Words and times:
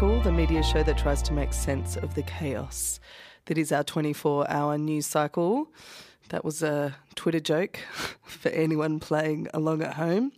The 0.00 0.32
media 0.32 0.62
show 0.64 0.82
that 0.82 0.98
tries 0.98 1.22
to 1.22 1.32
make 1.32 1.52
sense 1.52 1.96
of 1.96 2.14
the 2.14 2.22
chaos 2.22 2.98
that 3.44 3.56
is 3.56 3.70
our 3.70 3.84
24 3.84 4.50
hour 4.50 4.76
news 4.76 5.06
cycle. 5.06 5.68
That 6.30 6.44
was 6.44 6.62
a 6.62 6.96
Twitter 7.14 7.38
joke 7.38 7.78
for 8.24 8.48
anyone 8.48 8.98
playing 8.98 9.48
along 9.54 9.82
at 9.82 9.94
home. 9.94 10.32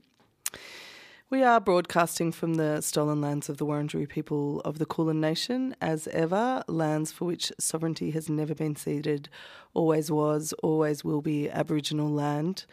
We 1.31 1.43
are 1.43 1.61
broadcasting 1.61 2.33
from 2.33 2.55
the 2.55 2.83
stolen 2.83 3.21
lands 3.21 3.49
of 3.49 3.57
the 3.57 3.65
Wurundjeri 3.65 4.09
people 4.09 4.61
of 4.63 4.79
the 4.79 4.87
Kulin 4.87 5.21
Nation, 5.21 5.75
as 5.81 6.09
ever, 6.09 6.63
lands 6.67 7.13
for 7.13 7.25
which 7.25 7.51
sovereignty 7.59 8.11
has 8.11 8.29
never 8.29 8.55
been 8.55 8.77
ceded, 8.77 9.29
always 9.73 10.11
was, 10.11 10.53
always 10.63 11.05
will 11.05 11.23
be 11.23 11.49
Aboriginal 11.49 12.11
land. 12.11 12.67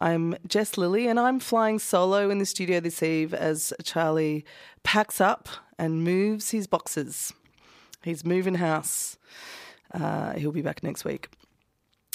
I'm 0.00 0.36
Jess 0.46 0.78
Lilly, 0.78 1.08
and 1.08 1.18
I'm 1.18 1.40
flying 1.40 1.80
solo 1.80 2.30
in 2.30 2.38
the 2.38 2.46
studio 2.46 2.78
this 2.78 3.02
eve 3.02 3.34
as 3.34 3.72
Charlie 3.82 4.44
packs 4.84 5.20
up 5.20 5.48
and 5.76 6.04
moves 6.04 6.50
his 6.50 6.68
boxes. 6.68 7.32
He's 8.04 8.24
moving 8.24 8.54
house. 8.56 9.18
Uh, 9.92 10.34
he'll 10.34 10.52
be 10.52 10.62
back 10.62 10.84
next 10.84 11.04
week. 11.04 11.28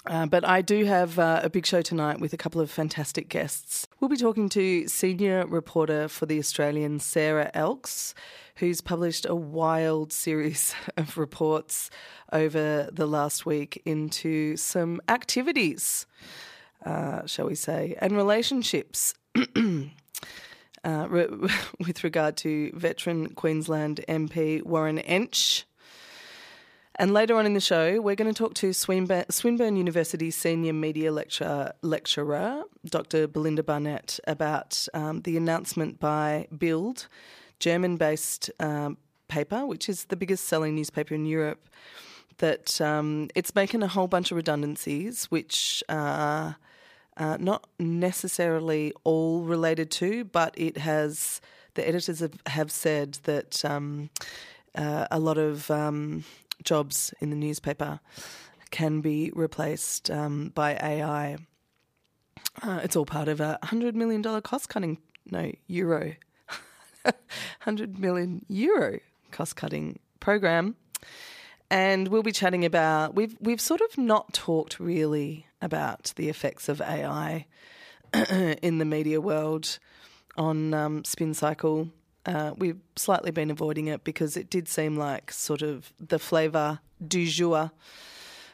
Uh, 0.06 0.26
but 0.26 0.46
I 0.46 0.62
do 0.62 0.84
have 0.86 1.18
uh, 1.18 1.42
a 1.44 1.50
big 1.50 1.66
show 1.66 1.82
tonight 1.82 2.20
with 2.20 2.34
a 2.34 2.38
couple 2.38 2.60
of 2.60 2.70
fantastic 2.70 3.30
guests. 3.30 3.88
We'll 4.00 4.10
be 4.10 4.18
talking 4.18 4.50
to 4.50 4.88
senior 4.88 5.46
reporter 5.46 6.10
for 6.10 6.26
The 6.26 6.40
Australian, 6.40 7.00
Sarah 7.00 7.52
Elks, 7.54 8.14
who's 8.58 8.82
published 8.82 9.26
a 9.26 9.36
wild 9.36 10.12
series 10.12 10.76
of 10.98 11.18
reports 11.18 11.90
over 12.32 12.90
the 12.92 13.08
last 13.08 13.46
week 13.46 13.82
into 13.86 14.58
some 14.58 15.02
activities, 15.08 16.06
uh, 16.86 17.26
shall 17.26 17.46
we 17.46 17.56
say, 17.56 17.96
and 18.00 18.16
relationships. 18.16 19.14
Uh, 20.86 21.08
re- 21.10 21.28
with 21.80 22.04
regard 22.04 22.36
to 22.36 22.70
veteran 22.76 23.30
Queensland 23.36 24.04
MP 24.10 24.62
Warren 24.64 24.98
Entsch, 24.98 25.64
and 26.98 27.12
later 27.12 27.36
on 27.36 27.48
in 27.48 27.54
the 27.54 27.60
show, 27.60 28.00
we're 28.00 28.16
going 28.16 28.32
to 28.32 28.38
talk 28.38 28.54
to 28.56 28.72
Swinburne, 28.72 29.26
Swinburne 29.30 29.76
University 29.76 30.30
senior 30.30 30.74
media 30.74 31.12
lecturer, 31.12 31.74
lecturer 31.82 32.64
Dr. 32.86 33.28
Belinda 33.28 33.64
Barnett, 33.64 34.20
about 34.28 34.88
um, 34.94 35.22
the 35.22 35.36
announcement 35.36 36.00
by 36.00 36.48
Bild, 36.56 37.08
German 37.60 37.98
based 37.98 38.52
um, 38.60 38.98
paper, 39.28 39.66
which 39.66 39.90
is 39.90 40.06
the 40.06 40.16
biggest 40.16 40.46
selling 40.46 40.76
newspaper 40.76 41.16
in 41.16 41.26
Europe, 41.26 41.68
that 42.38 42.80
um, 42.80 43.30
it's 43.34 43.56
making 43.56 43.82
a 43.82 43.88
whole 43.88 44.08
bunch 44.08 44.30
of 44.30 44.38
redundancies, 44.38 45.26
which 45.26 45.84
are 45.90 46.58
uh, 47.18 47.38
not 47.40 47.68
necessarily 47.80 48.94
all 49.04 49.42
related 49.42 49.92
to, 49.92 50.26
but 50.26 50.54
it 50.58 50.78
has, 50.78 51.42
the 51.76 51.88
editors 51.88 52.20
have, 52.20 52.34
have 52.48 52.72
said 52.72 53.20
that. 53.24 53.64
Um, 53.66 54.10
uh, 54.76 55.08
a 55.12 55.20
lot 55.20 55.38
of 55.38 55.70
um, 55.70 56.24
jobs 56.64 57.14
in 57.20 57.30
the 57.30 57.36
newspaper 57.36 58.00
can 58.72 59.02
be 59.02 59.32
replaced 59.36 60.10
um, 60.10 60.52
by 60.56 60.74
AI. 60.74 61.38
Uh, 62.62 62.80
it's 62.84 62.96
all 62.96 63.06
part 63.06 63.28
of 63.28 63.40
a 63.40 63.60
$100 63.64 63.94
million 63.94 64.24
cost 64.42 64.70
cutting, 64.70 64.98
no, 65.30 65.52
euro, 65.68 66.14
100 67.04 68.00
million 68.00 68.46
euro 68.48 69.00
cost 69.32 69.56
cutting 69.56 70.00
program. 70.20 70.76
And 71.70 72.10
we'll 72.10 72.24
be 72.24 72.32
chatting 72.32 72.66
about, 72.66 73.16
we've, 73.16 73.36
we've 73.40 73.62
sort 73.62 73.82
of 73.82 73.98
not 73.98 74.34
talked 74.34 74.80
really 74.80 75.48
about 75.64 76.14
the 76.16 76.30
effects 76.30 76.70
of 76.70 76.82
AI 76.82 77.48
in 78.62 78.78
the 78.78 78.86
media 78.86 79.20
world 79.20 79.80
on 80.38 80.74
um, 80.74 81.04
Spin 81.04 81.34
Cycle 81.34 81.90
uh, 82.26 82.54
we've 82.58 82.80
slightly 82.96 83.32
been 83.32 83.52
avoiding 83.52 83.88
it 83.88 84.04
because 84.04 84.38
it 84.38 84.50
did 84.50 84.68
seem 84.68 84.96
like 84.96 85.32
sort 85.32 85.62
of 85.62 85.94
the 86.00 86.20
flavour 86.20 86.80
du 87.06 87.26
jour 87.26 87.72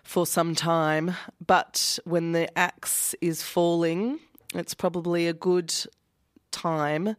for 0.04 0.26
some 0.26 0.56
time. 0.56 1.16
But 1.46 2.00
when 2.04 2.32
the 2.32 2.58
axe 2.58 3.14
is 3.22 3.44
falling, 3.44 4.20
it's 4.56 4.74
probably 4.74 5.28
a 5.28 5.34
good 5.34 5.74
time 6.52 7.16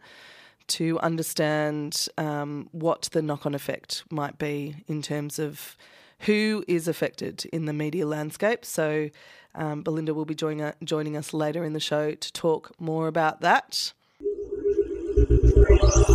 to 0.68 0.98
understand 1.00 2.08
um, 2.18 2.68
what 2.72 3.08
the 3.12 3.22
knock 3.22 3.46
on 3.46 3.54
effect 3.54 4.04
might 4.10 4.38
be 4.38 4.76
in 4.86 5.02
terms 5.02 5.38
of 5.38 5.76
who 6.20 6.64
is 6.68 6.86
affected 6.86 7.44
in 7.52 7.64
the 7.64 7.72
media 7.72 8.06
landscape. 8.06 8.64
So, 8.64 9.10
um, 9.54 9.82
Belinda 9.82 10.14
will 10.14 10.24
be 10.24 10.34
joining, 10.34 10.72
joining 10.84 11.16
us 11.16 11.32
later 11.34 11.64
in 11.64 11.72
the 11.72 11.80
show 11.80 12.14
to 12.14 12.32
talk 12.32 12.72
more 12.78 13.08
about 13.08 13.40
that. 13.40 13.92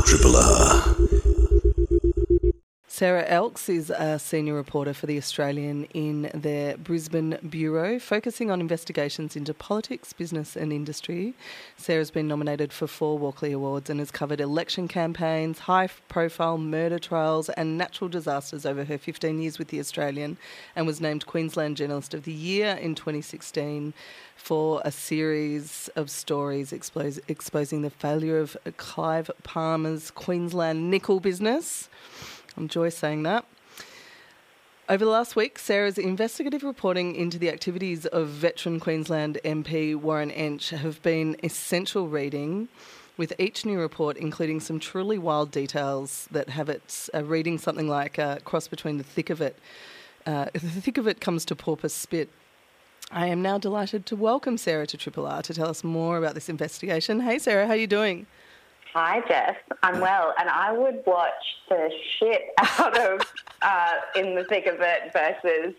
Triple 0.05 0.35
R. 0.35 0.95
Sarah 2.95 3.25
Elks 3.27 3.67
is 3.67 3.89
a 3.89 4.17
senior 4.17 4.53
reporter 4.53 4.93
for 4.93 5.05
The 5.05 5.17
Australian 5.17 5.83
in 5.93 6.31
their 6.33 6.77
Brisbane 6.77 7.37
bureau, 7.49 7.99
focusing 7.99 8.49
on 8.49 8.61
investigations 8.61 9.35
into 9.35 9.53
politics, 9.53 10.13
business, 10.13 10.55
and 10.55 10.71
industry. 10.71 11.33
Sarah's 11.75 12.09
been 12.09 12.29
nominated 12.29 12.71
for 12.71 12.87
four 12.87 13.17
Walkley 13.17 13.51
Awards 13.51 13.89
and 13.89 13.99
has 13.99 14.11
covered 14.11 14.39
election 14.39 14.87
campaigns, 14.87 15.59
high 15.59 15.89
profile 16.07 16.57
murder 16.57 16.97
trials, 16.97 17.49
and 17.49 17.77
natural 17.77 18.09
disasters 18.09 18.65
over 18.65 18.85
her 18.85 18.97
15 18.97 19.41
years 19.41 19.59
with 19.59 19.67
The 19.67 19.81
Australian, 19.81 20.37
and 20.73 20.87
was 20.87 21.01
named 21.01 21.25
Queensland 21.25 21.75
Journalist 21.75 22.13
of 22.13 22.23
the 22.23 22.31
Year 22.31 22.77
in 22.81 22.95
2016 22.95 23.93
for 24.37 24.81
a 24.85 24.91
series 24.91 25.89
of 25.97 26.09
stories 26.09 26.71
exposing 26.71 27.81
the 27.81 27.89
failure 27.89 28.39
of 28.39 28.55
Clive 28.77 29.29
Palmer's 29.43 30.11
Queensland 30.11 30.89
nickel 30.89 31.19
business. 31.19 31.89
Enjoy 32.57 32.89
saying 32.89 33.23
that. 33.23 33.45
Over 34.87 35.03
the 35.03 35.11
last 35.11 35.35
week, 35.35 35.57
Sarah's 35.57 35.97
investigative 35.97 36.63
reporting 36.63 37.15
into 37.15 37.39
the 37.39 37.49
activities 37.49 38.05
of 38.05 38.27
veteran 38.27 38.79
Queensland 38.79 39.39
MP 39.43 39.95
Warren 39.95 40.29
Entsch 40.29 40.69
have 40.69 41.01
been 41.01 41.35
essential 41.41 42.07
reading, 42.07 42.67
with 43.17 43.33
each 43.39 43.65
new 43.65 43.79
report 43.79 44.15
including 44.17 44.59
some 44.59 44.79
truly 44.79 45.17
wild 45.17 45.49
details 45.49 46.27
that 46.31 46.49
have 46.49 46.69
it 46.69 47.09
uh, 47.13 47.23
reading 47.23 47.57
something 47.57 47.87
like 47.87 48.17
a 48.17 48.39
cross 48.45 48.67
between 48.67 48.97
the 48.97 49.03
thick 49.03 49.29
of 49.29 49.41
it. 49.41 49.57
Uh, 50.25 50.45
the 50.53 50.59
thick 50.59 50.97
of 50.97 51.07
it 51.07 51.19
comes 51.19 51.45
to 51.45 51.55
porpoise 51.55 51.93
spit. 51.93 52.29
I 53.11 53.27
am 53.27 53.41
now 53.41 53.57
delighted 53.57 54.05
to 54.07 54.15
welcome 54.15 54.57
Sarah 54.57 54.87
to 54.87 54.97
Triple 54.97 55.27
R 55.27 55.41
to 55.43 55.53
tell 55.53 55.69
us 55.69 55.83
more 55.83 56.17
about 56.17 56.35
this 56.35 56.49
investigation. 56.49 57.21
Hey, 57.21 57.39
Sarah, 57.39 57.65
how 57.65 57.73
are 57.73 57.77
you 57.77 57.87
doing? 57.87 58.27
Hi, 58.95 59.19
Jess. 59.27 59.57
I'm 59.83 59.99
well, 59.99 60.33
and 60.39 60.47
I 60.47 60.71
would 60.71 61.03
watch 61.05 61.33
the 61.67 61.91
shit 62.17 62.43
out 62.79 62.97
of 62.97 63.33
uh, 63.61 63.91
In 64.15 64.35
the 64.35 64.45
Thick 64.45 64.67
of 64.67 64.77
It 64.79 65.11
versus 65.11 65.73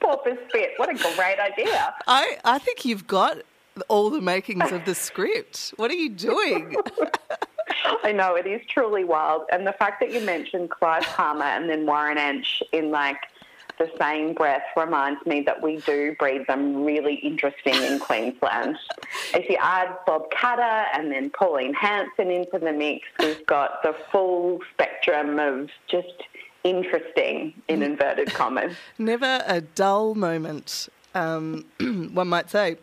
Porpoise 0.00 0.36
Spit. 0.48 0.72
What 0.76 0.88
a 0.88 1.14
great 1.14 1.38
idea. 1.38 1.94
I, 2.08 2.38
I 2.44 2.58
think 2.58 2.84
you've 2.84 3.06
got 3.06 3.38
all 3.86 4.10
the 4.10 4.20
makings 4.20 4.72
of 4.72 4.84
the 4.84 4.96
script. 4.96 5.74
What 5.76 5.92
are 5.92 5.94
you 5.94 6.08
doing? 6.08 6.74
I 8.02 8.10
know, 8.10 8.34
it 8.34 8.48
is 8.48 8.60
truly 8.68 9.04
wild. 9.04 9.42
And 9.52 9.64
the 9.64 9.72
fact 9.72 10.00
that 10.00 10.12
you 10.12 10.20
mentioned 10.22 10.70
Clive 10.70 11.04
Palmer 11.04 11.44
and 11.44 11.70
then 11.70 11.86
Warren 11.86 12.18
Entsch 12.18 12.62
in 12.72 12.90
like 12.90 13.18
the 13.78 13.90
same 13.98 14.34
breath 14.34 14.64
reminds 14.76 15.24
me 15.26 15.42
that 15.42 15.62
we 15.62 15.78
do 15.78 16.14
breed 16.18 16.46
them 16.46 16.84
really 16.84 17.14
interesting 17.14 17.74
in 17.74 17.98
Queensland. 17.98 18.78
If 19.34 19.48
you 19.48 19.56
add 19.60 19.96
Bob 20.06 20.30
Katter 20.30 20.86
and 20.94 21.10
then 21.12 21.30
Pauline 21.30 21.74
Hanson 21.74 22.30
into 22.30 22.58
the 22.58 22.72
mix, 22.72 23.06
we've 23.18 23.44
got 23.46 23.82
the 23.82 23.94
full 24.10 24.60
spectrum 24.72 25.38
of 25.38 25.70
just 25.88 26.22
interesting, 26.64 27.54
in 27.68 27.82
inverted 27.82 28.32
commas. 28.34 28.76
Never 28.98 29.42
a 29.46 29.60
dull 29.60 30.14
moment, 30.14 30.88
um, 31.14 31.64
one 32.12 32.28
might 32.28 32.50
say. 32.50 32.76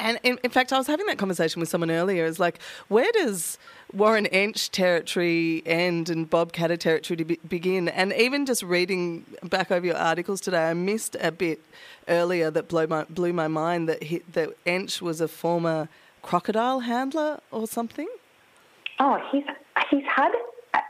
And 0.00 0.18
in, 0.22 0.38
in, 0.42 0.50
fact, 0.50 0.72
I 0.72 0.78
was 0.78 0.86
having 0.86 1.06
that 1.06 1.18
conversation 1.18 1.60
with 1.60 1.68
someone 1.68 1.90
earlier. 1.90 2.24
It's 2.24 2.38
like, 2.38 2.58
where 2.88 3.10
does 3.12 3.58
Warren 3.92 4.26
Entsch 4.32 4.70
territory 4.70 5.62
end 5.66 6.08
and 6.08 6.28
Bob 6.28 6.52
Katter 6.52 6.78
territory 6.78 7.18
to 7.18 7.24
be, 7.24 7.38
begin? 7.46 7.88
And 7.88 8.12
even 8.14 8.46
just 8.46 8.62
reading 8.62 9.26
back 9.44 9.70
over 9.70 9.84
your 9.84 9.96
articles 9.96 10.40
today, 10.40 10.70
I 10.70 10.74
missed 10.74 11.16
a 11.20 11.30
bit 11.30 11.60
earlier 12.08 12.50
that 12.50 12.68
blew 12.68 12.86
my 12.86 13.04
blew 13.04 13.32
my 13.34 13.46
mind 13.46 13.88
that 13.90 14.02
he, 14.02 14.22
that 14.32 14.50
Entsch 14.64 15.02
was 15.02 15.20
a 15.20 15.28
former 15.28 15.88
crocodile 16.22 16.80
handler 16.80 17.40
or 17.50 17.66
something. 17.66 18.08
Oh, 18.98 19.18
he's 19.30 19.44
he's 19.90 20.04
had 20.06 20.32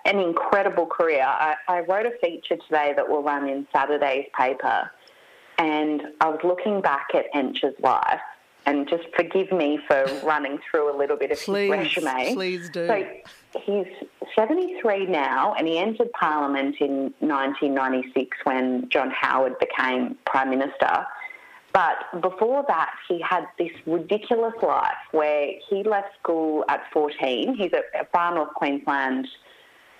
an 0.04 0.20
incredible 0.20 0.86
career. 0.86 1.24
I, 1.24 1.56
I 1.66 1.80
wrote 1.80 2.06
a 2.06 2.12
feature 2.22 2.56
today 2.56 2.92
that 2.94 3.08
will 3.08 3.24
run 3.24 3.48
in 3.48 3.66
Saturday's 3.72 4.26
paper, 4.38 4.88
and 5.58 6.02
I 6.20 6.28
was 6.28 6.40
looking 6.44 6.80
back 6.80 7.08
at 7.12 7.24
Entsch's 7.34 7.78
life 7.80 8.20
and 8.66 8.88
just 8.88 9.04
forgive 9.16 9.52
me 9.52 9.78
for 9.86 10.04
running 10.24 10.58
through 10.70 10.94
a 10.94 10.96
little 10.96 11.16
bit 11.16 11.30
of 11.30 11.38
please, 11.38 11.72
his 11.72 11.96
resume. 12.04 12.34
Please 12.34 12.70
do. 12.70 12.86
So 12.86 13.06
he's 13.64 13.86
73 14.36 15.06
now, 15.06 15.54
and 15.54 15.66
he 15.66 15.78
entered 15.78 16.12
Parliament 16.12 16.76
in 16.80 17.14
1996 17.20 18.36
when 18.44 18.88
John 18.90 19.10
Howard 19.10 19.58
became 19.58 20.16
Prime 20.26 20.50
Minister. 20.50 21.06
But 21.72 22.20
before 22.20 22.64
that, 22.66 22.90
he 23.08 23.20
had 23.20 23.44
this 23.58 23.70
ridiculous 23.86 24.54
life 24.62 24.90
where 25.12 25.52
he 25.68 25.84
left 25.84 26.08
school 26.20 26.64
at 26.68 26.82
14. 26.92 27.54
He's 27.54 27.72
a, 27.72 27.82
Far 28.12 28.34
North 28.34 28.54
Queensland 28.54 29.28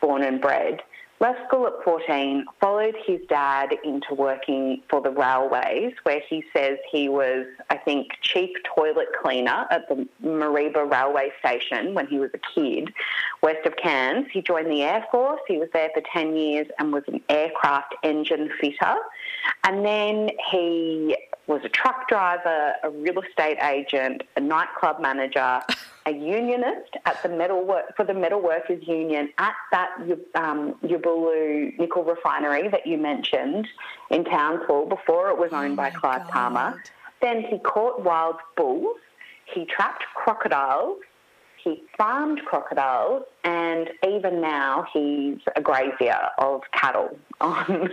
born 0.01 0.23
and 0.23 0.41
bred. 0.41 0.83
Left 1.21 1.47
school 1.47 1.67
at 1.67 1.75
14, 1.85 2.47
followed 2.63 2.97
his 3.07 3.21
dad 3.29 3.75
into 3.85 4.15
working 4.15 4.81
for 4.89 5.03
the 5.03 5.11
railways, 5.11 5.93
where 6.05 6.23
he 6.27 6.43
says 6.51 6.79
he 6.91 7.11
was, 7.11 7.45
I 7.69 7.77
think, 7.77 8.13
chief 8.23 8.57
toilet 8.75 9.09
cleaner 9.23 9.67
at 9.71 9.87
the 9.91 10.09
Mareeba 10.25 10.91
railway 10.91 11.31
station 11.39 11.93
when 11.93 12.07
he 12.07 12.19
was 12.19 12.31
a 12.33 12.39
kid, 12.55 12.95
west 13.43 13.67
of 13.67 13.77
Cairns. 13.77 14.29
He 14.33 14.41
joined 14.41 14.71
the 14.71 14.83
Air 14.83 15.05
Force. 15.13 15.41
He 15.47 15.59
was 15.59 15.69
there 15.75 15.91
for 15.93 16.03
10 16.11 16.39
years 16.39 16.69
and 16.79 16.91
was 16.91 17.05
an 17.07 17.21
aircraft 17.29 17.97
engine 18.03 18.51
fitter. 18.59 18.97
And 19.65 19.85
then 19.85 20.31
he 20.51 21.19
was 21.47 21.61
a 21.65 21.69
truck 21.69 22.09
driver, 22.09 22.77
a 22.83 22.89
real 22.89 23.21
estate 23.21 23.59
agent, 23.63 24.23
a 24.37 24.41
nightclub 24.41 25.03
manager, 25.03 25.61
a 26.07 26.13
unionist 26.13 26.97
at 27.05 27.23
the 27.23 27.29
metal 27.29 27.65
work, 27.65 27.97
for 27.97 28.05
the 28.05 28.15
metal 28.15 28.41
workers 28.41 28.83
union 28.87 29.31
at 29.39 29.55
that 29.71 29.91
um, 30.35 30.75
Yabulu 30.83 31.79
nickel 31.79 32.05
refinery 32.05 32.69
that 32.69 32.87
you 32.87 32.99
mentioned 32.99 33.67
in 34.11 34.25
Townsville 34.25 34.87
before 34.87 35.31
it 35.31 35.39
was 35.39 35.53
owned 35.53 35.75
oh 35.75 35.77
by 35.77 35.91
Clive 35.91 36.23
God. 36.25 36.31
Palmer. 36.31 36.83
Then 37.21 37.43
he 37.43 37.59
caught 37.59 38.03
wild 38.03 38.37
bulls. 38.57 38.97
He 39.45 39.67
trapped 39.67 40.05
crocodiles. 40.15 40.99
He 41.63 41.83
farmed 41.99 42.41
crocodiles, 42.47 43.25
and 43.45 43.91
even 44.09 44.41
now 44.41 44.87
he's 44.95 45.39
a 45.55 45.61
grazier 45.61 46.19
of 46.39 46.63
cattle 46.73 47.19
on 47.43 47.91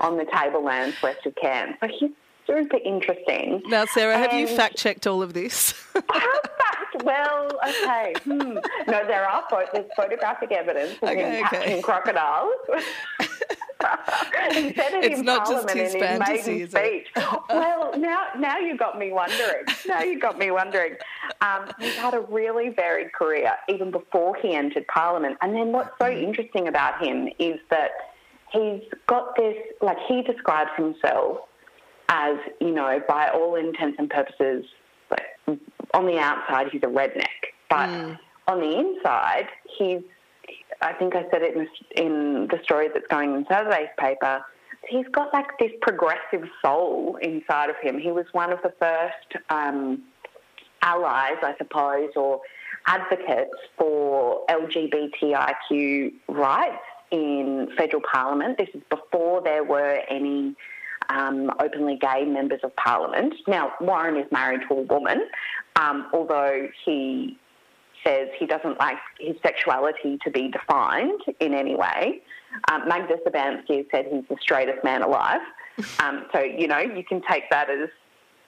on 0.00 0.16
the 0.16 0.24
tablelands 0.24 1.00
west 1.00 1.24
of 1.24 1.36
Cairns. 1.36 1.76
So 1.80 1.86
he's 1.86 2.10
super 2.46 2.78
interesting. 2.84 3.62
Now, 3.66 3.84
Sarah, 3.86 4.18
have 4.18 4.32
you 4.32 4.48
fact 4.48 4.76
checked 4.76 5.06
all 5.06 5.22
of 5.22 5.32
this? 5.32 5.72
fact, 5.92 6.73
well, 7.02 7.48
okay. 7.66 8.14
Hmm. 8.24 8.58
No, 8.86 9.06
there 9.06 9.28
are 9.28 9.44
there's 9.72 9.90
photographic 9.96 10.52
evidence 10.52 10.92
of 11.02 11.10
okay, 11.10 11.38
him 11.38 11.46
okay. 11.46 11.82
crocodiles. 11.82 12.52
he 12.68 14.72
said 14.72 14.94
it 14.94 15.04
it's 15.04 15.20
in 15.20 15.24
not 15.24 15.44
Parliament 15.44 15.68
just 15.68 15.78
his 15.78 15.94
in 15.94 16.00
fantasy, 16.00 16.58
his 16.60 16.70
speech. 16.70 17.08
well, 17.48 17.98
now 17.98 18.28
now 18.38 18.58
you 18.58 18.76
got 18.76 18.98
me 18.98 19.12
wondering. 19.12 19.64
Now 19.86 20.02
you 20.02 20.18
got 20.18 20.38
me 20.38 20.50
wondering. 20.50 20.94
Um, 21.40 21.70
he's 21.78 21.96
had 21.96 22.14
a 22.14 22.20
really 22.20 22.70
varied 22.70 23.12
career 23.12 23.52
even 23.68 23.90
before 23.90 24.36
he 24.36 24.54
entered 24.54 24.86
Parliament. 24.86 25.36
And 25.42 25.54
then 25.54 25.72
what's 25.72 25.90
so 26.00 26.08
interesting 26.08 26.68
about 26.68 27.04
him 27.04 27.28
is 27.38 27.58
that 27.70 27.90
he's 28.52 28.82
got 29.06 29.36
this 29.36 29.56
like 29.82 29.98
he 30.08 30.22
describes 30.22 30.70
himself 30.76 31.40
as, 32.08 32.36
you 32.60 32.70
know, 32.70 33.00
by 33.08 33.28
all 33.28 33.56
intents 33.56 33.96
and 33.98 34.10
purposes, 34.10 34.64
on 35.94 36.06
the 36.06 36.18
outside, 36.18 36.68
he's 36.70 36.82
a 36.82 36.86
redneck. 36.86 37.26
But 37.70 37.88
mm. 37.88 38.18
on 38.48 38.60
the 38.60 38.78
inside, 38.78 39.46
he's, 39.78 40.00
I 40.82 40.92
think 40.92 41.14
I 41.14 41.22
said 41.30 41.42
it 41.42 41.56
in 41.56 41.66
the, 41.66 42.02
in 42.02 42.48
the 42.48 42.60
story 42.62 42.88
that's 42.92 43.06
going 43.06 43.34
in 43.34 43.46
Saturday's 43.46 43.88
paper, 43.98 44.44
he's 44.88 45.06
got 45.12 45.32
like 45.32 45.58
this 45.58 45.70
progressive 45.80 46.48
soul 46.62 47.18
inside 47.22 47.70
of 47.70 47.76
him. 47.80 47.98
He 47.98 48.10
was 48.10 48.26
one 48.32 48.52
of 48.52 48.58
the 48.62 48.74
first 48.78 49.44
um, 49.48 50.02
allies, 50.82 51.36
I 51.42 51.54
suppose, 51.58 52.10
or 52.16 52.40
advocates 52.86 53.54
for 53.78 54.44
LGBTIQ 54.46 56.12
rights 56.28 56.82
in 57.10 57.68
federal 57.76 58.02
parliament. 58.02 58.58
This 58.58 58.68
is 58.74 58.82
before 58.90 59.42
there 59.42 59.64
were 59.64 60.00
any 60.10 60.54
um, 61.08 61.50
openly 61.60 61.96
gay 61.96 62.24
members 62.24 62.60
of 62.62 62.74
parliament. 62.76 63.34
Now, 63.46 63.72
Warren 63.80 64.16
is 64.16 64.30
married 64.30 64.60
to 64.68 64.74
a 64.74 64.82
woman, 64.82 65.28
um, 65.76 66.08
although 66.12 66.68
he 66.84 67.38
says 68.04 68.28
he 68.38 68.46
doesn't 68.46 68.78
like 68.78 68.98
his 69.18 69.36
sexuality 69.42 70.18
to 70.24 70.30
be 70.30 70.48
defined 70.48 71.20
in 71.40 71.54
any 71.54 71.74
way. 71.74 72.22
Um, 72.70 72.88
Magda 72.88 73.16
Szubanski 73.26 73.78
has 73.78 73.86
said 73.90 74.06
he's 74.10 74.24
the 74.28 74.36
straightest 74.40 74.84
man 74.84 75.02
alive. 75.02 75.40
Um, 75.98 76.26
so, 76.32 76.40
you 76.40 76.68
know, 76.68 76.78
you 76.78 77.02
can 77.02 77.22
take 77.28 77.50
that 77.50 77.68
as 77.70 77.88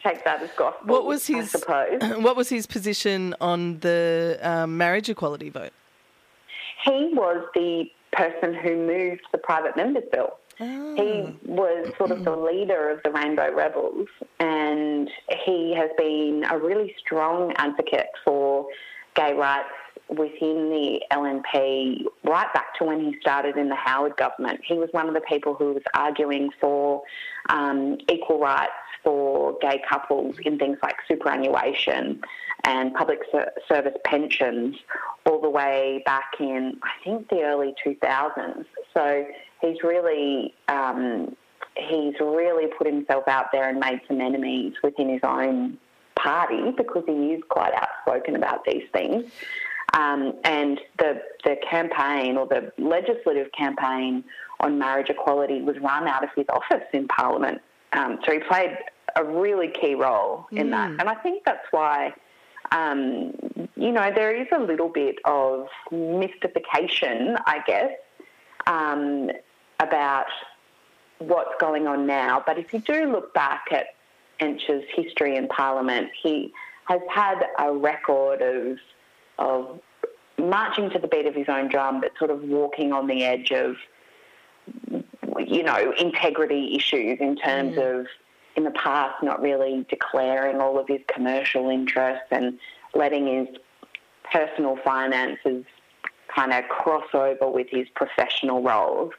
take 0.04 0.24
that 0.24 0.42
as 0.42 0.50
gospel. 0.56 0.86
What 0.86 1.06
was 1.06 1.26
his? 1.26 1.56
What 2.18 2.36
was 2.36 2.48
his 2.48 2.66
position 2.66 3.34
on 3.40 3.80
the 3.80 4.38
um, 4.42 4.76
marriage 4.76 5.08
equality 5.08 5.50
vote? 5.50 5.72
He 6.84 7.10
was 7.14 7.44
the 7.54 7.90
person 8.12 8.54
who 8.54 8.76
moved 8.76 9.22
the 9.32 9.38
private 9.38 9.76
members 9.76 10.04
bill. 10.12 10.38
Oh. 10.58 10.94
He 10.96 11.50
was 11.50 11.92
sort 11.98 12.10
of 12.10 12.24
the 12.24 12.34
leader 12.34 12.88
of 12.90 13.02
the 13.02 13.10
Rainbow 13.10 13.52
Rebels, 13.52 14.08
and 14.40 15.10
he 15.44 15.74
has 15.74 15.90
been 15.98 16.44
a 16.48 16.58
really 16.58 16.94
strong 16.98 17.52
advocate 17.56 18.08
for 18.24 18.66
gay 19.14 19.34
rights 19.34 19.68
within 20.08 20.70
the 20.70 21.00
LNP 21.10 22.04
right 22.24 22.52
back 22.54 22.74
to 22.78 22.84
when 22.84 23.00
he 23.00 23.18
started 23.20 23.56
in 23.56 23.68
the 23.68 23.74
Howard 23.74 24.16
government. 24.16 24.60
He 24.64 24.74
was 24.74 24.88
one 24.92 25.08
of 25.08 25.14
the 25.14 25.20
people 25.20 25.54
who 25.54 25.74
was 25.74 25.82
arguing 25.94 26.50
for 26.60 27.02
um, 27.48 27.98
equal 28.10 28.38
rights 28.38 28.72
for 29.02 29.56
gay 29.60 29.82
couples 29.88 30.36
in 30.44 30.58
things 30.58 30.78
like 30.82 30.96
superannuation 31.08 32.20
and 32.64 32.94
public 32.94 33.20
service 33.68 33.96
pensions 34.04 34.76
all 35.24 35.40
the 35.40 35.50
way 35.50 36.02
back 36.06 36.32
in, 36.40 36.78
I 36.82 37.04
think, 37.04 37.28
the 37.28 37.42
early 37.42 37.74
2000s. 37.84 38.64
So 38.94 39.26
he's 39.66 39.82
really 39.82 40.54
um, 40.68 41.36
he's 41.76 42.14
really 42.20 42.66
put 42.78 42.86
himself 42.86 43.24
out 43.28 43.52
there 43.52 43.68
and 43.68 43.78
made 43.78 44.00
some 44.08 44.20
enemies 44.20 44.74
within 44.82 45.08
his 45.08 45.20
own 45.22 45.78
party 46.14 46.72
because 46.76 47.04
he 47.06 47.32
is 47.32 47.42
quite 47.48 47.72
outspoken 47.74 48.36
about 48.36 48.64
these 48.64 48.84
things. 48.92 49.30
Um, 49.94 50.34
and 50.44 50.80
the 50.98 51.22
the 51.44 51.56
campaign 51.68 52.36
or 52.36 52.46
the 52.46 52.72
legislative 52.78 53.52
campaign 53.52 54.24
on 54.60 54.78
marriage 54.78 55.10
equality 55.10 55.62
was 55.62 55.76
run 55.78 56.08
out 56.08 56.24
of 56.24 56.30
his 56.34 56.46
office 56.48 56.86
in 56.92 57.06
Parliament. 57.08 57.60
Um, 57.92 58.18
so 58.24 58.32
he 58.32 58.38
played 58.40 58.76
a 59.14 59.24
really 59.24 59.68
key 59.68 59.94
role 59.94 60.46
in 60.50 60.68
mm. 60.68 60.70
that, 60.70 60.90
and 60.90 61.02
I 61.02 61.14
think 61.14 61.44
that's 61.44 61.66
why. 61.70 62.12
Um, 62.72 63.32
you 63.76 63.92
know, 63.92 64.10
there 64.12 64.34
is 64.34 64.48
a 64.52 64.58
little 64.58 64.88
bit 64.88 65.18
of 65.24 65.68
mystification, 65.92 67.36
I 67.46 67.60
guess, 67.64 67.92
um, 68.66 69.30
about 69.80 70.26
what's 71.18 71.54
going 71.60 71.86
on 71.86 72.06
now. 72.06 72.42
But 72.44 72.58
if 72.58 72.72
you 72.72 72.80
do 72.80 73.10
look 73.10 73.32
back 73.34 73.66
at 73.70 73.94
Entsch's 74.40 74.84
history 74.94 75.36
in 75.36 75.48
Parliament, 75.48 76.10
he 76.20 76.52
has 76.86 77.00
had 77.10 77.44
a 77.58 77.72
record 77.72 78.42
of 78.42 78.78
of 79.38 79.80
marching 80.38 80.90
to 80.90 80.98
the 80.98 81.08
beat 81.08 81.26
of 81.26 81.34
his 81.34 81.48
own 81.48 81.68
drum, 81.68 82.00
but 82.00 82.12
sort 82.18 82.30
of 82.30 82.42
walking 82.42 82.92
on 82.92 83.06
the 83.06 83.24
edge 83.24 83.50
of 83.50 83.76
you 85.38 85.62
know 85.62 85.92
integrity 85.98 86.76
issues 86.76 87.18
in 87.20 87.36
terms 87.36 87.76
mm. 87.76 88.00
of 88.00 88.06
in 88.56 88.64
the 88.64 88.70
past 88.70 89.22
not 89.22 89.40
really 89.42 89.84
declaring 89.88 90.60
all 90.60 90.78
of 90.78 90.88
his 90.88 91.00
commercial 91.08 91.68
interests 91.68 92.26
and 92.30 92.58
letting 92.94 93.26
his 93.26 93.48
personal 94.32 94.76
finances 94.76 95.64
kind 96.34 96.52
of 96.52 96.64
cross 96.68 97.06
over 97.14 97.48
with 97.48 97.68
his 97.70 97.86
professional 97.94 98.62
roles. 98.62 99.12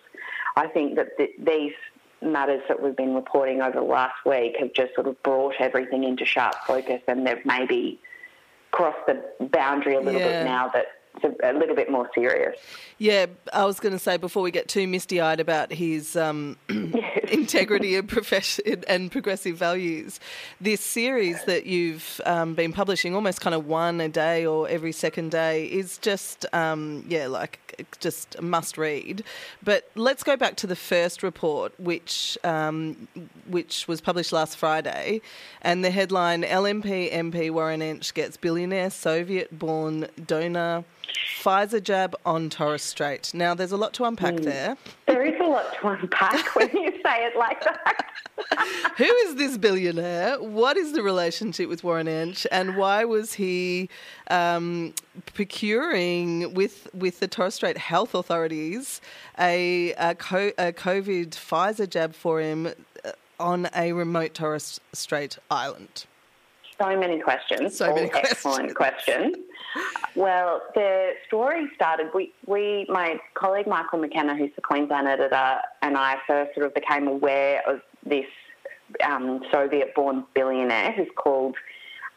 I 0.58 0.68
think 0.68 0.96
that 0.96 1.16
th- 1.18 1.36
these 1.38 1.74
matters 2.22 2.64
that 2.68 2.82
we've 2.82 2.96
been 2.96 3.14
reporting 3.14 3.62
over 3.62 3.80
the 3.80 3.86
last 3.86 4.16
week 4.26 4.56
have 4.60 4.74
just 4.74 4.96
sort 4.96 5.08
of 5.08 5.22
brought 5.22 5.54
everything 5.60 6.04
into 6.04 6.26
sharp 6.26 6.56
focus 6.66 7.02
and 7.08 7.26
they've 7.26 7.46
maybe 7.46 8.00
crossed 8.72 9.06
the 9.06 9.24
boundary 9.52 9.96
a 9.96 10.02
little 10.02 10.20
yeah. 10.20 10.40
bit 10.40 10.46
now 10.46 10.68
that 10.70 10.88
a, 11.24 11.54
little 11.54 11.76
bit 11.76 11.90
more 11.90 12.10
serious. 12.14 12.58
Yeah, 12.98 13.28
I 13.54 13.66
was 13.66 13.80
going 13.80 13.94
to 13.94 14.00
say 14.00 14.18
before 14.18 14.44
we 14.44 14.52
get 14.52 14.68
too 14.68 14.88
misty 14.88 15.22
eyed 15.22 15.40
about 15.40 15.72
his 15.72 16.16
um, 16.16 16.58
yes. 16.70 17.18
integrity 17.32 17.96
and, 17.96 18.08
profession, 18.08 18.84
and 18.88 19.12
progressive 19.12 19.58
values, 19.58 20.20
this 20.62 20.82
series 20.82 21.44
that 21.46 21.66
you've 21.66 22.22
um, 22.26 22.54
been 22.54 22.72
publishing, 22.72 23.16
almost 23.16 23.42
kind 23.42 23.54
of 23.54 23.68
one 23.68 24.00
a 24.02 24.10
day 24.10 24.46
or 24.46 24.68
every 24.70 24.92
second 24.92 25.32
day, 25.32 25.66
is 25.66 25.98
just, 25.98 26.46
um, 26.54 27.06
yeah, 27.08 27.28
like 27.28 27.86
just 28.00 28.36
a 28.36 28.42
must 28.42 28.78
read. 28.78 29.24
But 29.64 29.90
let's 29.96 30.24
go 30.24 30.36
back 30.38 30.56
to 30.58 30.68
the 30.68 30.76
first 30.76 31.24
report, 31.24 31.78
which, 31.80 32.38
um, 32.44 33.08
which 33.48 33.88
was 33.88 34.02
published 34.02 34.32
last 34.32 34.58
Friday. 34.58 35.22
And 35.62 35.84
the 35.84 35.92
headline 35.92 36.44
LNP 36.44 37.12
MP 37.14 37.52
Warren 37.52 37.82
Entsch 37.82 38.14
gets 38.14 38.38
billionaire 38.38 38.90
Soviet 38.90 39.58
born 39.58 40.08
donor 40.26 40.84
Pfizer 41.38 41.82
jab 41.82 42.16
on 42.26 42.50
Torres 42.50 42.82
Strait. 42.82 43.34
Now, 43.34 43.54
there's 43.54 43.72
a 43.72 43.78
lot 43.78 43.94
to 43.96 44.06
unpack 44.06 44.36
mm. 44.36 44.44
there. 44.44 44.78
There 45.06 45.26
is 45.26 45.40
a 45.40 45.44
lot 45.44 45.74
to 45.80 45.88
unpack 45.88 46.56
when 46.56 46.70
you 46.72 46.92
say 47.04 47.26
it 47.26 47.38
like 47.38 47.64
that. 47.64 48.06
Who 48.98 49.04
is 49.04 49.36
this 49.36 49.58
billionaire? 49.58 50.42
What 50.42 50.78
is 50.78 50.94
the 50.94 51.02
relationship 51.02 51.70
with 51.70 51.84
Warren 51.84 52.08
Entsch, 52.08 52.46
and 52.52 52.78
why 52.78 53.04
was 53.06 53.34
he 53.34 53.90
um, 54.30 54.94
procuring 55.34 56.54
with 56.54 56.88
with 56.94 57.20
the 57.20 57.28
Torres 57.28 57.56
Strait 57.56 57.78
health 57.78 58.14
authorities 58.14 59.02
a, 59.40 59.94
a, 59.94 60.16
co- 60.16 60.54
a 60.58 60.72
COVID 60.72 61.30
Pfizer 61.30 61.90
jab 61.90 62.14
for 62.14 62.40
him 62.42 62.68
uh, 63.04 63.12
on 63.40 63.70
a 63.76 63.94
remote 63.94 64.34
Torres 64.34 64.80
Strait 64.94 65.38
island? 65.50 66.06
So 66.80 66.98
many 66.98 67.20
questions. 67.20 67.78
So 67.78 67.94
many 67.94 68.12
excellent 68.14 68.76
questions. 68.76 69.36
Well, 70.16 70.62
the 70.76 71.14
story 71.28 71.68
started. 71.76 72.10
We, 72.14 72.34
we, 72.46 72.86
my 72.90 73.20
colleague 73.34 73.68
Michael 73.68 74.00
McKenna, 74.00 74.36
who's 74.36 74.52
the 74.56 74.62
Queensland 74.62 75.08
editor, 75.08 75.60
and 75.82 75.98
I 75.98 76.18
first 76.26 76.56
sort 76.56 76.66
of 76.66 76.74
became 76.74 77.08
aware 77.08 77.62
of 77.68 77.82
this 78.06 78.26
um, 79.04 79.44
Soviet-born 79.52 80.26
billionaire 80.34 80.92
who's 80.94 81.10
called 81.16 81.56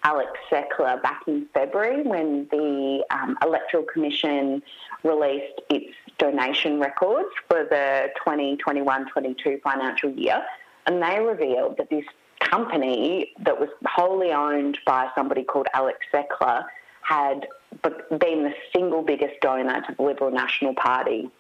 Alex 0.03 0.31
Seckler 0.51 1.03
back 1.03 1.23
in 1.27 1.47
February 1.53 2.03
when 2.03 2.49
the 2.51 3.05
um, 3.11 3.37
Electoral 3.43 3.85
Commission 3.85 4.63
released 5.03 5.61
its 5.69 5.93
donation 6.19 6.81
records 6.81 7.29
for 7.49 7.65
the 7.65 8.09
2021-22 8.27 9.61
financial 9.63 10.11
year, 10.11 10.43
and 10.87 11.03
they 11.03 11.21
revealed 11.21 11.77
that 11.77 11.91
this 11.91 12.05
company 12.51 13.33
that 13.45 13.59
was 13.59 13.69
wholly 13.87 14.33
owned 14.33 14.79
by 14.87 15.09
somebody 15.15 15.45
called 15.45 15.67
Alex 15.75 15.99
Seckler 16.13 16.65
had 17.03 17.47
been 17.83 18.45
the 18.45 18.55
single 18.75 19.03
biggest 19.03 19.41
donor 19.41 19.81
to 19.83 19.95
the 19.97 20.03
Liberal 20.03 20.31
National 20.31 20.75
Party 20.75 21.31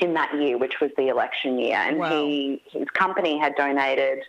in 0.00 0.14
that 0.14 0.34
year, 0.34 0.58
which 0.58 0.80
was 0.80 0.90
the 0.96 1.08
election 1.08 1.58
year. 1.58 1.76
And 1.76 1.98
Wow. 1.98 2.24
he, 2.24 2.62
his 2.72 2.88
company 2.90 3.38
had 3.38 3.54
donated 3.54 4.24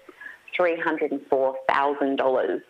$304,000 0.58 2.62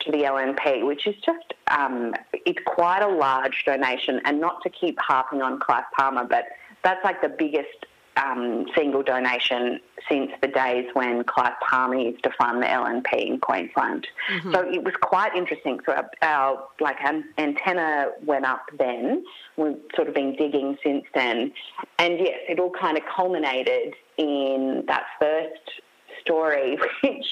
to 0.00 0.10
the 0.10 0.18
LNP, 0.18 0.86
which 0.86 1.06
is 1.06 1.14
just, 1.24 1.54
um, 1.68 2.14
it's 2.32 2.58
quite 2.66 3.02
a 3.02 3.08
large 3.08 3.64
donation. 3.64 4.20
And 4.24 4.40
not 4.40 4.62
to 4.62 4.70
keep 4.70 4.98
harping 4.98 5.40
on 5.40 5.58
Clive 5.58 5.84
Palmer, 5.96 6.24
but 6.24 6.44
that's 6.82 7.02
like 7.04 7.22
the 7.22 7.30
biggest 7.30 7.86
um, 8.16 8.66
single 8.76 9.02
donation 9.02 9.80
since 10.08 10.30
the 10.40 10.48
days 10.48 10.86
when 10.92 11.24
Clive 11.24 11.54
Palmer 11.60 11.96
used 11.96 12.22
to 12.22 12.30
fund 12.30 12.62
the 12.62 12.66
LNP 12.66 13.26
in 13.26 13.38
Queensland. 13.38 14.06
So 14.52 14.60
it 14.68 14.84
was 14.84 14.94
quite 15.00 15.34
interesting. 15.34 15.80
So 15.86 15.92
our, 15.92 16.10
our 16.22 16.68
like 16.80 17.00
an 17.02 17.24
antenna 17.38 18.10
went 18.24 18.44
up 18.44 18.66
then. 18.78 19.24
We've 19.56 19.76
sort 19.94 20.08
of 20.08 20.14
been 20.14 20.36
digging 20.36 20.76
since 20.82 21.04
then, 21.14 21.52
and 21.98 22.18
yes, 22.18 22.38
it 22.48 22.58
all 22.58 22.70
kind 22.70 22.96
of 22.96 23.04
culminated 23.04 23.94
in 24.16 24.84
that 24.86 25.04
first 25.18 25.80
story, 26.20 26.78
which 27.02 27.26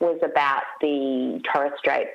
was 0.00 0.18
about 0.22 0.62
the 0.80 1.40
Torres 1.52 1.72
Strait 1.78 2.08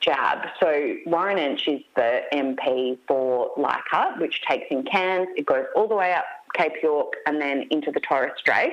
jab. 0.00 0.46
So 0.58 0.96
Warren 1.06 1.38
Entsch 1.38 1.68
is 1.68 1.82
the 1.94 2.22
MP 2.32 2.98
for 3.06 3.50
Leichhardt, 3.56 4.18
which 4.18 4.42
takes 4.42 4.66
in 4.70 4.82
Cairns. 4.84 5.28
It 5.36 5.46
goes 5.46 5.66
all 5.76 5.88
the 5.88 5.94
way 5.94 6.14
up 6.14 6.24
Cape 6.54 6.74
York 6.82 7.14
and 7.26 7.40
then 7.40 7.64
into 7.70 7.90
the 7.90 8.00
Torres 8.00 8.32
Strait, 8.38 8.72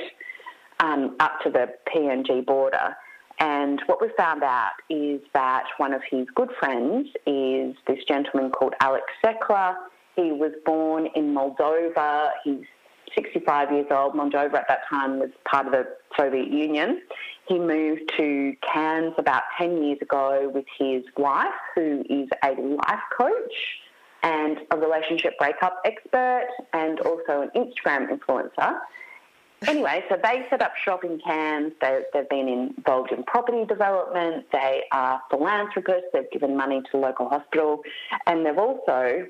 um, 0.80 1.16
up 1.20 1.40
to 1.44 1.50
the 1.50 1.70
PNG 1.94 2.46
border. 2.46 2.96
And 3.40 3.82
what 3.86 4.02
we 4.02 4.10
found 4.18 4.44
out 4.44 4.72
is 4.90 5.22
that 5.34 5.66
one 5.78 5.94
of 5.94 6.02
his 6.10 6.28
good 6.36 6.50
friends 6.60 7.08
is 7.28 7.76
this 7.88 8.04
gentleman 8.08 8.52
called 8.52 8.74
Alex 8.82 9.06
Seckler. 9.24 9.76
He 10.16 10.32
was 10.32 10.54
born 10.66 11.08
in 11.16 11.36
Moldova. 11.36 12.32
He's 12.44 12.64
65 13.16 13.72
years 13.72 13.86
old. 13.92 14.14
Moldova 14.14 14.56
at 14.56 14.68
that 14.68 14.80
time 14.90 15.20
was 15.20 15.30
part 15.50 15.68
of 15.68 15.72
the 15.72 15.86
Soviet 16.18 16.52
Union. 16.52 17.02
He 17.48 17.60
moved 17.60 18.12
to 18.18 18.56
Cairns 18.74 19.14
about 19.18 19.44
10 19.58 19.84
years 19.84 20.00
ago 20.02 20.52
with 20.54 20.66
his 20.78 21.04
wife, 21.16 21.48
who 21.76 22.04
is 22.10 22.28
a 22.44 22.50
life 22.60 23.00
coach 23.16 23.54
and 24.24 24.60
a 24.72 24.78
relationship 24.78 25.38
breakup 25.38 25.82
expert 25.86 26.48
and 26.74 27.00
also 27.02 27.42
an 27.42 27.52
Instagram 27.56 28.10
influencer. 28.10 28.80
Anyway, 29.66 30.04
so 30.08 30.18
they 30.22 30.46
set 30.50 30.62
up 30.62 30.76
shop 30.76 31.04
in 31.04 31.20
Cairns. 31.20 31.74
They, 31.82 32.02
they've 32.14 32.30
been 32.30 32.48
involved 32.48 33.12
in 33.12 33.24
property 33.24 33.66
development. 33.66 34.46
They 34.52 34.84
are 34.92 35.22
philanthropists. 35.32 36.10
They've 36.14 36.30
given 36.32 36.56
money 36.56 36.82
to 36.82 36.88
the 36.92 36.98
local 37.00 37.28
hospital. 37.28 37.82
And 38.28 38.46
they've 38.46 38.58
also 38.58 39.26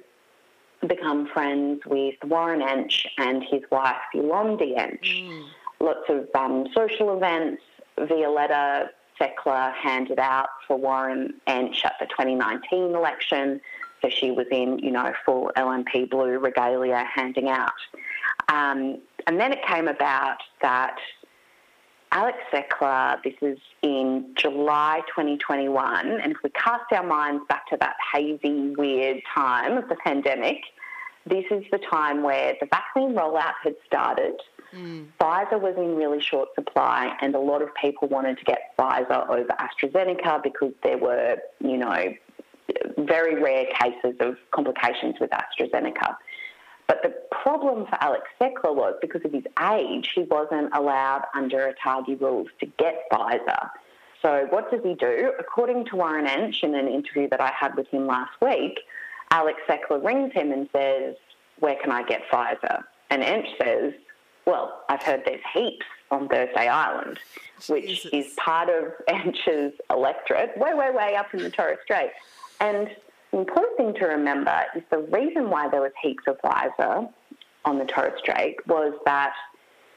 become 0.86 1.28
friends 1.34 1.82
with 1.86 2.16
Warren 2.26 2.60
Entsch 2.60 3.06
and 3.18 3.44
his 3.50 3.62
wife, 3.72 3.96
Yolandi 4.14 4.78
Entsch. 4.78 5.46
Lots 5.80 6.10
of 6.10 6.28
um, 6.36 6.68
social 6.76 7.16
events. 7.16 7.62
Violetta 7.98 8.90
Seckler 9.20 9.74
handed 9.74 10.20
out 10.20 10.50
for 10.68 10.78
Warren 10.78 11.36
Entsch 11.48 11.86
at 11.86 11.94
the 12.00 12.06
2019 12.06 12.96
election. 12.96 13.62
So 14.02 14.10
she 14.10 14.32
was 14.32 14.46
in, 14.52 14.80
you 14.80 14.92
know, 14.92 15.12
full 15.26 15.52
LNP 15.58 16.10
blue 16.10 16.38
regalia 16.40 17.04
handing 17.14 17.50
out. 17.50 17.72
Um, 18.50 19.00
and 19.26 19.40
then 19.40 19.52
it 19.52 19.60
came 19.66 19.88
about 19.88 20.38
that 20.62 20.98
Alex 22.12 22.38
Seckler, 22.54 23.22
this 23.24 23.34
is 23.42 23.58
in 23.82 24.34
July 24.36 25.02
2021, 25.08 26.08
and 26.08 26.32
if 26.32 26.38
we 26.44 26.50
cast 26.52 26.86
our 26.94 27.06
minds 27.06 27.44
back 27.50 27.68
to 27.70 27.78
that 27.82 27.96
hazy, 28.14 28.74
weird 28.78 29.22
time 29.36 29.78
of 29.78 29.90
the 29.90 29.96
pandemic, 29.96 30.58
this 31.26 31.44
is 31.52 31.66
the 31.72 31.80
time 31.80 32.24
where 32.24 32.56
the 32.62 32.68
vaccine 32.68 33.14
rollout 33.14 33.56
had 33.62 33.76
started. 33.86 34.40
Pfizer 35.20 35.60
was 35.60 35.76
in 35.78 35.96
really 35.96 36.22
short 36.22 36.50
supply, 36.56 37.16
and 37.22 37.36
a 37.36 37.40
lot 37.40 37.62
of 37.62 37.74
people 37.76 38.08
wanted 38.08 38.38
to 38.38 38.46
get 38.46 38.76
Pfizer 38.78 39.28
over 39.30 39.50
AstraZeneca 39.60 40.42
because 40.44 40.74
there 40.84 40.98
were, 40.98 41.38
you 41.60 41.78
know, 41.78 42.14
very 42.98 43.42
rare 43.42 43.66
cases 43.80 44.16
of 44.20 44.36
complications 44.52 45.16
with 45.20 45.32
AstraZeneca. 45.32 46.16
But 46.88 47.04
the 47.04 47.14
problem 47.44 47.86
for 47.86 48.02
Alex 48.02 48.24
Seckler 48.40 48.74
was 48.74 48.96
because 49.02 49.22
of 49.26 49.34
his 49.34 49.44
age, 49.74 50.10
he 50.16 50.22
wasn't 50.24 50.74
allowed 50.74 51.24
under 51.36 51.74
ATAGI 51.74 52.20
rules 52.22 52.48
to 52.60 52.66
get 52.78 53.04
Pfizer. 53.12 53.70
So 54.22 54.48
what 54.50 54.72
does 54.72 54.82
he 54.84 54.96
do? 54.96 55.34
According 55.38 55.86
to 55.86 55.96
Warren 55.98 56.26
Entsch 56.26 56.64
in 56.64 56.76
an 56.76 56.88
interview 56.88 57.28
that 57.30 57.42
I 57.42 57.52
had 57.58 57.76
with 57.76 57.88
him 57.90 58.08
last 58.08 58.32
week, 58.42 58.80
Alex 59.32 59.60
Seckler 59.68 60.04
rings 60.04 60.34
him 60.34 60.52
and 60.52 60.70
says, 60.74 61.16
where 61.60 61.76
can 61.76 61.92
I 61.92 62.04
get 62.04 62.22
Pfizer? 62.32 62.84
And 63.10 63.22
Entsch 63.22 63.58
says, 63.62 63.94
well, 64.46 64.84
I've 64.90 65.04
heard 65.04 65.24
there's 65.26 65.42
heaps 65.54 65.86
on 66.10 66.30
Thursday 66.30 66.68
Island, 66.68 67.20
which 67.68 68.04
Jesus. 68.04 68.12
is 68.14 68.34
part 68.36 68.70
of 68.70 68.94
Entsch's 69.10 69.74
electorate, 69.90 70.58
way, 70.58 70.74
way, 70.74 70.92
way 70.92 71.16
up 71.16 71.34
in 71.34 71.44
the 71.44 71.50
Torres 71.50 71.80
Strait. 71.84 72.12
And 72.60 72.90
the 73.32 73.40
important 73.40 73.78
thing 73.78 73.94
to 73.96 74.06
remember 74.06 74.64
is 74.76 74.84
the 74.90 75.00
reason 75.00 75.50
why 75.50 75.70
there 75.70 75.82
was 75.82 75.92
heaps 76.02 76.24
of 76.28 76.38
Pfizer 76.42 77.10
on 77.66 77.78
the 77.80 77.86
Torres 77.86 78.14
Strait 78.20 78.56
was 78.68 78.94
that 79.06 79.34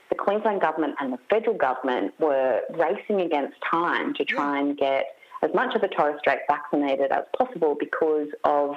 the 0.08 0.16
Queensland 0.16 0.60
government 0.60 0.96
and 1.00 1.12
the 1.12 1.18
federal 1.30 1.56
government 1.56 2.12
were 2.18 2.62
racing 2.70 3.20
against 3.20 3.56
time 3.68 4.12
to 4.14 4.24
try 4.24 4.58
and 4.58 4.76
get 4.76 5.14
as 5.42 5.50
much 5.54 5.74
of 5.74 5.80
the 5.80 5.88
Torres 5.88 6.18
Strait 6.18 6.40
vaccinated 6.48 7.12
as 7.12 7.24
possible 7.38 7.76
because 7.78 8.28
of 8.44 8.76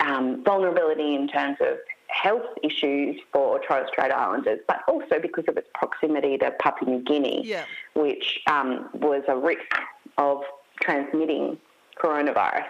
um, 0.00 0.44
vulnerability 0.44 1.14
in 1.14 1.26
terms 1.26 1.56
of 1.60 1.78
health 2.08 2.44
issues 2.62 3.18
for 3.32 3.58
Torres 3.66 3.88
Strait 3.90 4.12
Islanders, 4.12 4.60
but 4.68 4.80
also 4.86 5.18
because 5.20 5.44
of 5.48 5.56
its 5.56 5.66
proximity 5.74 6.36
to 6.38 6.50
Papua 6.60 6.90
New 6.90 7.02
Guinea, 7.02 7.40
Yeah. 7.44 7.64
which 7.94 8.40
um, 8.46 8.90
was 8.92 9.22
a 9.28 9.36
risk 9.36 9.74
of 10.18 10.42
transmitting 10.82 11.56
coronavirus. 12.02 12.66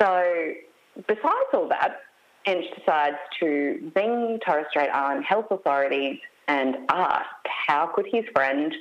So, 0.00 0.52
besides 1.06 1.48
all 1.52 1.68
that, 1.68 2.00
Entsch 2.46 2.74
decides 2.76 3.16
to 3.40 3.92
ring 3.94 4.38
Torres 4.44 4.66
Strait 4.70 4.88
Island 4.88 5.24
health 5.24 5.46
authorities 5.50 6.18
and 6.48 6.76
ask 6.88 7.26
how 7.44 7.86
could 7.86 8.06
his 8.10 8.24
friend 8.34 8.74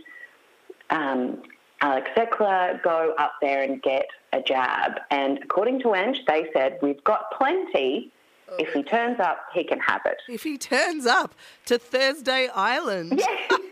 um, 0.89 1.43
Alex 1.81 2.09
Seckler 2.15 2.81
go 2.83 3.13
up 3.17 3.33
there 3.41 3.63
and 3.63 3.81
get 3.81 4.05
a 4.33 4.41
jab. 4.41 4.99
And 5.09 5.39
according 5.43 5.79
to 5.81 5.87
Entsch, 5.89 6.17
they 6.27 6.47
said, 6.53 6.77
we've 6.81 7.03
got 7.03 7.31
plenty. 7.37 8.11
If 8.59 8.73
he 8.73 8.83
turns 8.83 9.19
up, 9.19 9.45
he 9.53 9.63
can 9.63 9.79
have 9.79 10.01
it. 10.05 10.17
If 10.27 10.43
he 10.43 10.57
turns 10.57 11.05
up 11.05 11.35
to 11.67 11.77
Thursday 11.79 12.49
Island, 12.53 13.21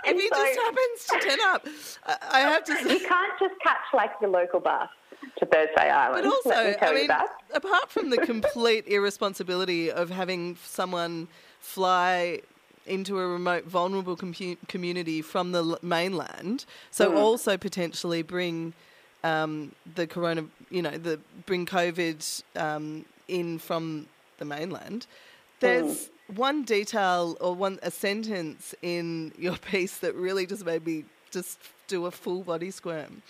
if 0.04 0.10
And 0.10 0.20
he 0.20 0.28
so- 0.28 0.36
just 0.36 0.58
happens 0.60 1.04
to 1.06 1.28
turn 1.28 1.38
up, 1.42 1.66
I- 2.06 2.38
I 2.38 2.40
have 2.40 2.64
to 2.64 2.76
say. 2.76 2.92
You 2.94 3.06
can't 3.06 3.38
just 3.38 3.54
catch 3.62 3.82
like 3.94 4.18
the 4.20 4.28
local 4.28 4.60
bus 4.60 4.88
to 5.38 5.46
Thursday 5.46 5.90
Island. 5.90 6.24
But 6.24 6.32
also, 6.32 6.76
I 6.80 6.94
mean, 6.94 7.10
apart 7.54 7.90
from 7.90 8.10
the 8.10 8.18
complete 8.32 8.86
irresponsibility 8.86 9.90
of 9.90 10.10
having 10.10 10.56
someone 10.64 11.28
fly 11.60 12.40
into 12.86 13.18
a 13.18 13.26
remote, 13.26 13.64
vulnerable 13.64 14.16
compu- 14.16 14.56
community 14.66 15.20
from 15.22 15.52
the 15.52 15.62
l- 15.62 15.78
mainland, 15.82 16.64
so 16.90 17.14
also 17.16 17.56
potentially 17.56 18.22
bring 18.22 18.72
um, 19.22 19.72
the 19.94 20.06
corona, 20.06 20.44
you 20.70 20.80
know, 20.82 20.96
the 20.96 21.20
bring 21.46 21.66
COVID 21.66 22.42
um, 22.56 23.04
in 23.28 23.58
from 23.58 24.06
the 24.38 24.44
mainland. 24.46 25.06
There's 25.60 26.08
one 26.36 26.62
detail 26.62 27.36
or 27.40 27.54
one 27.54 27.78
a 27.82 27.90
sentence 27.90 28.74
in 28.82 29.32
your 29.38 29.56
piece 29.70 29.98
that 29.98 30.14
really 30.14 30.46
just 30.46 30.64
made 30.64 30.86
me 30.86 31.04
just 31.30 31.58
do 31.86 32.06
a 32.06 32.10
full 32.10 32.42
body 32.42 32.70
squirm. 32.70 33.22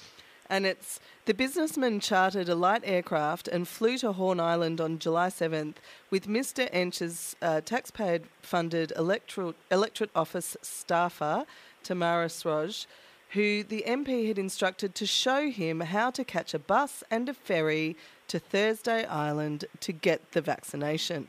And 0.48 0.66
it's 0.66 0.98
the 1.26 1.34
businessman 1.34 2.00
chartered 2.00 2.48
a 2.48 2.56
light 2.56 2.82
aircraft 2.84 3.46
and 3.46 3.68
flew 3.68 3.96
to 3.98 4.12
Horn 4.12 4.40
Island 4.40 4.80
on 4.80 4.98
July 4.98 5.28
7th 5.28 5.76
with 6.10 6.26
Mr. 6.26 6.68
Entsch's 6.72 7.36
uh, 7.40 7.60
taxpayer 7.60 8.20
funded 8.42 8.92
electorate, 8.96 9.54
electorate 9.70 10.10
office 10.14 10.56
staffer, 10.60 11.46
Tamara 11.84 12.26
Sroj, 12.26 12.86
who 13.30 13.62
the 13.62 13.84
MP 13.86 14.26
had 14.26 14.38
instructed 14.38 14.96
to 14.96 15.06
show 15.06 15.50
him 15.50 15.80
how 15.80 16.10
to 16.10 16.24
catch 16.24 16.52
a 16.52 16.58
bus 16.58 17.04
and 17.12 17.28
a 17.28 17.34
ferry 17.34 17.96
to 18.26 18.40
Thursday 18.40 19.04
Island 19.04 19.66
to 19.78 19.92
get 19.92 20.32
the 20.32 20.40
vaccination. 20.40 21.28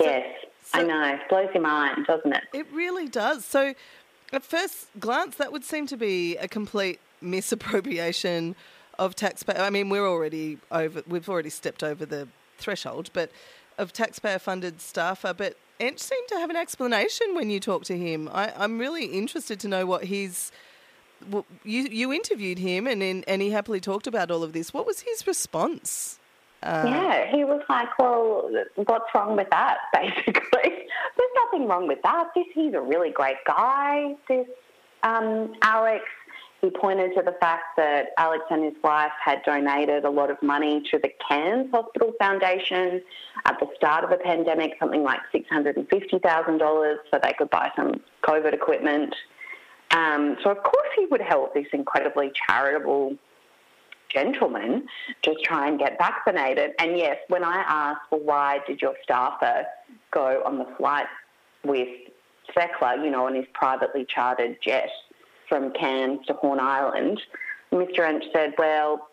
Yes, 0.00 0.26
I 0.72 0.82
know. 0.82 1.02
It 1.14 1.20
blows 1.28 1.48
your 1.52 1.62
mind, 1.62 2.06
doesn't 2.06 2.32
it? 2.32 2.44
It 2.52 2.66
really 2.72 3.08
does. 3.08 3.44
So, 3.44 3.74
at 4.32 4.44
first 4.44 4.88
glance, 4.98 5.36
that 5.36 5.52
would 5.52 5.64
seem 5.64 5.86
to 5.88 5.96
be 5.96 6.36
a 6.36 6.48
complete 6.48 7.00
misappropriation 7.20 8.54
of 8.98 9.14
taxpayer. 9.14 9.60
I 9.60 9.70
mean, 9.70 9.88
we're 9.88 10.06
already 10.06 10.58
over. 10.70 11.02
We've 11.06 11.28
already 11.28 11.50
stepped 11.50 11.82
over 11.82 12.04
the 12.04 12.28
threshold, 12.58 13.10
but 13.12 13.30
of 13.78 13.92
taxpayer-funded 13.92 14.80
staffer. 14.80 15.28
Uh, 15.28 15.32
but 15.32 15.56
Entsch 15.80 16.00
seemed 16.00 16.28
to 16.28 16.34
have 16.36 16.50
an 16.50 16.56
explanation 16.56 17.34
when 17.34 17.50
you 17.50 17.60
talked 17.60 17.86
to 17.86 17.96
him. 17.96 18.28
I, 18.32 18.52
I'm 18.56 18.78
really 18.78 19.06
interested 19.06 19.60
to 19.60 19.68
know 19.68 19.86
what 19.86 20.04
his. 20.04 20.50
Well, 21.30 21.46
you 21.64 21.82
you 21.82 22.12
interviewed 22.12 22.58
him 22.58 22.86
and 22.86 23.02
in, 23.02 23.24
and 23.26 23.42
he 23.42 23.50
happily 23.50 23.80
talked 23.80 24.06
about 24.06 24.30
all 24.30 24.42
of 24.42 24.52
this. 24.52 24.74
What 24.74 24.86
was 24.86 25.00
his 25.00 25.26
response? 25.26 26.18
Uh, 26.62 26.84
yeah, 26.86 27.30
he 27.30 27.44
was 27.44 27.62
like, 27.68 27.98
"Well, 27.98 28.50
what's 28.74 29.14
wrong 29.14 29.36
with 29.36 29.48
that?" 29.50 29.78
Basically, 29.92 30.42
there's 30.62 31.30
nothing 31.44 31.68
wrong 31.68 31.86
with 31.86 32.02
that. 32.02 32.28
This 32.34 32.46
he's 32.52 32.74
a 32.74 32.80
really 32.80 33.10
great 33.10 33.36
guy. 33.46 34.14
This 34.28 34.46
um, 35.02 35.54
Alex. 35.62 36.04
He 36.60 36.70
pointed 36.70 37.14
to 37.14 37.22
the 37.22 37.36
fact 37.38 37.76
that 37.76 38.06
Alex 38.18 38.42
and 38.50 38.64
his 38.64 38.74
wife 38.82 39.12
had 39.24 39.44
donated 39.44 40.04
a 40.04 40.10
lot 40.10 40.28
of 40.28 40.42
money 40.42 40.82
to 40.90 40.98
the 40.98 41.08
Cairns 41.28 41.70
Hospital 41.70 42.12
Foundation 42.18 43.00
at 43.44 43.60
the 43.60 43.68
start 43.76 44.02
of 44.02 44.10
the 44.10 44.16
pandemic, 44.16 44.72
something 44.80 45.04
like 45.04 45.20
$650,000 45.32 46.96
so 47.12 47.20
they 47.22 47.32
could 47.38 47.48
buy 47.50 47.70
some 47.76 48.00
COVID 48.24 48.52
equipment. 48.54 49.14
Um, 49.92 50.36
so, 50.42 50.50
of 50.50 50.62
course, 50.64 50.88
he 50.96 51.06
would 51.06 51.20
help 51.20 51.54
this 51.54 51.68
incredibly 51.72 52.32
charitable 52.48 53.16
gentleman 54.08 54.86
just 55.22 55.42
try 55.44 55.68
and 55.68 55.78
get 55.78 55.98
vaccinated. 55.98 56.72
And 56.78 56.96
yes, 56.96 57.16
when 57.28 57.44
I 57.44 57.64
asked, 57.66 58.00
well, 58.10 58.20
why 58.20 58.60
did 58.66 58.80
your 58.80 58.94
staffer 59.02 59.66
go 60.10 60.42
on 60.44 60.58
the 60.58 60.66
flight 60.76 61.06
with 61.64 61.88
Sackler, 62.56 63.04
you 63.04 63.10
know, 63.10 63.26
on 63.26 63.34
his 63.34 63.46
privately 63.52 64.06
chartered 64.08 64.56
jet 64.62 64.88
from 65.48 65.72
Cairns 65.72 66.26
to 66.26 66.34
Horn 66.34 66.60
Island, 66.60 67.20
Mr. 67.72 68.00
Entsch 68.00 68.32
said, 68.32 68.54
well, 68.58 69.08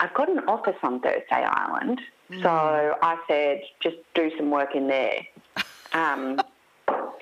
I've 0.00 0.14
got 0.14 0.28
an 0.28 0.40
office 0.48 0.76
on 0.82 1.00
Thursday 1.00 1.24
Island. 1.30 2.00
Mm. 2.30 2.42
So 2.42 2.96
I 3.02 3.18
said, 3.28 3.62
just 3.80 3.96
do 4.14 4.30
some 4.36 4.50
work 4.50 4.74
in 4.74 4.88
there. 4.88 5.20
Um, 5.92 6.40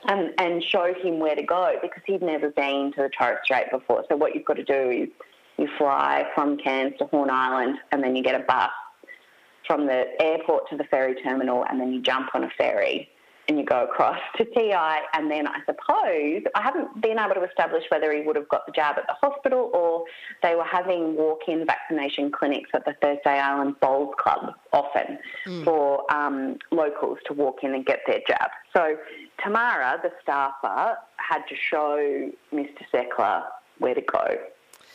and, 0.09 0.33
and 0.39 0.65
show 0.65 0.95
him 0.95 1.19
where 1.19 1.37
to 1.37 1.43
go 1.43 1.75
because 1.83 2.03
he'd 2.07 2.23
never 2.23 2.49
been 2.49 2.91
to 2.93 3.03
the 3.03 3.11
Torres 3.11 3.39
Strait 3.45 3.71
before. 3.71 4.03
So 4.09 4.17
what 4.17 4.35
you've 4.35 4.47
got 4.47 4.57
to 4.57 4.65
do 4.65 4.91
is 4.91 5.09
you 5.59 5.69
fly 5.79 6.27
from 6.35 6.57
Cairns 6.59 6.95
to 6.99 7.07
Horn 7.07 7.31
Island 7.31 7.79
and 7.91 8.03
then 8.03 8.17
you 8.17 8.23
get 8.23 8.41
a 8.41 8.45
bus 8.45 8.71
from 9.67 9.87
the 9.87 10.07
airport 10.21 10.69
to 10.71 10.77
the 10.77 10.85
ferry 10.85 11.15
terminal 11.23 11.65
and 11.69 11.81
then 11.81 11.93
you 11.93 12.03
jump 12.03 12.35
on 12.35 12.45
a 12.45 12.51
ferry 12.59 13.09
and 13.49 13.59
you 13.59 13.65
go 13.65 13.85
across 13.85 14.19
to 14.37 14.45
TI. 14.45 14.99
And 15.15 15.31
then 15.31 15.47
I 15.47 15.59
suppose 15.67 16.43
I 16.55 16.63
haven't 16.63 17.01
been 17.01 17.19
able 17.19 17.35
to 17.35 17.45
establish 17.45 17.85
whether 17.91 18.13
he 18.13 18.23
would 18.23 18.37
have 18.37 18.49
got 18.49 18.67
the 18.67 18.73
jab 18.73 18.99
at 18.99 19.07
the 19.07 19.15
hospital 19.21 19.71
or 19.75 20.05
they 20.43 20.55
were 20.55 20.65
having 20.65 21.17
walk 21.17 21.43
in 21.49 21.67
vaccination 21.67 22.31
clinics 22.31 22.71
at 22.75 22.85
the 22.85 22.95
Thursday 23.03 23.39
Island 23.39 23.77
Bowls 23.81 24.15
Club 24.19 24.55
often 24.73 25.19
mm. 25.47 25.65
for 25.65 26.11
um, 26.13 26.59
locals 26.71 27.19
to 27.27 27.33
walk 27.33 27.59
in 27.63 27.75
and 27.75 27.85
get 27.85 28.01
their 28.07 28.21
jab. 28.27 28.51
So 28.75 28.97
Tamara, 29.43 29.99
the 30.03 30.13
staffer, 30.23 30.97
had 31.17 31.43
to 31.49 31.57
show 31.57 32.31
Mr. 32.53 32.83
Sackler 32.93 33.45
where 33.79 33.95
to 33.95 34.03
go 34.03 34.39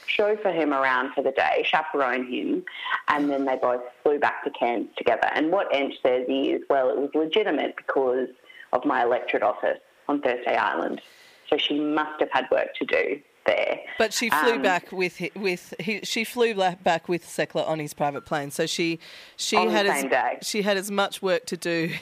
chauffeur 0.07 0.51
him 0.51 0.73
around 0.73 1.13
for 1.13 1.23
the 1.23 1.31
day, 1.31 1.65
chaperone 1.65 2.25
him, 2.25 2.63
and 3.07 3.29
then 3.29 3.45
they 3.45 3.57
both 3.57 3.81
flew 4.03 4.19
back 4.19 4.43
to 4.43 4.49
Cairns 4.49 4.87
together. 4.97 5.29
And 5.33 5.51
what 5.51 5.71
Entsch 5.71 6.01
says 6.01 6.25
is, 6.27 6.61
well, 6.69 6.89
it 6.89 6.97
was 6.97 7.09
legitimate 7.13 7.75
because 7.75 8.29
of 8.73 8.85
my 8.85 9.03
electorate 9.03 9.43
office 9.43 9.79
on 10.07 10.21
Thursday 10.21 10.55
Island. 10.55 11.01
So 11.49 11.57
she 11.57 11.79
must 11.79 12.19
have 12.19 12.29
had 12.31 12.45
work 12.51 12.73
to 12.75 12.85
do 12.85 13.21
there. 13.45 13.79
But 13.97 14.13
she 14.13 14.29
flew 14.29 14.55
um, 14.55 14.61
back 14.61 14.91
with 14.91 15.21
with 15.35 15.73
he, 15.79 16.01
she 16.03 16.23
flew 16.23 16.53
back 16.53 17.07
with 17.07 17.25
Sackler 17.25 17.67
on 17.67 17.79
his 17.79 17.93
private 17.93 18.25
plane. 18.25 18.51
So 18.51 18.65
she 18.65 18.99
she 19.37 19.55
had 19.55 19.87
as, 19.87 20.03
day. 20.03 20.37
she 20.41 20.61
had 20.61 20.77
as 20.77 20.91
much 20.91 21.21
work 21.21 21.45
to 21.47 21.57
do 21.57 21.93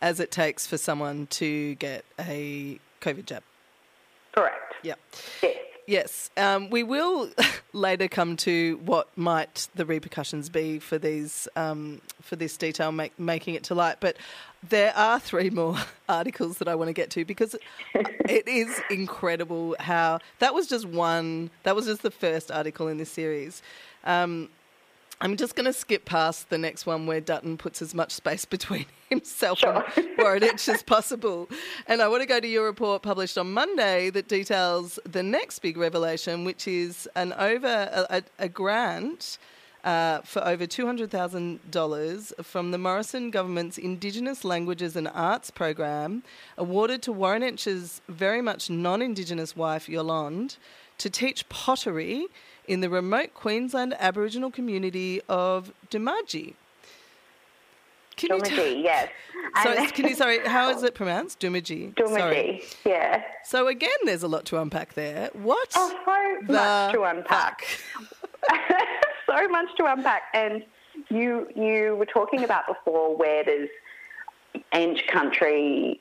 as 0.00 0.20
it 0.20 0.30
takes 0.30 0.66
for 0.66 0.78
someone 0.78 1.26
to 1.28 1.74
get 1.74 2.04
a 2.18 2.78
COVID 3.00 3.26
jab. 3.26 3.42
Correct. 4.32 4.74
Yep. 4.82 4.98
Yes. 5.42 5.56
Yes, 5.86 6.30
um, 6.36 6.70
we 6.70 6.82
will 6.82 7.30
later 7.72 8.06
come 8.08 8.36
to 8.38 8.80
what 8.84 9.08
might 9.16 9.68
the 9.74 9.84
repercussions 9.84 10.48
be 10.48 10.78
for 10.78 10.96
these 10.96 11.48
um, 11.56 12.00
for 12.20 12.36
this 12.36 12.56
detail 12.56 12.92
make, 12.92 13.18
making 13.18 13.54
it 13.54 13.64
to 13.64 13.74
light. 13.74 13.96
But 13.98 14.16
there 14.68 14.96
are 14.96 15.18
three 15.18 15.50
more 15.50 15.76
articles 16.08 16.58
that 16.58 16.68
I 16.68 16.76
want 16.76 16.88
to 16.88 16.92
get 16.92 17.10
to 17.10 17.24
because 17.24 17.56
it 17.94 18.46
is 18.46 18.80
incredible 18.90 19.74
how 19.80 20.20
that 20.38 20.54
was 20.54 20.68
just 20.68 20.86
one. 20.86 21.50
That 21.64 21.74
was 21.74 21.86
just 21.86 22.02
the 22.02 22.10
first 22.12 22.50
article 22.52 22.86
in 22.86 22.98
this 22.98 23.10
series. 23.10 23.60
Um, 24.04 24.50
I'm 25.22 25.36
just 25.36 25.54
going 25.54 25.66
to 25.66 25.72
skip 25.72 26.04
past 26.04 26.50
the 26.50 26.58
next 26.58 26.84
one 26.84 27.06
where 27.06 27.20
Dutton 27.20 27.56
puts 27.56 27.80
as 27.80 27.94
much 27.94 28.10
space 28.10 28.44
between 28.56 28.86
himself 29.08 29.60
sure. 29.60 29.84
and 29.96 30.08
Warren 30.18 30.42
Entsch 30.42 30.68
as 30.68 30.82
possible. 30.82 31.48
And 31.86 32.02
I 32.02 32.08
want 32.08 32.22
to 32.22 32.26
go 32.26 32.40
to 32.40 32.48
your 32.48 32.64
report 32.64 33.02
published 33.02 33.38
on 33.38 33.52
Monday 33.52 34.10
that 34.10 34.26
details 34.26 34.98
the 35.04 35.22
next 35.22 35.60
big 35.60 35.76
revelation, 35.76 36.44
which 36.44 36.66
is 36.66 37.08
an 37.14 37.32
over 37.34 37.68
a, 38.10 38.22
a 38.40 38.48
grant 38.48 39.38
uh, 39.84 40.22
for 40.22 40.44
over 40.44 40.66
$200,000 40.66 42.44
from 42.44 42.70
the 42.72 42.78
Morrison 42.78 43.30
government's 43.30 43.78
Indigenous 43.78 44.44
Languages 44.44 44.96
and 44.96 45.06
Arts 45.06 45.52
program, 45.52 46.24
awarded 46.58 47.00
to 47.02 47.12
Warren 47.12 47.42
Entsch's 47.42 48.00
very 48.08 48.42
much 48.42 48.68
non 48.68 49.00
Indigenous 49.00 49.54
wife, 49.54 49.88
Yolande, 49.88 50.56
to 50.98 51.08
teach 51.08 51.48
pottery 51.48 52.26
in 52.66 52.80
the 52.80 52.88
remote 52.88 53.34
Queensland 53.34 53.94
Aboriginal 53.98 54.50
community 54.50 55.20
of 55.28 55.72
Doomadgee. 55.90 56.54
Can 58.16 58.30
Doomadgee, 58.30 58.76
you 58.76 58.82
yes. 58.82 59.08
So, 59.62 59.86
can 59.88 60.08
you, 60.08 60.14
sorry, 60.14 60.38
how 60.40 60.70
is 60.70 60.82
it 60.88 60.94
pronounced? 60.94 61.40
Doomadgee. 61.40 61.94
Doomadgee, 61.94 62.18
sorry. 62.18 62.62
yeah. 62.84 63.22
So, 63.44 63.68
again, 63.68 63.90
there's 64.04 64.22
a 64.22 64.28
lot 64.28 64.44
to 64.46 64.60
unpack 64.60 64.94
there. 64.94 65.30
What? 65.32 65.72
Oh, 65.76 65.88
so 66.04 66.52
much 66.52 66.92
to 66.92 67.02
unpack. 67.02 67.64
so 69.26 69.48
much 69.48 69.68
to 69.78 69.86
unpack. 69.86 70.22
And 70.34 70.64
you, 71.10 71.48
you 71.56 71.96
were 71.96 72.06
talking 72.06 72.44
about 72.44 72.66
before 72.66 73.16
where 73.16 73.44
there's 73.44 73.68
Entsch 74.72 75.06
country 75.08 76.00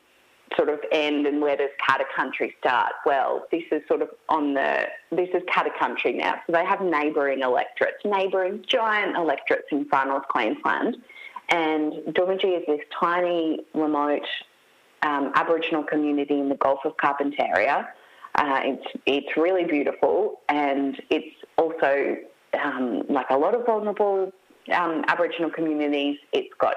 sort 0.56 0.70
of 0.70 0.80
end 0.92 1.26
and 1.26 1.42
where 1.42 1.58
does 1.58 1.70
Katter 1.80 2.06
country 2.16 2.56
start? 2.60 2.94
Well, 3.06 3.48
this 3.52 3.64
is 3.72 3.82
sort 3.88 4.02
of 4.02 4.10
on 4.30 4.54
the, 4.54 4.88
this 5.12 5.30
is 5.34 5.42
Katter 5.44 5.78
country 5.78 6.14
now. 6.14 6.36
So 6.48 6.54
they 6.54 6.66
have 6.66 6.82
neighbouring 6.82 7.42
electorates, 7.42 7.98
neighbouring 8.06 8.64
giant 8.68 9.16
electorates 9.16 9.68
in 9.72 9.86
far 9.86 10.06
north 10.06 10.28
Queensland. 10.28 10.98
And 11.50 11.94
Doomadgee 12.14 12.60
is 12.60 12.64
this 12.68 12.80
tiny, 13.00 13.60
remote 13.74 14.26
um, 15.04 15.32
Aboriginal 15.36 15.84
community 15.84 16.40
in 16.40 16.50
the 16.50 16.56
Gulf 16.56 16.80
of 16.86 16.96
Carpentaria. 16.98 17.88
Uh, 18.36 18.62
it's, 18.64 18.88
it's 19.06 19.38
really 19.38 19.66
beautiful 19.66 20.40
and 20.48 21.02
it's 21.10 21.36
also 21.58 22.16
um, 22.62 23.04
like 23.10 23.30
a 23.30 23.38
lot 23.38 23.54
of 23.54 23.66
vulnerable 23.66 24.32
um, 24.74 25.04
Aboriginal 25.08 25.50
communities. 25.50 26.18
It's 26.32 26.54
got 26.58 26.76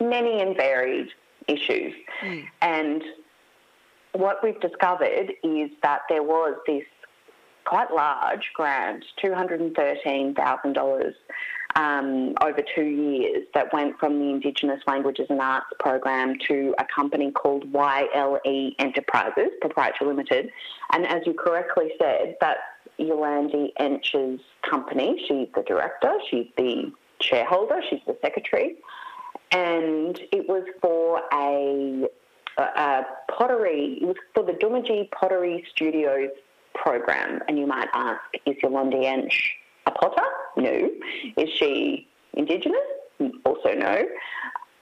many 0.00 0.40
and 0.40 0.56
varied 0.56 1.08
issues. 1.48 1.94
Mm. 2.22 2.44
And 2.62 3.02
what 4.12 4.42
we've 4.42 4.60
discovered 4.60 5.32
is 5.42 5.70
that 5.82 6.02
there 6.08 6.22
was 6.22 6.54
this 6.66 6.84
quite 7.64 7.92
large 7.92 8.50
grant, 8.54 9.04
$213,000 9.22 11.12
um, 11.76 12.34
over 12.42 12.62
two 12.74 12.84
years, 12.84 13.46
that 13.52 13.72
went 13.74 13.98
from 13.98 14.18
the 14.18 14.30
Indigenous 14.30 14.80
Languages 14.86 15.26
and 15.28 15.40
Arts 15.40 15.66
program 15.78 16.34
to 16.48 16.74
a 16.78 16.86
company 16.94 17.30
called 17.30 17.70
YLE 17.70 18.74
Enterprises, 18.78 19.50
Proprietary 19.60 20.08
Limited. 20.08 20.50
And 20.92 21.06
as 21.06 21.26
you 21.26 21.34
correctly 21.34 21.92
said, 22.00 22.36
that's 22.40 22.60
Yolande 22.96 23.72
Entsch's 23.78 24.40
company. 24.68 25.22
She's 25.28 25.48
the 25.54 25.62
director, 25.62 26.14
she's 26.30 26.46
the 26.56 26.90
shareholder, 27.20 27.80
she's 27.90 28.00
the 28.06 28.16
secretary 28.22 28.76
and 29.52 30.20
it 30.32 30.48
was 30.48 30.64
for 30.80 31.22
a, 31.32 32.08
a 32.58 33.02
pottery. 33.30 33.98
It 34.00 34.06
was 34.06 34.16
for 34.34 34.44
the 34.44 34.52
Doomadgee 34.52 35.10
Pottery 35.10 35.64
Studios 35.70 36.30
program. 36.74 37.40
And 37.48 37.58
you 37.58 37.66
might 37.66 37.88
ask, 37.92 38.20
is 38.46 38.56
Yolande 38.62 39.04
Entsch 39.04 39.40
a 39.86 39.90
potter? 39.90 40.22
No. 40.56 40.90
Is 41.36 41.50
she 41.50 42.06
Indigenous? 42.34 42.78
Also 43.44 43.72
no. 43.74 44.04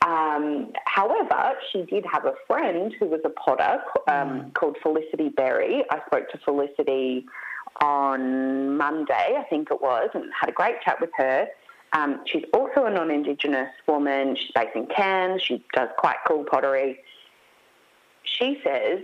Um, 0.02 0.72
however, 0.84 1.54
she 1.72 1.82
did 1.82 2.04
have 2.12 2.26
a 2.26 2.34
friend 2.46 2.94
who 2.98 3.06
was 3.06 3.20
a 3.24 3.30
potter 3.30 3.82
um, 4.08 4.28
mm. 4.28 4.54
called 4.54 4.76
Felicity 4.82 5.30
Berry. 5.30 5.84
I 5.90 6.00
spoke 6.06 6.28
to 6.30 6.38
Felicity 6.38 7.26
on 7.80 8.76
Monday, 8.76 9.36
I 9.36 9.44
think 9.48 9.70
it 9.70 9.80
was, 9.80 10.10
and 10.14 10.24
had 10.38 10.48
a 10.48 10.52
great 10.52 10.80
chat 10.82 11.00
with 11.00 11.10
her. 11.16 11.48
Um, 11.92 12.20
she's 12.26 12.44
also 12.52 12.84
a 12.84 12.90
non 12.90 13.10
Indigenous 13.10 13.70
woman. 13.86 14.36
She's 14.36 14.50
based 14.54 14.74
in 14.74 14.86
Cairns. 14.86 15.42
She 15.42 15.64
does 15.72 15.88
quite 15.98 16.16
cool 16.26 16.44
pottery. 16.44 17.00
She 18.24 18.60
says 18.64 19.00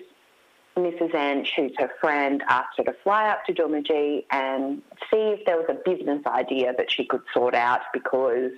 Mrs. 0.77 1.15
Anne, 1.15 1.47
who's 1.57 1.73
her 1.79 1.91
friend, 2.01 2.43
asked 2.49 2.79
her 2.79 2.85
to 2.85 2.95
fly 3.05 3.29
up 3.29 3.45
to 3.47 3.53
Doomadgee 3.53 4.25
and 4.31 4.83
see 5.11 5.37
if 5.39 5.45
there 5.47 5.57
was 5.57 5.67
a 5.69 5.79
business 5.89 6.25
idea 6.27 6.75
that 6.77 6.91
she 6.91 7.05
could 7.05 7.21
sort 7.33 7.55
out 7.55 7.81
because, 7.93 8.51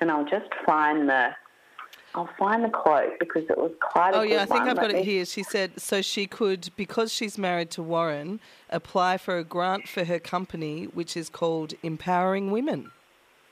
and 0.00 0.10
I'll 0.10 0.24
just 0.26 0.50
find 0.66 1.08
the 1.08 1.30
I'll 2.14 2.30
find 2.38 2.64
the 2.64 2.70
quote 2.70 3.18
because 3.20 3.44
it 3.50 3.58
was 3.58 3.70
quite 3.80 4.14
a 4.14 4.18
Oh, 4.18 4.22
yeah, 4.22 4.42
I 4.42 4.46
think 4.46 4.60
one. 4.60 4.70
I've 4.70 4.76
got 4.76 4.82
Let 4.86 4.90
it 4.92 4.96
me- 4.96 5.04
here. 5.04 5.24
She 5.26 5.42
said, 5.42 5.78
so 5.78 6.00
she 6.00 6.26
could, 6.26 6.70
because 6.76 7.12
she's 7.12 7.36
married 7.36 7.70
to 7.72 7.82
Warren, 7.82 8.40
apply 8.70 9.18
for 9.18 9.36
a 9.36 9.44
grant 9.44 9.86
for 9.88 10.04
her 10.04 10.18
company, 10.18 10.84
which 10.84 11.16
is 11.16 11.28
called 11.28 11.74
Empowering 11.82 12.50
Women. 12.50 12.90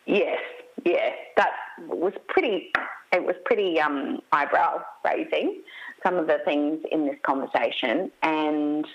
Yes, 0.06 0.38
yeah, 0.84 1.10
that 1.36 1.50
was 1.88 2.12
pretty. 2.28 2.72
It 3.12 3.24
was 3.24 3.36
pretty 3.44 3.80
um, 3.80 4.20
eyebrow 4.32 4.82
raising. 5.04 5.62
Some 6.04 6.16
of 6.16 6.26
the 6.26 6.38
things 6.44 6.80
in 6.90 7.06
this 7.06 7.16
conversation, 7.24 8.10
and 8.22 8.86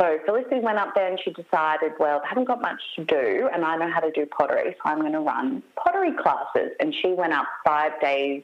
so 0.00 0.18
Felicity 0.24 0.60
went 0.60 0.78
up 0.78 0.94
there 0.94 1.08
and 1.08 1.18
she 1.22 1.30
decided, 1.32 1.92
well, 1.98 2.22
I 2.24 2.28
haven't 2.28 2.46
got 2.46 2.62
much 2.62 2.80
to 2.96 3.04
do, 3.04 3.48
and 3.52 3.64
I 3.64 3.76
know 3.76 3.90
how 3.92 4.00
to 4.00 4.10
do 4.10 4.26
pottery, 4.26 4.74
so 4.76 4.90
I'm 4.90 5.00
going 5.00 5.12
to 5.12 5.20
run 5.20 5.62
pottery 5.76 6.12
classes. 6.12 6.72
And 6.80 6.94
she 7.02 7.12
went 7.12 7.32
up 7.32 7.46
five 7.64 7.92
days 8.00 8.42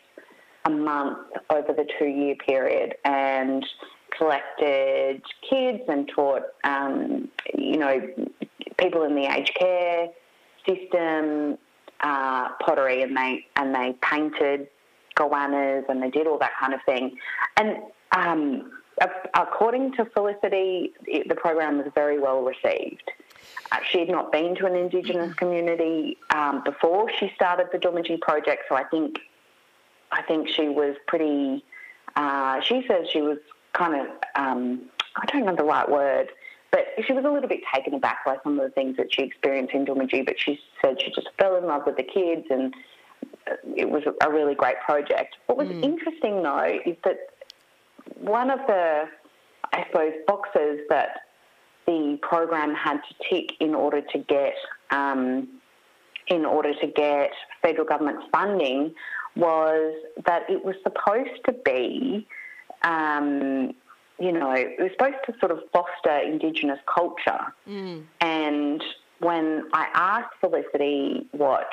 a 0.64 0.70
month 0.70 1.18
over 1.50 1.72
the 1.72 1.86
two-year 1.98 2.34
period 2.46 2.96
and 3.04 3.64
collected 4.16 5.22
kids 5.48 5.82
and 5.88 6.08
taught, 6.14 6.42
um, 6.64 7.28
you 7.56 7.78
know, 7.78 8.00
people 8.78 9.02
in 9.04 9.14
the 9.14 9.24
aged 9.24 9.54
care 9.54 10.08
system 10.66 11.56
uh, 12.00 12.50
pottery, 12.60 13.02
and 13.02 13.16
they 13.16 13.46
and 13.56 13.74
they 13.74 13.94
painted 14.02 14.68
goannas 15.16 15.88
and 15.88 16.02
they 16.02 16.10
did 16.10 16.26
all 16.26 16.38
that 16.38 16.52
kind 16.58 16.72
of 16.72 16.80
thing. 16.84 17.16
And 17.56 17.78
um, 18.12 18.72
according 19.34 19.92
to 19.94 20.04
Felicity, 20.06 20.92
it, 21.06 21.28
the 21.28 21.34
program 21.34 21.78
was 21.78 21.86
very 21.94 22.18
well 22.18 22.42
received. 22.42 23.10
Uh, 23.70 23.78
she 23.90 23.98
had 24.00 24.08
not 24.08 24.32
been 24.32 24.54
to 24.56 24.66
an 24.66 24.74
Indigenous 24.74 25.34
community 25.34 26.16
um, 26.30 26.62
before 26.64 27.10
she 27.18 27.30
started 27.34 27.68
the 27.72 27.78
Doomadgee 27.78 28.20
project, 28.20 28.64
so 28.68 28.74
I 28.74 28.84
think 28.84 29.18
I 30.10 30.22
think 30.22 30.48
she 30.48 30.68
was 30.68 30.96
pretty. 31.06 31.64
Uh, 32.16 32.60
she 32.60 32.84
says 32.88 33.08
she 33.10 33.20
was 33.20 33.38
kind 33.72 33.94
of. 33.94 34.06
Um, 34.34 34.82
I 35.16 35.26
don't 35.26 35.44
know 35.44 35.56
the 35.56 35.64
right 35.64 35.88
word, 35.88 36.28
she 37.06 37.12
was 37.12 37.24
a 37.24 37.30
little 37.30 37.48
bit 37.48 37.60
taken 37.74 37.94
aback 37.94 38.24
by 38.24 38.36
some 38.42 38.58
of 38.58 38.64
the 38.64 38.70
things 38.70 38.96
that 38.96 39.12
she 39.12 39.22
experienced 39.22 39.74
in 39.74 39.84
Doomadgee. 39.84 40.24
But 40.24 40.38
she 40.38 40.58
said 40.82 41.00
she 41.00 41.10
just 41.10 41.28
fell 41.38 41.56
in 41.56 41.64
love 41.64 41.82
with 41.86 41.96
the 41.96 42.02
kids, 42.02 42.46
and 42.50 42.74
it 43.76 43.88
was 43.88 44.02
a 44.22 44.30
really 44.30 44.54
great 44.54 44.80
project. 44.84 45.36
What 45.46 45.58
was 45.58 45.70
interesting 45.70 46.42
though 46.42 46.78
is 46.84 46.96
that 47.04 47.18
one 48.20 48.50
of 48.50 48.60
the, 48.66 49.04
I 49.72 49.84
suppose, 49.86 50.12
boxes 50.26 50.80
that 50.88 51.20
the 51.86 52.18
program 52.20 52.74
had 52.74 52.98
to 52.98 53.14
tick 53.30 53.56
in 53.60 53.74
order 53.74 54.00
to 54.00 54.18
get 54.18 54.54
um, 54.90 55.48
in 56.28 56.44
order 56.44 56.74
to 56.74 56.86
get 56.86 57.30
federal 57.62 57.86
government 57.86 58.18
funding 58.30 58.94
was 59.36 59.94
that 60.26 60.42
it 60.50 60.62
was 60.62 60.74
supposed 60.82 61.42
to 61.46 61.52
be, 61.64 62.26
um, 62.82 63.74
you 64.18 64.32
know, 64.32 64.50
it 64.52 64.76
was 64.78 64.90
supposed 64.92 65.16
to 65.26 65.34
sort 65.38 65.52
of 65.52 65.60
foster 65.72 66.18
Indigenous 66.18 66.78
culture. 66.92 67.52
Mm. 67.68 68.04
And 68.20 68.82
when 69.20 69.68
I 69.72 69.88
asked 69.94 70.34
Felicity 70.40 71.26
what, 71.32 71.68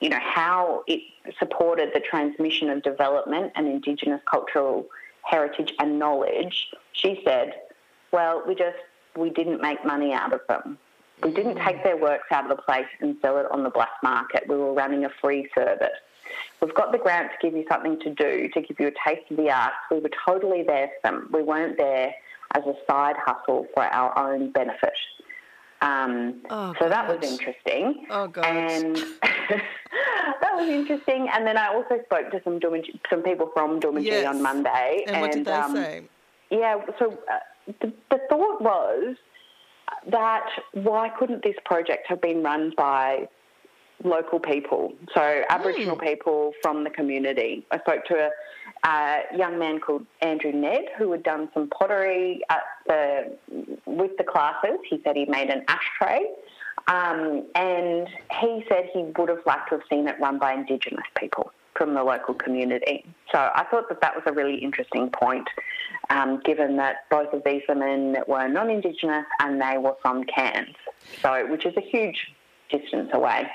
you 0.00 0.08
know, 0.08 0.20
how 0.20 0.84
it 0.86 1.00
supported 1.38 1.90
the 1.92 2.00
transmission 2.00 2.70
of 2.70 2.82
development 2.82 3.52
and 3.56 3.66
Indigenous 3.66 4.20
cultural 4.30 4.86
heritage 5.22 5.72
and 5.78 5.98
knowledge, 5.98 6.68
she 6.92 7.20
said, 7.24 7.54
well, 8.12 8.42
we 8.46 8.54
just, 8.54 8.78
we 9.16 9.30
didn't 9.30 9.60
make 9.60 9.84
money 9.84 10.12
out 10.12 10.32
of 10.32 10.40
them. 10.48 10.78
We 11.22 11.32
didn't 11.32 11.56
mm. 11.56 11.64
take 11.64 11.82
their 11.82 11.96
works 11.96 12.28
out 12.30 12.50
of 12.50 12.56
the 12.56 12.62
place 12.62 12.86
and 13.00 13.16
sell 13.20 13.38
it 13.38 13.46
on 13.50 13.62
the 13.64 13.70
black 13.70 13.90
market. 14.02 14.44
We 14.48 14.56
were 14.56 14.72
running 14.72 15.04
a 15.04 15.10
free 15.20 15.50
service. 15.54 15.90
We've 16.60 16.74
got 16.74 16.92
the 16.92 16.98
grant 16.98 17.30
to 17.32 17.46
give 17.46 17.56
you 17.56 17.64
something 17.70 17.98
to 18.00 18.10
do, 18.14 18.48
to 18.52 18.60
give 18.60 18.78
you 18.78 18.88
a 18.88 19.08
taste 19.08 19.30
of 19.30 19.36
the 19.36 19.50
arts. 19.50 19.76
We 19.90 20.00
were 20.00 20.10
totally 20.26 20.62
there 20.62 20.88
for 20.88 21.10
them. 21.10 21.30
We 21.32 21.42
weren't 21.42 21.78
there 21.78 22.14
as 22.54 22.62
a 22.64 22.74
side 22.88 23.16
hustle 23.24 23.66
for 23.74 23.84
our 23.84 24.16
own 24.18 24.50
benefit. 24.52 24.92
Um, 25.80 26.42
Oh, 26.50 26.74
so 26.78 26.88
that 26.88 27.08
was 27.08 27.26
interesting. 27.26 28.06
Oh, 28.10 28.28
God. 28.28 28.44
And 28.44 28.96
that 30.40 30.52
was 30.54 30.68
interesting. 30.68 31.28
And 31.32 31.46
then 31.46 31.56
I 31.56 31.68
also 31.68 31.98
spoke 32.04 32.30
to 32.32 32.40
some 32.44 32.60
some 33.08 33.22
people 33.22 33.50
from 33.54 33.80
Doomadgee 33.80 34.04
Yes. 34.04 34.26
on 34.26 34.42
Monday. 34.42 35.04
And, 35.06 35.20
what 35.22 35.32
did 35.32 35.46
they 35.46 35.52
um, 35.52 35.74
say? 35.74 36.02
yeah, 36.50 36.76
so 36.98 37.18
uh, 37.32 37.38
the, 37.80 37.92
the 38.10 38.18
thought 38.28 38.60
was 38.60 39.16
that 40.10 40.46
why 40.72 41.08
couldn't 41.18 41.42
this 41.42 41.56
project 41.64 42.06
have 42.08 42.20
been 42.20 42.42
run 42.42 42.72
by 42.76 43.28
local 44.04 44.40
people, 44.40 44.92
so 45.14 45.42
Aboriginal 45.48 45.96
people 45.96 46.52
from 46.62 46.84
the 46.84 46.90
community? 46.90 47.64
I 47.70 47.78
spoke 47.80 48.04
to 48.06 48.30
a 48.84 48.88
uh, 48.88 49.18
young 49.36 49.58
man 49.58 49.78
called 49.78 50.06
Andrew 50.22 50.52
Ned 50.52 50.86
who 50.96 51.12
had 51.12 51.22
done 51.22 51.50
some 51.52 51.68
pottery 51.68 52.40
at 52.48 52.62
the 52.86 53.36
with 53.86 54.16
the 54.16 54.24
classes. 54.24 54.78
He 54.88 55.00
said 55.04 55.16
he 55.16 55.26
made 55.26 55.50
an 55.50 55.64
ashtray. 55.68 56.22
Um, 56.88 57.44
and 57.54 58.08
he 58.40 58.64
said 58.68 58.88
he 58.92 59.04
would 59.16 59.28
have 59.28 59.44
liked 59.46 59.68
to 59.68 59.76
have 59.76 59.84
seen 59.90 60.08
it 60.08 60.16
run 60.18 60.38
by 60.38 60.54
Indigenous 60.54 61.04
people 61.16 61.52
from 61.76 61.94
the 61.94 62.02
local 62.02 62.34
community. 62.34 63.04
So 63.32 63.38
I 63.38 63.64
thought 63.70 63.88
that 63.88 64.00
that 64.00 64.14
was 64.14 64.24
a 64.26 64.32
really 64.32 64.56
interesting 64.56 65.08
point, 65.10 65.48
um, 66.10 66.40
given 66.44 66.76
that 66.76 67.08
both 67.10 67.32
of 67.32 67.42
these 67.44 67.62
women 67.68 68.16
were 68.26 68.48
non-Indigenous 68.48 69.24
and 69.40 69.60
they 69.60 69.78
were 69.78 69.96
from 70.02 70.24
Cairns, 70.24 70.76
so 71.22 71.46
which 71.46 71.64
is 71.64 71.76
a 71.76 71.80
huge 71.80 72.32
distance 72.70 73.10
away. 73.12 73.50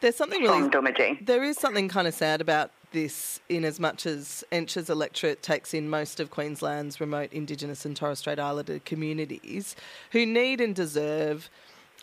There's 0.00 0.16
something 0.16 0.40
really 0.42 0.70
from 0.70 0.86
There 1.20 1.44
is 1.44 1.58
something 1.58 1.88
kind 1.88 2.08
of 2.08 2.14
sad 2.14 2.40
about 2.40 2.70
this, 2.92 3.40
in 3.48 3.64
as 3.64 3.78
much 3.78 4.06
as 4.06 4.44
Entsch's 4.50 4.90
electorate 4.90 5.42
takes 5.42 5.74
in 5.74 5.88
most 5.88 6.20
of 6.20 6.30
Queensland's 6.30 7.00
remote 7.00 7.32
Indigenous 7.32 7.84
and 7.84 7.96
Torres 7.96 8.18
Strait 8.18 8.38
Islander 8.38 8.80
communities, 8.80 9.76
who 10.12 10.26
need 10.26 10.60
and 10.60 10.74
deserve 10.74 11.50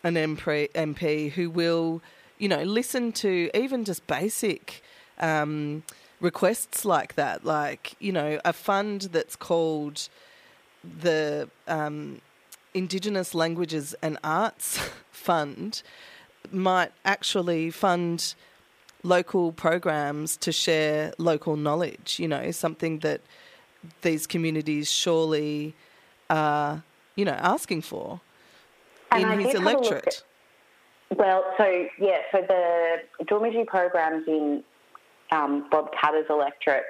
an 0.04 0.14
MP, 0.14 0.70
MP 0.72 1.32
who 1.32 1.50
will, 1.50 2.00
you 2.38 2.48
know, 2.48 2.62
listen 2.62 3.12
to 3.12 3.50
even 3.54 3.84
just 3.84 4.06
basic 4.06 4.82
um, 5.18 5.82
requests 6.20 6.84
like 6.84 7.14
that, 7.16 7.44
like 7.44 7.94
you 7.98 8.12
know, 8.12 8.40
a 8.44 8.52
fund 8.52 9.02
that's 9.12 9.36
called 9.36 10.08
the 11.00 11.48
um, 11.66 12.20
Indigenous 12.74 13.34
Languages 13.34 13.94
and 14.02 14.18
Arts 14.22 14.78
Fund 15.10 15.82
might 16.52 16.92
actually 17.04 17.70
fund 17.70 18.34
local 19.02 19.52
programs 19.52 20.36
to 20.38 20.52
share 20.52 21.12
local 21.18 21.56
knowledge, 21.56 22.18
you 22.18 22.28
know, 22.28 22.50
something 22.50 22.98
that 23.00 23.20
these 24.02 24.26
communities 24.26 24.90
surely 24.90 25.74
are, 26.28 26.82
you 27.14 27.24
know, 27.24 27.32
asking 27.38 27.82
for 27.82 28.20
And 29.12 29.26
I 29.26 29.34
in 29.34 29.40
his 29.40 29.54
a 29.54 29.60
look 29.60 29.74
electorate. 29.74 30.22
Well, 31.16 31.44
so 31.56 31.86
yeah, 31.98 32.18
so 32.32 32.42
the 32.46 33.24
Doomadgee 33.24 33.66
programs 33.66 34.26
in 34.26 34.62
um, 35.30 35.66
Bob 35.70 35.90
Katter's 35.92 36.26
electorate, 36.28 36.84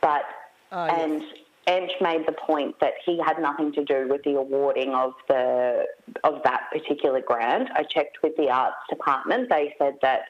but 0.00 0.22
Oh, 0.72 0.86
yes. 0.86 1.22
Entsch 1.66 2.00
made 2.00 2.26
the 2.26 2.32
point 2.32 2.76
that 2.80 2.92
he 3.04 3.18
had 3.18 3.40
nothing 3.40 3.72
to 3.72 3.84
do 3.84 4.06
with 4.08 4.22
the 4.22 4.36
awarding 4.36 4.94
of 4.94 5.14
the 5.28 5.84
of 6.22 6.42
that 6.44 6.68
particular 6.72 7.20
grant. 7.20 7.68
I 7.74 7.82
checked 7.82 8.18
with 8.22 8.36
the 8.36 8.50
arts 8.50 8.76
department. 8.88 9.48
They 9.50 9.74
said 9.78 9.94
that, 10.02 10.26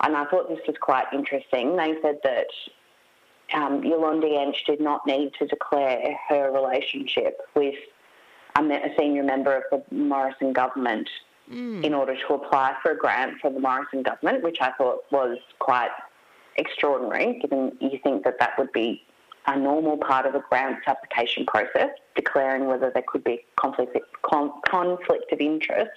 and 0.00 0.16
I 0.16 0.24
thought 0.26 0.48
this 0.48 0.60
was 0.66 0.76
quite 0.80 1.06
interesting. 1.12 1.76
They 1.76 1.96
said 2.00 2.20
that 2.24 2.46
um, 3.54 3.82
Yolandi 3.82 4.32
Entsch 4.38 4.64
did 4.66 4.80
not 4.80 5.06
need 5.06 5.32
to 5.38 5.46
declare 5.46 6.16
her 6.28 6.50
relationship 6.50 7.42
with 7.54 7.74
a, 8.56 8.62
a 8.62 8.94
senior 8.98 9.24
member 9.24 9.54
of 9.54 9.64
the 9.70 9.94
Morrison 9.94 10.54
government 10.54 11.08
in 11.50 11.92
order 11.92 12.16
to 12.16 12.34
apply 12.34 12.74
for 12.80 12.92
a 12.92 12.96
grant 12.96 13.38
from 13.40 13.52
the 13.52 13.60
Morrison 13.60 14.02
government, 14.02 14.42
which 14.42 14.58
I 14.62 14.72
thought 14.72 15.04
was 15.10 15.36
quite 15.58 15.90
extraordinary, 16.56 17.38
given 17.40 17.76
you 17.78 17.98
think 18.02 18.24
that 18.24 18.38
that 18.38 18.52
would 18.58 18.72
be 18.72 19.02
a 19.46 19.58
normal 19.58 19.96
part 19.96 20.26
of 20.26 20.34
a 20.34 20.42
grants 20.48 20.82
application 20.86 21.44
process, 21.46 21.90
declaring 22.14 22.66
whether 22.66 22.90
there 22.90 23.04
could 23.06 23.24
be 23.24 23.44
conflict, 23.56 23.96
con- 24.22 24.52
conflict 24.68 25.32
of 25.32 25.40
interest. 25.40 25.90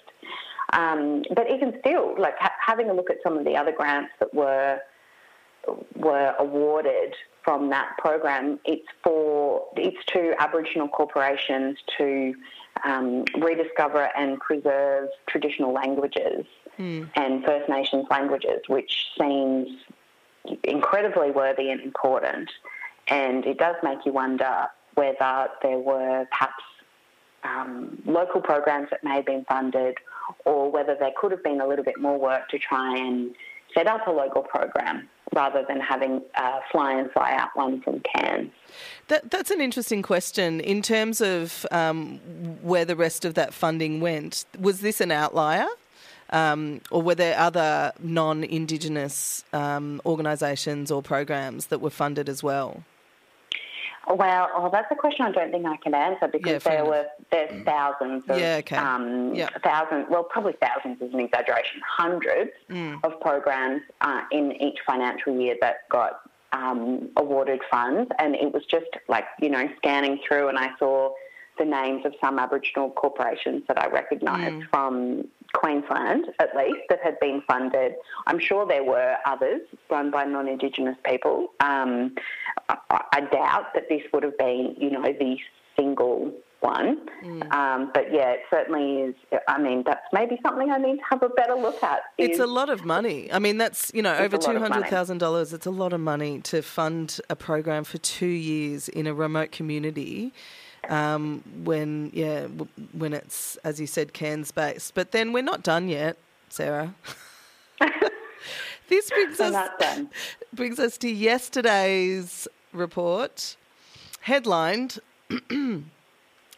Um, 0.74 1.24
but 1.36 1.50
even 1.50 1.78
still, 1.80 2.16
like 2.20 2.36
ha- 2.40 2.54
having 2.60 2.90
a 2.90 2.94
look 2.94 3.10
at 3.10 3.18
some 3.24 3.38
of 3.38 3.46
the 3.46 3.56
other 3.56 3.72
grants 3.72 4.12
that 4.20 4.34
were 4.34 4.80
were 5.96 6.36
awarded 6.38 7.16
from 7.44 7.70
that 7.72 7.98
program, 7.98 8.60
it's 8.66 8.88
for 9.04 9.66
it's 9.76 10.04
to 10.08 10.34
Aboriginal 10.40 10.88
corporations 10.88 11.78
to 11.98 12.36
um, 12.84 13.24
rediscover 13.40 14.10
and 14.16 14.40
preserve 14.40 15.10
traditional 15.28 15.74
languages 15.74 16.46
Mm. 16.80 17.10
and 17.16 17.44
First 17.46 17.70
Nations 17.70 18.06
languages, 18.10 18.62
which 18.68 19.06
seems 19.20 19.70
incredibly 20.64 21.32
worthy 21.32 21.72
and 21.72 21.80
important. 21.82 22.52
And 23.08 23.46
it 23.46 23.58
does 23.58 23.76
make 23.84 24.06
you 24.06 24.14
wonder 24.14 24.68
whether 24.96 25.48
there 25.62 25.78
were 25.78 26.26
perhaps 26.32 26.64
um, 27.44 28.02
local 28.06 28.42
programs 28.42 28.90
that 28.90 29.04
may 29.04 29.16
have 29.16 29.26
been 29.26 29.46
funded 29.46 29.98
or 30.46 30.72
whether 30.72 30.96
there 31.00 31.12
could 31.16 31.32
have 31.32 31.44
been 31.44 31.62
a 31.62 31.68
little 31.68 31.86
bit 31.86 32.00
more 32.00 32.18
work 32.18 32.50
to 32.50 32.58
try 32.58 32.98
and 32.98 33.36
set 33.74 33.88
up 33.88 34.08
a 34.08 34.12
local 34.12 34.42
program 34.42 35.08
rather 35.36 35.66
than 35.68 35.80
having 35.80 36.22
a 36.36 36.60
fly 36.72 36.98
in, 36.98 37.10
fly 37.10 37.34
out 37.34 37.50
one 37.56 37.82
from 37.82 38.02
Cairns. 38.02 38.52
That, 39.08 39.30
that's 39.30 39.52
an 39.52 39.60
interesting 39.60 40.02
question. 40.02 40.60
In 40.62 40.82
terms 40.82 41.20
of 41.20 41.66
um, 41.72 42.20
where 42.62 42.86
the 42.86 42.96
rest 42.96 43.26
of 43.26 43.34
that 43.34 43.54
funding 43.54 44.00
went, 44.00 44.46
was 44.60 44.82
this 44.82 45.02
an 45.02 45.12
outlier? 45.12 45.68
Um, 46.32 46.82
or 46.90 47.04
were 47.04 47.16
there 47.16 47.38
other 47.38 47.94
non 48.00 48.44
Indigenous 48.44 49.44
um, 49.54 50.02
organisations 50.06 50.90
or 50.90 51.04
programs 51.04 51.68
that 51.68 51.82
were 51.82 51.92
funded 51.92 52.30
as 52.30 52.42
well? 52.42 52.84
Well, 54.08 54.50
oh, 54.56 54.70
that's 54.72 54.92
a 54.92 54.96
question 54.96 55.26
I 55.26 55.32
don't 55.32 55.52
think 55.52 55.66
I 55.66 55.78
can 55.78 55.94
answer 55.96 56.28
because 56.28 56.52
Yeah, 56.52 56.58
there 56.60 56.74
enough. 56.86 56.88
were 56.88 57.06
there's 57.32 57.64
thousands 57.66 58.24
of 58.30 58.40
Yeah, 58.40 58.58
okay. 58.60 58.76
um, 58.76 59.34
Yeah. 59.34 59.50
thousands. 59.64 60.08
Well, 60.10 60.24
probably 60.24 60.54
thousands 60.54 61.02
is 61.02 61.14
an 61.14 61.20
exaggeration. 61.20 61.82
Hundreds 61.88 62.52
Mm. 62.70 63.00
of 63.04 63.20
programs 63.20 63.82
uh, 64.02 64.22
in 64.32 64.52
each 64.62 64.80
financial 64.86 65.36
year 65.40 65.56
that 65.62 65.88
got 65.90 66.22
um, 66.54 67.10
awarded 67.18 67.62
funds, 67.70 68.10
and 68.20 68.36
it 68.36 68.54
was 68.54 68.64
just 68.66 68.86
like 69.08 69.26
you 69.42 69.50
know 69.50 69.68
scanning 69.78 70.20
through, 70.26 70.48
and 70.50 70.58
I 70.58 70.70
saw 70.80 71.12
the 71.58 71.66
names 71.66 72.06
of 72.06 72.14
some 72.22 72.38
Aboriginal 72.38 72.90
corporations 72.92 73.64
that 73.68 73.82
I 73.82 73.88
recognised 73.88 74.56
Mm. 74.56 74.70
from 74.70 75.28
Queensland, 75.56 76.28
at 76.40 76.56
least, 76.56 76.82
that 76.90 77.00
had 77.04 77.20
been 77.20 77.42
funded. 77.48 77.94
I'm 78.28 78.40
sure 78.40 78.66
there 78.68 78.84
were 78.84 79.18
others 79.26 79.62
run 79.90 80.12
by 80.12 80.26
non-Indigenous 80.26 80.98
people. 81.04 81.54
Um, 81.60 82.16
I, 82.70 82.78
I 83.12 83.22
doubt 83.22 83.74
that 83.74 83.90
this 83.90 84.02
would 84.14 84.24
have 84.24 84.38
been, 84.38 84.76
you 84.78 84.92
know, 84.92 85.04
the 85.04 85.38
single 85.78 86.32
one. 86.60 87.08
Mm. 87.24 87.54
Um, 87.54 87.92
but 87.94 88.12
yeah, 88.12 88.32
it 88.32 88.42
certainly 88.50 89.02
is. 89.02 89.16
I 89.48 89.62
mean, 89.62 89.84
that's 89.86 90.06
maybe 90.12 90.40
something 90.44 90.72
I 90.72 90.78
need 90.78 90.98
to 90.98 91.04
have 91.10 91.24
a 91.24 91.30
better 91.30 91.56
look 91.56 91.82
at. 91.84 92.02
It's 92.18 92.40
a 92.40 92.48
lot 92.48 92.70
of 92.70 92.86
money. 92.86 93.32
I 93.32 93.40
mean, 93.40 93.58
that's, 93.58 93.92
you 93.94 94.02
know, 94.02 94.16
over 94.16 94.38
lot 94.38 94.56
of 94.56 94.70
money. 94.70 94.84
$200,000. 94.84 95.54
It's 95.54 95.66
a 95.66 95.72
lot 95.72 95.94
of 95.94 96.00
money 96.00 96.40
to 96.42 96.62
fund 96.62 97.20
a 97.30 97.36
program 97.36 97.84
for 97.84 97.98
two 98.00 98.26
years 98.26 98.90
in 98.90 99.08
a 99.08 99.14
remote 99.14 99.52
community 99.52 100.34
um, 100.90 101.44
when, 101.64 102.12
yeah, 102.14 102.42
w- 102.42 102.68
when 102.94 103.14
it's, 103.14 103.58
as 103.64 103.80
you 103.80 103.88
said, 103.88 104.14
Cairns 104.14 104.52
based. 104.52 104.94
But 104.94 105.12
then 105.12 105.34
we're 105.34 105.44
not 105.44 105.64
done 105.64 105.90
yet, 105.90 106.18
Sarah. 106.50 106.96
this 108.90 109.10
brings 109.10 109.40
us 109.40 109.72
brings 110.54 110.80
us 110.80 110.98
to 111.00 111.10
yesterday's 111.10 112.48
report, 112.74 113.58
headlined 114.22 115.00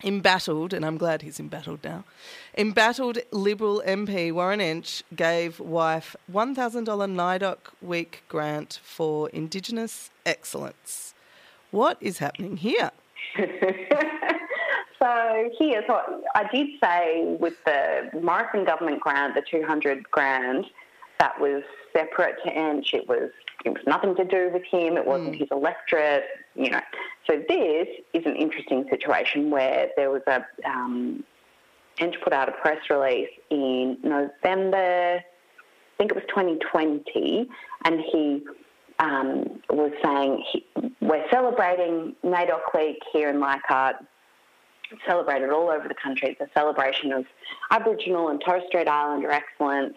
Embattled, 0.03 0.73
and 0.73 0.85
I'm 0.85 0.97
glad 0.97 1.23
he's 1.23 1.39
embattled 1.39 1.83
now. 1.83 2.03
Embattled 2.55 3.17
Liberal 3.31 3.81
MP 3.83 4.31
Warren 4.31 4.59
Entsch 4.59 5.01
gave 5.15 5.59
wife 5.59 6.15
$1,000 6.31 6.85
NAIDOC 6.85 7.57
week 7.81 8.23
grant 8.27 8.79
for 8.83 9.27
Indigenous 9.29 10.11
excellence. 10.23 11.15
What 11.71 11.97
is 11.99 12.19
happening 12.19 12.57
here? 12.57 12.91
So 14.99 15.49
here's 15.59 15.87
what 15.87 16.23
I 16.33 16.47
did 16.51 16.69
say 16.81 17.37
with 17.39 17.53
the 17.65 18.09
Morrison 18.19 18.65
government 18.65 18.99
grant, 18.99 19.35
the 19.35 19.43
200 19.43 20.09
grand, 20.09 20.65
that 21.19 21.39
was 21.39 21.63
separate 21.93 22.35
to 22.43 22.51
Entsch. 22.51 22.93
It 22.93 23.07
was 23.07 23.29
it 23.65 23.69
was 23.69 23.81
nothing 23.85 24.15
to 24.15 24.23
do 24.23 24.49
with 24.53 24.63
him. 24.63 24.97
It 24.97 25.05
wasn't 25.05 25.35
his 25.35 25.49
electorate, 25.51 26.25
you 26.55 26.69
know. 26.69 26.81
So 27.25 27.43
this 27.47 27.87
is 28.13 28.25
an 28.25 28.35
interesting 28.35 28.85
situation 28.89 29.49
where 29.49 29.89
there 29.95 30.09
was 30.09 30.21
a 30.27 30.45
um, 30.65 31.23
Entsch 31.99 32.21
put 32.23 32.33
out 32.33 32.49
a 32.49 32.53
press 32.53 32.77
release 32.89 33.29
in 33.49 33.97
November, 34.03 35.19
I 35.19 35.97
think 35.97 36.11
it 36.11 36.15
was 36.15 36.25
2020, 36.29 37.49
and 37.85 37.99
he 37.99 38.43
um, 38.99 39.61
was 39.69 39.91
saying 40.03 40.43
he, 40.51 40.65
we're 41.01 41.29
celebrating 41.29 42.15
NAIDOC 42.23 42.73
Week 42.73 43.01
here 43.13 43.29
in 43.29 43.39
Leichhardt 43.39 43.97
celebrated 45.05 45.49
all 45.49 45.69
over 45.69 45.87
the 45.87 45.95
country. 45.95 46.29
It's 46.29 46.41
a 46.41 46.49
celebration 46.53 47.11
of 47.11 47.25
Aboriginal 47.71 48.29
and 48.29 48.41
Torres 48.41 48.63
Strait 48.67 48.87
Islander 48.87 49.31
excellence. 49.31 49.95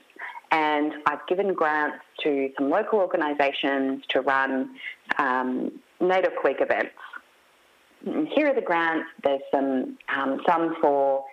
And 0.50 0.94
I've 1.06 1.24
given 1.28 1.54
grants 1.54 2.04
to 2.24 2.50
some 2.58 2.70
local 2.70 2.98
organisations 2.98 4.04
to 4.08 4.20
run 4.20 4.70
um, 5.18 5.80
NAIDOC 6.00 6.44
Week 6.44 6.60
events. 6.60 6.90
And 8.04 8.26
here 8.28 8.48
are 8.48 8.54
the 8.54 8.62
grants. 8.62 9.06
There's 9.22 9.42
some 9.52 9.98
um, 10.14 10.40
some 10.46 10.74
for 10.80 11.24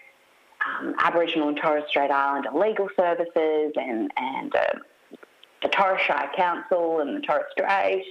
um, 0.65 0.93
Aboriginal 0.99 1.47
and 1.47 1.58
Torres 1.58 1.86
Strait 1.88 2.12
Islander 2.12 2.51
legal 2.51 2.89
services 2.99 3.71
and 3.75 4.12
and 4.17 4.56
uh, 4.56 4.73
the 5.62 5.70
Torres 5.70 6.02
Shire 6.06 6.32
Council 6.36 7.00
and 7.00 7.17
the 7.17 7.22
Torres 7.26 7.46
Strait 7.52 8.06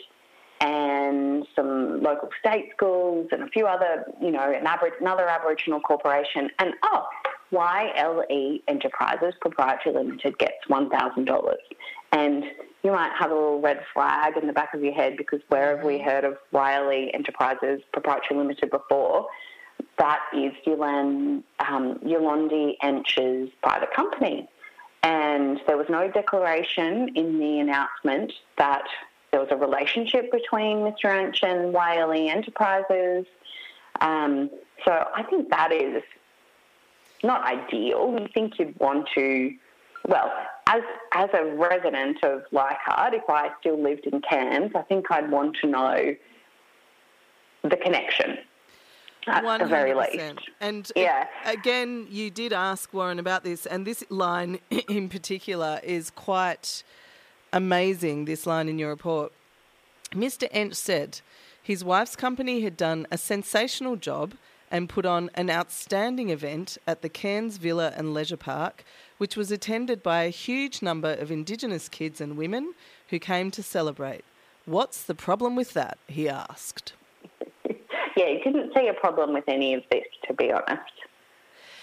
and 0.61 1.47
some 1.55 2.03
local 2.03 2.31
state 2.41 2.71
schools 2.77 3.29
and 3.31 3.43
a 3.43 3.49
few 3.49 3.67
other, 3.67 4.05
you 4.21 4.31
know, 4.31 4.59
another 5.01 5.29
Aboriginal 5.29 5.81
corporation. 5.81 6.51
And 6.59 6.73
oh, 6.83 7.07
YLE 7.53 8.61
Enterprises 8.67 9.35
Proprietary 9.41 9.95
Limited 9.95 10.39
gets 10.39 10.67
$1,000. 10.69 11.55
And 12.13 12.45
you 12.83 12.93
might 12.93 13.13
have 13.19 13.31
a 13.31 13.35
little 13.35 13.61
red 13.61 13.81
flag 13.93 14.37
in 14.37 14.47
the 14.47 14.53
back 14.53 14.73
of 14.75 14.83
your 14.83 14.95
head 14.95 15.17
because 15.17 15.41
where 15.49 15.77
have 15.77 15.85
we 15.85 15.99
heard 15.99 16.25
of 16.25 16.37
YLE 16.53 17.11
Enterprises 17.15 17.83
Proprietary 17.93 18.39
Limited 18.41 18.71
before? 18.71 19.27
That 19.99 20.21
is 20.35 20.53
Yolan, 20.67 21.43
um, 21.59 21.99
Yolandi 22.05 22.77
Entsch's 22.83 23.51
private 23.63 23.93
company. 23.95 24.49
And 25.03 25.61
there 25.67 25.77
was 25.77 25.87
no 25.89 26.11
declaration 26.11 27.11
in 27.15 27.39
the 27.39 27.61
announcement 27.61 28.33
that 28.59 28.85
there 29.31 29.41
was 29.41 29.49
a 29.51 29.57
relationship 29.57 30.33
between 30.33 30.79
Mr. 30.79 31.05
Entsch 31.05 31.43
and 31.43 31.75
YLE 31.75 32.31
Enterprises. 32.31 33.27
Um, 34.01 34.51
so 34.85 35.09
I 35.15 35.23
think 35.25 35.51
that 35.51 35.73
is 35.73 36.03
not 37.23 37.45
ideal. 37.45 38.17
You 38.19 38.29
think 38.33 38.59
you'd 38.59 38.79
want 38.79 39.09
to, 39.15 39.55
well, 40.07 40.33
as 40.67 40.83
as 41.13 41.31
a 41.33 41.45
resident 41.55 42.23
of 42.25 42.43
Leichhardt, 42.51 43.15
if 43.15 43.29
I 43.29 43.51
still 43.61 43.81
lived 43.81 44.07
in 44.07 44.21
Cairns, 44.21 44.73
I 44.75 44.83
think 44.83 45.11
I'd 45.11 45.31
want 45.31 45.57
to 45.63 45.67
know 45.67 46.17
the 47.63 47.77
connection 47.77 48.39
Uh, 49.27 49.31
at 49.33 49.59
the 49.59 49.67
very 49.67 49.93
100%. 49.93 50.13
least. 50.37 50.49
And 50.61 50.93
Yeah. 50.95 51.27
again, 51.45 52.07
you 52.11 52.31
did 52.31 52.53
ask 52.53 52.93
Warren 52.93 53.19
about 53.19 53.45
this, 53.45 53.67
and 53.67 53.87
this 53.87 54.05
line 54.09 54.61
in 54.89 55.09
particular 55.09 55.81
is 55.83 56.11
quite 56.11 56.83
amazing. 57.53 58.25
This 58.25 58.47
line 58.47 58.69
in 58.69 58.79
your 58.79 58.91
report. 58.91 59.33
Mr. 60.13 60.51
Entsch 60.53 60.77
said 60.77 61.21
his 61.63 61.83
wife's 61.85 62.15
company 62.17 62.61
had 62.61 62.77
done 62.77 63.07
a 63.11 63.19
sensational 63.19 63.97
job 63.97 64.35
and 64.71 64.89
put 64.89 65.05
on 65.07 65.31
an 65.35 65.51
outstanding 65.51 66.31
event 66.31 66.79
at 66.87 67.03
the 67.03 67.09
Cairns 67.09 67.57
Villa 67.57 67.93
and 67.97 68.15
Leisure 68.15 68.37
Park, 68.37 68.85
which 69.19 69.37
was 69.37 69.51
attended 69.51 70.03
by 70.03 70.23
a 70.23 70.29
huge 70.31 70.83
number 70.83 71.13
of 71.13 71.31
Indigenous 71.31 71.89
kids 71.89 72.21
and 72.21 72.37
women 72.37 72.75
who 73.09 73.19
came 73.19 73.51
to 73.53 73.63
celebrate. 73.63 74.25
What's 74.65 75.03
the 75.05 75.15
problem 75.15 75.55
with 75.57 75.73
that? 75.75 75.99
He 76.09 76.29
asked. 76.29 76.93
Yeah, 78.17 78.27
he 78.29 78.41
didn't 78.43 78.73
see 78.75 78.89
a 78.89 78.95
problem 78.95 79.33
with 79.33 79.45
any 79.49 79.75
of 79.75 79.83
this, 79.91 80.07
to 80.27 80.35
be 80.35 80.51
honest. 80.51 80.93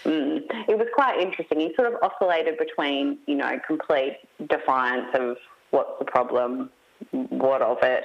Mm. 0.04 0.42
It 0.68 0.76
was 0.76 0.88
quite 0.94 1.20
interesting. 1.20 1.60
He 1.60 1.74
sort 1.74 1.92
of 1.92 1.98
oscillated 2.02 2.58
between, 2.58 3.18
you 3.26 3.36
know, 3.36 3.58
complete 3.66 4.18
defiance 4.48 5.08
of 5.14 5.36
what's 5.70 5.98
the 5.98 6.04
problem, 6.04 6.70
what 7.10 7.62
of 7.62 7.78
it, 7.82 8.04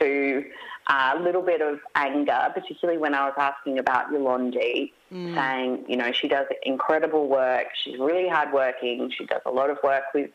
to 0.00 0.44
a 0.88 1.18
little 1.18 1.42
bit 1.42 1.60
of 1.60 1.78
anger, 1.94 2.50
particularly 2.54 2.98
when 2.98 3.14
I 3.14 3.24
was 3.26 3.34
asking 3.38 3.78
about 3.78 4.12
Yolandi, 4.12 4.92
saying, 5.10 5.84
you 5.88 5.96
know, 5.96 6.12
she 6.12 6.28
does 6.28 6.46
incredible 6.64 7.28
work. 7.28 7.66
She's 7.82 7.98
really 7.98 8.28
hardworking. 8.28 9.10
She 9.16 9.24
does 9.26 9.42
a 9.46 9.50
lot 9.50 9.70
of 9.70 9.78
work 9.82 10.04
with 10.14 10.30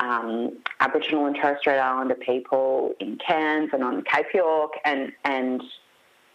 um, 0.00 0.58
Aboriginal 0.80 1.26
and 1.26 1.36
Torres 1.36 1.58
Strait 1.60 1.78
Islander 1.78 2.14
people 2.14 2.94
in 3.00 3.18
Cairns 3.18 3.70
and 3.72 3.84
on 3.84 4.02
Cape 4.02 4.32
York, 4.34 4.72
and 4.84 5.12
and 5.24 5.62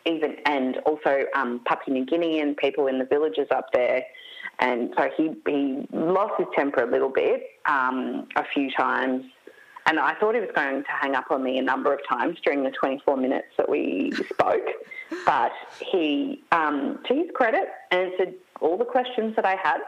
even 0.06 0.38
and 0.46 0.78
also 0.86 1.26
um, 1.36 1.62
Papua 1.66 1.94
New 1.94 2.06
Guinean 2.06 2.56
people 2.58 2.88
in 2.88 3.00
the 3.00 3.06
villages 3.06 3.48
up 3.52 3.72
there. 3.74 4.04
And 4.60 4.94
so 4.98 5.10
he 5.18 5.36
he 5.46 5.88
lost 5.92 6.34
his 6.38 6.48
temper 6.56 6.84
a 6.84 6.92
little 6.92 7.10
bit 7.10 7.44
um, 7.66 8.28
a 8.36 8.44
few 8.54 8.72
times 8.72 9.26
And 9.88 10.00
I 10.00 10.16
thought 10.16 10.34
he 10.34 10.42
was 10.42 10.50
going 10.56 10.84
to 10.84 10.92
hang 10.92 11.14
up 11.16 11.30
on 11.30 11.44
me 11.44 11.60
a 11.60 11.62
number 11.62 11.94
of 11.94 12.00
times 12.10 12.38
during 12.44 12.64
the 12.64 12.72
24 12.72 13.18
minutes 13.18 13.48
that 13.58 13.70
we 13.70 14.12
spoke. 14.34 14.66
But 15.26 15.52
he, 15.80 16.42
um, 16.52 17.00
to 17.08 17.14
his 17.14 17.28
credit, 17.36 17.68
answered 17.92 18.34
all 18.62 18.78
the 18.78 18.86
questions 18.86 19.36
that 19.36 19.46
I 19.46 19.56
had 19.56 19.82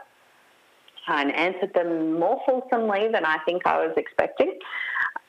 and 1.08 1.34
answered 1.34 1.74
them 1.74 2.18
more 2.18 2.40
fulsomely 2.46 3.08
than 3.12 3.24
I 3.24 3.38
think 3.44 3.66
I 3.66 3.84
was 3.84 3.94
expecting. 3.96 4.58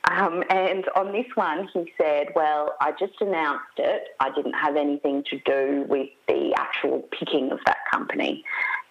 Um, 0.05 0.43
and 0.49 0.85
on 0.95 1.11
this 1.11 1.25
one, 1.35 1.67
he 1.73 1.91
said, 1.97 2.27
Well, 2.35 2.75
I 2.79 2.91
just 2.91 3.19
announced 3.19 3.77
it. 3.77 4.03
I 4.19 4.31
didn't 4.31 4.53
have 4.53 4.75
anything 4.75 5.23
to 5.29 5.39
do 5.45 5.85
with 5.89 6.09
the 6.27 6.53
actual 6.57 7.03
picking 7.11 7.51
of 7.51 7.59
that 7.65 7.77
company. 7.91 8.43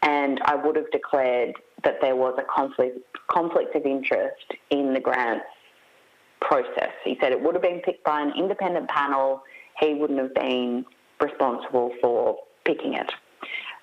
And 0.02 0.40
I 0.44 0.54
would 0.54 0.76
have 0.76 0.90
declared 0.90 1.54
that 1.84 2.00
there 2.00 2.14
was 2.14 2.38
a 2.38 2.44
conflict, 2.44 2.98
conflict 3.28 3.74
of 3.74 3.84
interest 3.84 4.52
in 4.70 4.92
the 4.92 5.00
grants 5.00 5.46
process. 6.40 6.90
He 7.04 7.16
said 7.20 7.32
it 7.32 7.42
would 7.42 7.54
have 7.54 7.62
been 7.62 7.80
picked 7.80 8.04
by 8.04 8.20
an 8.20 8.32
independent 8.36 8.88
panel. 8.88 9.42
He 9.80 9.94
wouldn't 9.94 10.18
have 10.18 10.34
been 10.34 10.84
responsible 11.20 11.92
for 12.00 12.38
picking 12.64 12.94
it. 12.94 13.10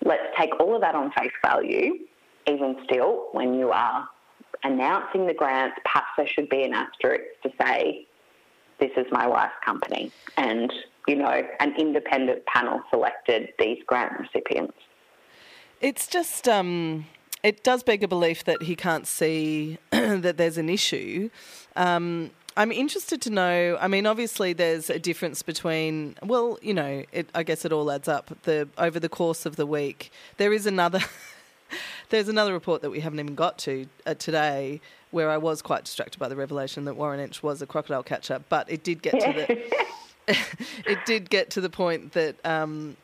Let's 0.04 0.24
take 0.38 0.58
all 0.60 0.76
of 0.76 0.82
that 0.82 0.96
on 0.96 1.12
face 1.12 1.32
value. 1.44 2.00
Even 2.48 2.78
still, 2.86 3.30
when 3.32 3.56
you 3.56 3.72
are 3.72 4.08
announcing 4.66 5.28
the 5.28 5.34
grants, 5.34 5.78
perhaps 5.86 6.08
there 6.18 6.28
should 6.28 6.50
be 6.50 6.64
an 6.64 6.74
asterisk 6.74 7.24
to 7.44 7.52
say, 7.62 8.08
this 8.80 8.92
is 8.98 9.06
my 9.12 9.28
wife's 9.28 9.54
company. 9.64 10.12
And, 10.38 10.74
you 11.08 11.16
know, 11.16 11.44
an 11.60 11.76
independent 11.78 12.46
panel 12.46 12.82
selected 12.90 13.50
these 13.60 13.78
grant 13.86 14.20
recipients. 14.20 14.78
It's 15.82 16.08
just, 16.08 16.48
um, 16.48 17.06
it 17.44 17.64
does 17.64 17.84
beg 17.84 18.04
a 18.04 18.08
belief 18.08 18.44
that 18.46 18.64
he 18.64 18.76
can't 18.76 19.08
see 19.08 19.78
that 19.92 20.38
there's 20.38 20.58
an 20.58 20.70
issue. 20.70 21.30
Um, 21.76 22.32
I'm 22.58 22.72
interested 22.72 23.22
to 23.24 23.30
know. 23.30 23.78
I 23.80 23.88
mean, 23.88 24.06
obviously, 24.06 24.54
there's 24.54 24.90
a 24.90 24.98
difference 24.98 25.44
between. 25.44 26.16
Well, 26.24 26.58
you 26.62 26.74
know, 26.74 27.04
it, 27.12 27.30
I 27.36 27.44
guess 27.44 27.66
it 27.66 27.74
all 27.74 27.92
adds 27.92 28.08
up. 28.08 28.32
The 28.44 28.70
over 28.78 28.98
the 28.98 29.10
course 29.10 29.46
of 29.46 29.58
the 29.58 29.66
week, 29.66 30.10
there 30.38 30.54
is 30.54 30.66
another. 30.66 31.02
there's 32.10 32.28
another 32.28 32.54
report 32.54 32.82
that 32.82 32.90
we 32.90 33.00
haven't 33.00 33.20
even 33.20 33.36
got 33.36 33.58
to 33.60 33.88
uh, 34.06 34.14
today, 34.14 34.82
where 35.12 35.30
I 35.30 35.38
was 35.38 35.62
quite 35.62 35.86
distracted 35.86 36.20
by 36.20 36.28
the 36.28 36.36
revelation 36.36 36.86
that 36.86 36.96
Warren 36.96 37.20
Entsch 37.20 37.44
was 37.44 37.62
a 37.62 37.68
crocodile 37.68 38.04
catcher. 38.04 38.42
But 38.50 38.70
it 38.70 38.84
did 38.84 39.02
get 39.02 39.20
to 39.20 39.34
the. 39.34 39.76
it 40.88 40.98
did 41.06 41.30
get 41.30 41.52
to 41.52 41.62
the 41.62 41.70
point 41.70 42.14
that, 42.14 42.44
um, 42.44 42.98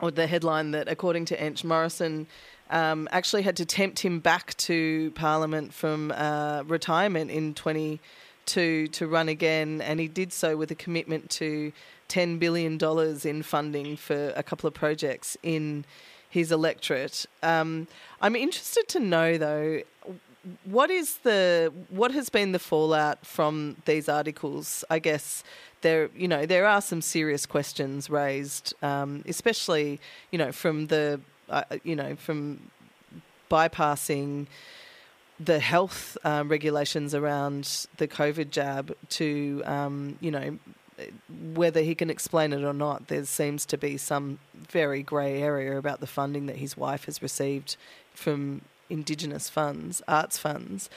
or 0.00 0.12
the 0.12 0.28
headline 0.28 0.70
that, 0.70 0.86
according 0.86 1.24
to 1.24 1.36
Entsch, 1.36 1.64
Morrison 1.64 2.28
um, 2.70 3.08
actually 3.10 3.42
had 3.42 3.56
to 3.56 3.66
tempt 3.66 3.98
him 3.98 4.20
back 4.20 4.56
to 4.58 5.10
Parliament 5.16 5.74
from 5.74 6.12
uh, 6.12 6.62
retirement 6.68 7.32
in 7.32 7.54
20- 7.54 7.98
to 8.46 8.88
to 8.88 9.06
run 9.06 9.28
again, 9.28 9.80
and 9.80 10.00
he 10.00 10.08
did 10.08 10.32
so 10.32 10.56
with 10.56 10.70
a 10.70 10.74
commitment 10.74 11.30
to 11.30 11.72
ten 12.08 12.38
billion 12.38 12.76
dollars 12.76 13.24
in 13.24 13.42
funding 13.42 13.96
for 13.96 14.32
a 14.36 14.42
couple 14.42 14.68
of 14.68 14.74
projects 14.74 15.36
in 15.42 15.84
his 16.32 16.50
electorate. 16.50 17.26
Um, 17.42 17.86
I'm 18.22 18.34
interested 18.34 18.88
to 18.88 19.00
know 19.00 19.36
though. 19.36 19.82
What 20.64 20.90
is 20.90 21.18
the 21.18 21.72
what 21.90 22.10
has 22.12 22.28
been 22.28 22.50
the 22.52 22.58
fallout 22.58 23.24
from 23.24 23.76
these 23.84 24.08
articles? 24.08 24.84
I 24.90 24.98
guess 24.98 25.44
there 25.82 26.08
you 26.16 26.26
know 26.26 26.46
there 26.46 26.66
are 26.66 26.80
some 26.80 27.02
serious 27.02 27.44
questions 27.46 28.08
raised, 28.08 28.74
um, 28.82 29.22
especially 29.28 30.00
you 30.32 30.38
know 30.38 30.50
from 30.50 30.86
the 30.86 31.20
uh, 31.48 31.64
you 31.84 31.94
know 31.94 32.16
from 32.16 32.70
bypassing 33.50 34.46
the 35.38 35.60
health 35.60 36.16
um, 36.24 36.48
regulations 36.48 37.14
around 37.14 37.86
the 37.98 38.08
COVID 38.08 38.50
jab 38.50 38.96
to, 39.10 39.62
um, 39.64 40.16
you 40.20 40.30
know, 40.30 40.58
whether 41.54 41.80
he 41.80 41.94
can 41.94 42.10
explain 42.10 42.52
it 42.52 42.62
or 42.62 42.72
not, 42.72 43.08
there 43.08 43.24
seems 43.24 43.66
to 43.66 43.76
be 43.76 43.96
some 43.96 44.38
very 44.70 45.02
grey 45.02 45.42
area 45.42 45.76
about 45.78 46.00
the 46.00 46.06
funding 46.06 46.46
that 46.46 46.56
his 46.56 46.76
wife 46.76 47.04
has 47.06 47.22
received 47.22 47.76
from 48.14 48.62
Indigenous 48.90 49.48
funds, 49.48 50.02
arts 50.06 50.38
funds. 50.38 50.90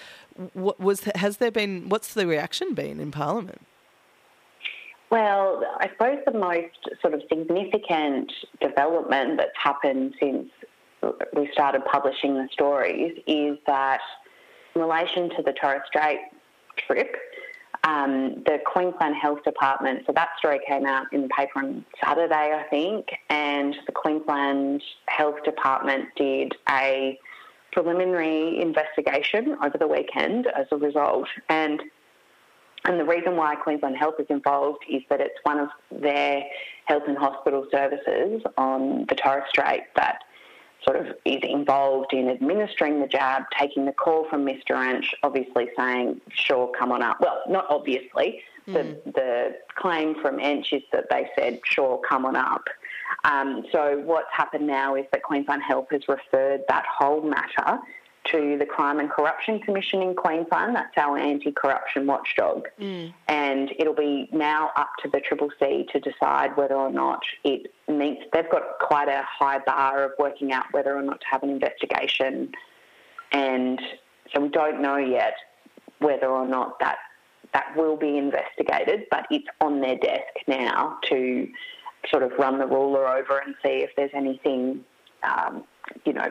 What 0.54 0.80
was 0.80 1.01
has 1.15 1.38
there 1.38 1.51
been? 1.51 1.88
What's 1.88 2.13
the 2.13 2.28
reaction 2.28 2.73
been 2.73 2.99
in 2.99 3.12
Parliament? 3.12 3.62
Well, 5.10 5.63
I 5.80 5.89
suppose 5.89 6.17
the 6.25 6.38
most 6.38 6.78
sort 7.01 7.13
of 7.13 7.21
significant 7.30 8.32
development 8.60 9.38
that's 9.38 9.56
happened 9.62 10.13
since 10.19 10.49
we 11.34 11.49
started 11.54 11.86
publishing 11.86 12.34
the 12.34 12.49
stories 12.51 13.17
is 13.28 13.58
that 13.67 14.01
in 14.73 14.82
relation 14.82 15.30
to 15.38 15.43
the 15.43 15.54
Torres 15.54 15.84
Strait 15.88 16.19
trip, 16.88 17.15
um, 17.86 18.41
the 18.45 18.60
Queensland 18.65 19.15
Health 19.15 19.43
Department, 19.43 20.04
so 20.08 20.13
that 20.13 20.30
story 20.39 20.60
came 20.67 20.86
out 20.86 21.06
in 21.13 21.21
the 21.21 21.28
paper 21.30 21.60
on 21.60 21.86
Saturday, 22.04 22.52
I 22.54 22.65
think, 22.69 23.08
and 23.30 23.76
the 23.86 23.91
Queensland 23.91 24.82
Health 25.08 25.43
Department 25.43 26.10
did 26.15 26.54
a 26.67 27.19
preliminary 27.71 28.60
investigation 28.60 29.58
over 29.63 29.78
the 29.78 29.88
weekend 29.88 30.48
as 30.48 30.65
a 30.71 30.78
result. 30.78 31.28
And 31.50 31.82
and 32.88 33.00
the 33.00 33.06
reason 33.06 33.36
why 33.36 33.56
Queensland 33.56 33.98
Health 33.98 34.15
is 34.19 34.28
involved 34.30 34.86
is 34.88 35.02
that 35.10 35.19
it's 35.19 35.39
one 35.41 35.60
of 35.60 35.69
their 35.91 36.43
health 36.86 37.04
and 37.08 37.17
hospital 37.17 37.65
services 37.71 38.43
on 38.58 39.06
the 39.10 39.15
Torres 39.15 39.43
Strait 39.50 39.82
that 39.95 40.19
sort 40.86 40.98
of 40.98 41.08
is 41.26 41.39
involved 41.43 42.13
in 42.13 42.30
administering 42.30 43.02
the 43.02 43.08
jab, 43.08 43.43
taking 43.58 43.86
the 43.86 43.91
call 43.91 44.28
from 44.30 44.45
Mr. 44.45 44.71
Entsch, 44.71 45.13
obviously 45.24 45.69
saying, 45.78 46.21
sure, 46.30 46.71
come 46.78 46.91
on 46.91 47.02
up. 47.02 47.19
Well, 47.19 47.41
not 47.50 47.65
obviously. 47.69 48.41
Mm. 48.67 48.74
The, 48.74 49.12
the 49.12 49.56
claim 49.76 50.15
from 50.21 50.38
Entsch 50.38 50.74
is 50.74 50.84
that 50.91 51.06
they 51.10 51.30
said, 51.38 51.60
sure, 51.65 52.00
come 52.08 52.26
on 52.26 52.36
up. 52.36 52.63
Um, 53.24 53.65
so 53.71 54.02
what's 54.06 54.32
happened 54.32 54.67
now 54.67 54.95
is 54.95 55.06
that 55.12 55.24
Queensland 55.24 55.63
Health 55.63 55.88
has 55.91 56.08
referred 56.08 56.62
that 56.67 56.86
whole 56.86 57.21
matter 57.21 57.80
to 58.36 58.58
the 58.58 58.65
Crime 58.65 59.00
and 59.00 59.10
Corruption 59.10 59.60
Commission 59.60 60.02
in 60.02 60.15
Queensland. 60.15 60.76
That's 60.76 60.98
our 60.98 61.17
anti-corruption 61.17 62.06
watchdog, 62.06 62.67
mm. 62.80 63.13
and 63.28 63.71
it'll 63.80 63.95
be 63.95 64.28
now 64.32 64.71
up 64.76 64.89
to 65.04 65.10
the 65.10 65.19
Triple 65.19 65.50
C 65.60 65.88
to 65.93 66.00
decide 66.00 66.56
whether 66.58 66.76
or 66.76 66.91
not 66.91 67.21
it 67.43 67.71
meets. 67.88 68.24
They've 68.34 68.50
got 68.50 68.63
quite 68.82 69.08
a 69.08 69.24
high 69.26 69.60
bar 69.60 70.04
of 70.04 70.12
working 70.19 70.52
out 70.52 70.65
whether 70.71 70.95
or 70.95 71.02
not 71.02 71.21
to 71.21 71.28
have 71.32 71.43
an 71.43 71.50
investigation, 71.50 72.52
and 73.32 73.80
so 74.34 74.41
we 74.41 74.50
don't 74.50 74.82
know 74.82 74.98
yet 74.98 75.36
whether 76.00 76.28
or 76.28 76.48
not 76.48 76.80
that 76.80 76.98
that 77.54 77.76
will 77.78 77.95
be 77.95 78.17
investigated. 78.17 79.06
But 79.10 79.28
it's 79.32 79.48
on 79.62 79.80
their 79.80 79.98
desk 79.98 80.34
now 80.48 80.98
to 81.10 81.48
sort 82.10 82.24
of 82.24 82.32
run 82.38 82.60
the 82.60 82.67
ruler 82.67 83.08
over 83.08 83.39
and 83.39 83.56
see 83.63 83.84
if 83.84 83.91
there's 83.95 84.12
anything. 84.13 84.84
Um, 85.24 85.63
you 86.04 86.13
know, 86.13 86.30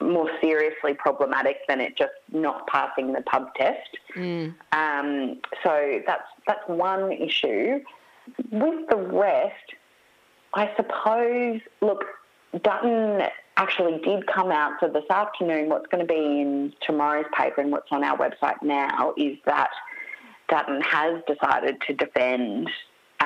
more 0.00 0.30
seriously 0.40 0.94
problematic 0.94 1.58
than 1.68 1.80
it 1.80 1.96
just 1.96 2.12
not 2.32 2.66
passing 2.66 3.12
the 3.12 3.22
pub 3.22 3.54
test. 3.54 3.98
Mm. 4.14 4.54
Um, 4.72 5.40
so 5.62 6.00
that's 6.06 6.28
that's 6.46 6.66
one 6.68 7.12
issue. 7.12 7.80
With 8.50 8.88
the 8.88 8.96
rest, 8.96 9.74
I 10.54 10.70
suppose. 10.76 11.60
Look, 11.80 12.04
Dutton 12.62 13.22
actually 13.56 13.98
did 14.02 14.26
come 14.26 14.50
out. 14.50 14.72
So 14.80 14.88
this 14.88 15.08
afternoon, 15.10 15.68
what's 15.68 15.86
going 15.86 16.06
to 16.06 16.12
be 16.12 16.40
in 16.40 16.72
tomorrow's 16.82 17.26
paper 17.36 17.60
and 17.60 17.70
what's 17.70 17.90
on 17.90 18.04
our 18.04 18.16
website 18.18 18.62
now 18.62 19.14
is 19.16 19.38
that 19.46 19.70
Dutton 20.48 20.80
has 20.82 21.22
decided 21.26 21.80
to 21.86 21.94
defend 21.94 22.70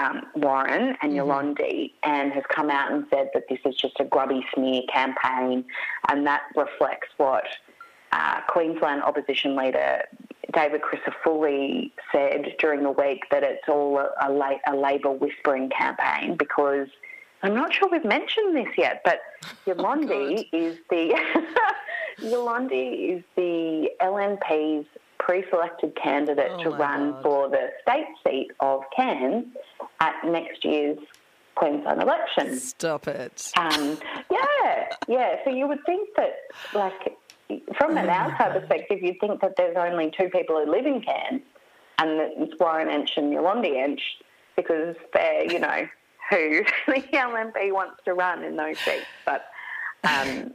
um, 0.01 0.23
Warren 0.37 0.97
and 1.03 1.13
mm-hmm. 1.13 1.31
Yolonde 1.31 1.93
and 2.03 2.33
has 2.33 2.45
come 2.49 2.71
out 2.71 2.93
and 2.93 3.05
said 3.11 3.31
that 3.35 3.45
this 3.49 3.59
is 3.65 3.75
just 3.77 4.01
a 4.01 4.05
grubby 4.05 4.45
smear 4.55 4.83
campaign, 4.93 5.65
and 6.09 6.27
that 6.27 6.43
reflects 6.57 7.09
what 7.17 7.45
uh, 8.13 8.41
Queensland 8.49 9.03
opposition 9.03 9.55
leader 9.57 10.03
David 10.53 10.81
Crisafulli 10.83 11.93
said 12.11 12.55
during 12.59 12.83
the 12.83 12.91
week 12.91 13.25
that 13.31 13.43
it's 13.43 13.69
all 13.69 13.99
a, 13.99 14.11
a, 14.27 14.61
a 14.73 14.77
Labor 14.77 15.13
whispering 15.13 15.71
campaign 15.71 16.37
because 16.37 16.89
I'm 17.43 17.55
not 17.55 17.73
sure 17.73 17.89
we've 17.89 18.05
mentioned 18.05 18.57
this 18.57 18.69
yet, 18.77 19.03
but 19.05 19.21
oh, 19.45 19.73
Yolonde 19.73 20.47
oh, 20.53 20.57
is 20.57 20.79
the 20.91 21.17
Yolonde 22.19 23.17
is 23.19 23.23
the 23.37 23.91
LNP's 24.01 24.87
pre-selected 25.21 25.95
candidate 25.97 26.51
oh 26.51 26.63
to 26.65 26.71
run 26.71 27.13
God. 27.13 27.23
for 27.23 27.49
the 27.49 27.69
state 27.83 28.07
seat 28.27 28.51
of 28.61 28.83
Cairns 28.97 29.47
at 30.01 30.15
next 30.25 30.65
year's 30.65 30.99
Queensland 31.55 32.03
election. 32.03 32.59
Stop 32.59 33.07
it. 33.07 33.53
Um, 33.57 33.99
yeah, 34.31 34.89
yeah. 35.09 35.37
So 35.45 35.51
you 35.51 35.69
would 35.69 35.85
think 35.85 36.09
that, 36.17 36.35
like, 36.75 37.17
from 37.77 37.97
an 37.97 38.07
oh 38.09 38.11
outside 38.11 38.59
perspective, 38.59 38.99
you'd 39.03 39.21
think 39.21 39.41
that 39.41 39.57
there's 39.57 39.77
only 39.77 40.11
two 40.19 40.29
people 40.31 40.57
who 40.63 40.71
live 40.71 40.87
in 40.87 41.03
Cairns, 41.03 41.43
and 41.99 42.19
that 42.19 42.31
it's 42.37 42.59
Warren 42.59 42.89
Entsch 42.89 43.17
and 43.17 43.33
Yolonde 43.33 43.67
Entsch, 43.67 44.01
because 44.57 44.97
they're, 45.13 45.53
you 45.53 45.59
know, 45.59 45.87
who 46.31 46.65
the 46.87 47.03
LNP 47.13 47.73
wants 47.73 48.03
to 48.05 48.15
run 48.15 48.43
in 48.43 48.57
those 48.57 48.79
seats. 48.79 49.05
But 49.27 49.45
um, 50.05 50.53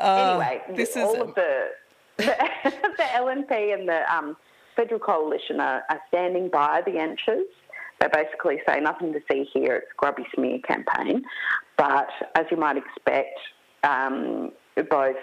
uh, 0.00 0.38
anyway, 0.40 0.62
this 0.74 0.96
all 0.96 1.14
is... 1.14 1.20
of 1.20 1.34
the 1.34 1.68
the, 2.18 2.34
the 2.64 3.02
LNP 3.14 3.74
and 3.74 3.88
the 3.88 4.14
um, 4.14 4.36
Federal 4.76 5.00
Coalition 5.00 5.60
are, 5.60 5.82
are 5.88 6.00
standing 6.08 6.48
by 6.48 6.82
the 6.84 6.92
Entsches. 6.92 7.44
They 8.00 8.08
basically 8.12 8.60
say 8.66 8.80
nothing 8.80 9.12
to 9.12 9.20
see 9.30 9.48
here, 9.52 9.76
it's 9.76 9.86
a 9.92 9.96
grubby 9.96 10.26
smear 10.34 10.58
campaign. 10.66 11.22
But 11.76 12.08
as 12.34 12.46
you 12.50 12.56
might 12.56 12.76
expect, 12.76 13.38
um, 13.84 14.52
both 14.90 15.16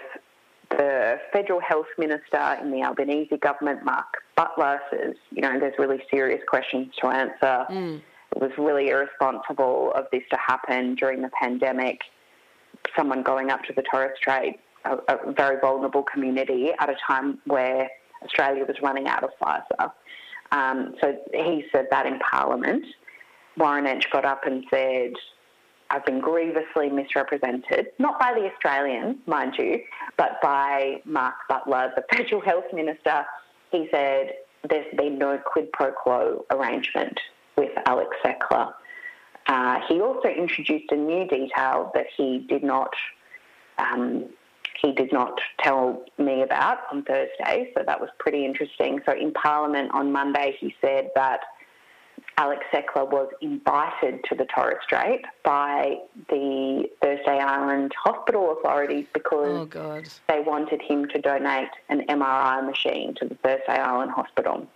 the 0.70 1.18
federal 1.32 1.60
health 1.60 1.86
minister 1.98 2.58
in 2.62 2.70
the 2.70 2.82
Albanese 2.82 3.36
government, 3.38 3.84
Mark 3.84 4.06
Butler, 4.36 4.80
says, 4.90 5.14
you 5.30 5.42
know, 5.42 5.58
there's 5.58 5.74
really 5.78 6.02
serious 6.10 6.40
questions 6.48 6.92
to 7.00 7.08
answer. 7.08 7.66
Mm. 7.70 8.00
It 8.36 8.40
was 8.40 8.52
really 8.56 8.88
irresponsible 8.88 9.92
of 9.94 10.06
this 10.12 10.22
to 10.30 10.38
happen 10.38 10.94
during 10.94 11.22
the 11.22 11.30
pandemic. 11.30 12.00
Someone 12.96 13.22
going 13.22 13.50
up 13.50 13.64
to 13.64 13.72
the 13.74 13.82
Torres 13.90 14.12
Strait, 14.16 14.60
a, 14.84 14.96
a 15.08 15.32
very 15.32 15.60
vulnerable 15.60 16.02
community, 16.02 16.70
at 16.78 16.88
a 16.88 16.96
time 17.06 17.38
where 17.46 17.88
Australia 18.24 18.64
was 18.64 18.76
running 18.82 19.06
out 19.06 19.24
of 19.24 19.30
Pfizer. 19.40 19.92
Um, 20.52 20.94
so 21.00 21.16
he 21.32 21.64
said 21.72 21.86
that 21.90 22.06
in 22.06 22.18
Parliament. 22.18 22.84
Warren 23.56 23.84
Entsch 23.84 24.10
got 24.10 24.24
up 24.24 24.46
and 24.46 24.64
said, 24.70 25.12
I've 25.90 26.04
been 26.04 26.20
grievously 26.20 26.88
misrepresented, 26.88 27.88
not 27.98 28.18
by 28.18 28.32
the 28.32 28.48
Australians, 28.52 29.16
mind 29.26 29.54
you, 29.58 29.80
but 30.16 30.40
by 30.40 31.02
Mark 31.04 31.34
Butler, 31.48 31.92
the 31.96 32.04
Federal 32.16 32.40
Health 32.40 32.64
Minister. 32.72 33.24
He 33.72 33.88
said 33.90 34.34
there's 34.68 34.86
been 34.96 35.18
no 35.18 35.38
quid 35.38 35.72
pro 35.72 35.90
quo 35.92 36.44
arrangement 36.50 37.18
with 37.56 37.70
Alex 37.86 38.16
Seckler. 38.24 38.72
Uh, 39.46 39.80
he 39.88 40.00
also 40.00 40.28
introduced 40.28 40.92
a 40.92 40.96
new 40.96 41.26
detail 41.26 41.90
that 41.94 42.06
he 42.16 42.46
did 42.48 42.62
not 42.62 42.92
um, 43.78 44.26
he 44.80 44.92
did 44.92 45.12
not 45.12 45.38
tell 45.58 46.02
me 46.18 46.42
about 46.42 46.78
on 46.90 47.02
Thursday, 47.02 47.70
so 47.76 47.82
that 47.84 48.00
was 48.00 48.10
pretty 48.18 48.44
interesting. 48.44 49.00
So 49.06 49.12
in 49.12 49.32
Parliament 49.32 49.90
on 49.92 50.12
Monday, 50.12 50.56
he 50.58 50.74
said 50.80 51.10
that 51.14 51.40
Alex 52.36 52.64
Seckler 52.72 53.10
was 53.10 53.30
invited 53.40 54.24
to 54.24 54.34
the 54.34 54.46
Torres 54.46 54.78
Strait 54.82 55.22
by 55.44 55.98
the 56.28 56.88
Thursday 57.02 57.38
Island 57.38 57.92
hospital 58.02 58.56
authorities 58.58 59.06
because 59.12 59.68
oh 59.74 60.02
they 60.28 60.40
wanted 60.40 60.80
him 60.80 61.06
to 61.08 61.20
donate 61.20 61.68
an 61.88 62.06
MRI 62.08 62.64
machine 62.64 63.14
to 63.16 63.26
the 63.26 63.34
Thursday 63.36 63.78
Island 63.78 64.12
hospital. 64.12 64.66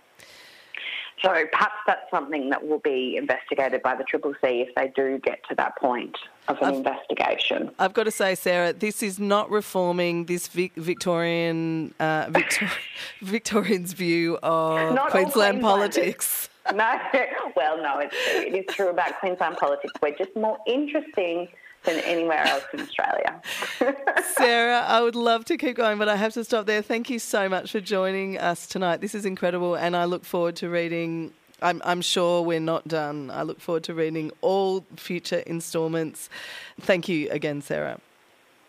So 1.21 1.29
perhaps 1.51 1.75
that's 1.87 2.09
something 2.11 2.49
that 2.49 2.67
will 2.67 2.79
be 2.79 3.15
investigated 3.15 3.81
by 3.81 3.95
the 3.95 4.03
Triple 4.03 4.33
C 4.43 4.65
if 4.67 4.75
they 4.75 4.91
do 4.95 5.17
get 5.19 5.39
to 5.49 5.55
that 5.55 5.77
point 5.77 6.15
of 6.47 6.57
an 6.59 6.65
I've, 6.65 6.73
investigation. 6.75 7.71
I've 7.79 7.93
got 7.93 8.03
to 8.03 8.11
say, 8.11 8.35
Sarah, 8.35 8.73
this 8.73 9.01
is 9.01 9.17
not 9.17 9.49
reforming 9.49 10.25
this 10.25 10.47
Vic- 10.47 10.75
Victorian 10.75 11.93
uh, 11.99 12.27
Victor- 12.29 12.71
Victorian's 13.21 13.93
view 13.93 14.37
of 14.43 14.93
not 14.93 15.11
Queensland 15.11 15.61
politics. 15.61 16.49
no, 16.73 16.99
well, 17.55 17.81
no, 17.81 17.99
it's 17.99 18.15
true. 18.29 18.41
It 18.41 18.55
is 18.55 18.75
true 18.75 18.89
about 18.89 19.19
Queensland 19.19 19.57
politics. 19.57 19.93
We're 20.01 20.15
just 20.15 20.35
more 20.35 20.57
interesting 20.67 21.47
than 21.85 21.99
anywhere 21.99 22.45
else 22.45 22.63
in 22.73 22.81
Australia. 22.81 23.41
Sarah, 24.37 24.83
I 24.87 25.01
would 25.01 25.15
love 25.15 25.45
to 25.45 25.57
keep 25.57 25.77
going, 25.77 25.97
but 25.97 26.09
I 26.09 26.15
have 26.15 26.33
to 26.33 26.43
stop 26.43 26.65
there. 26.65 26.81
Thank 26.81 27.09
you 27.09 27.19
so 27.19 27.47
much 27.47 27.71
for 27.71 27.79
joining 27.79 28.37
us 28.37 28.67
tonight. 28.67 29.01
This 29.01 29.15
is 29.15 29.25
incredible, 29.25 29.75
and 29.75 29.95
I 29.95 30.05
look 30.05 30.25
forward 30.25 30.55
to 30.57 30.69
reading. 30.69 31.31
I'm, 31.61 31.81
I'm 31.85 32.01
sure 32.01 32.41
we're 32.41 32.59
not 32.59 32.87
done. 32.87 33.31
I 33.31 33.43
look 33.43 33.59
forward 33.61 33.83
to 33.85 33.93
reading 33.93 34.31
all 34.41 34.85
future 34.97 35.39
instalments. 35.39 36.29
Thank 36.81 37.07
you 37.07 37.29
again, 37.29 37.61
Sarah. 37.61 37.99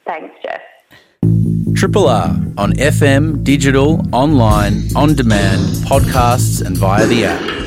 Thanks, 0.06 0.34
Jess. 0.42 0.60
Triple 1.74 2.08
R 2.08 2.28
on 2.56 2.72
FM, 2.74 3.44
digital, 3.44 4.00
online, 4.14 4.96
on 4.96 5.14
demand, 5.14 5.60
podcasts, 5.84 6.64
and 6.64 6.76
via 6.76 7.06
the 7.06 7.26
app. 7.26 7.65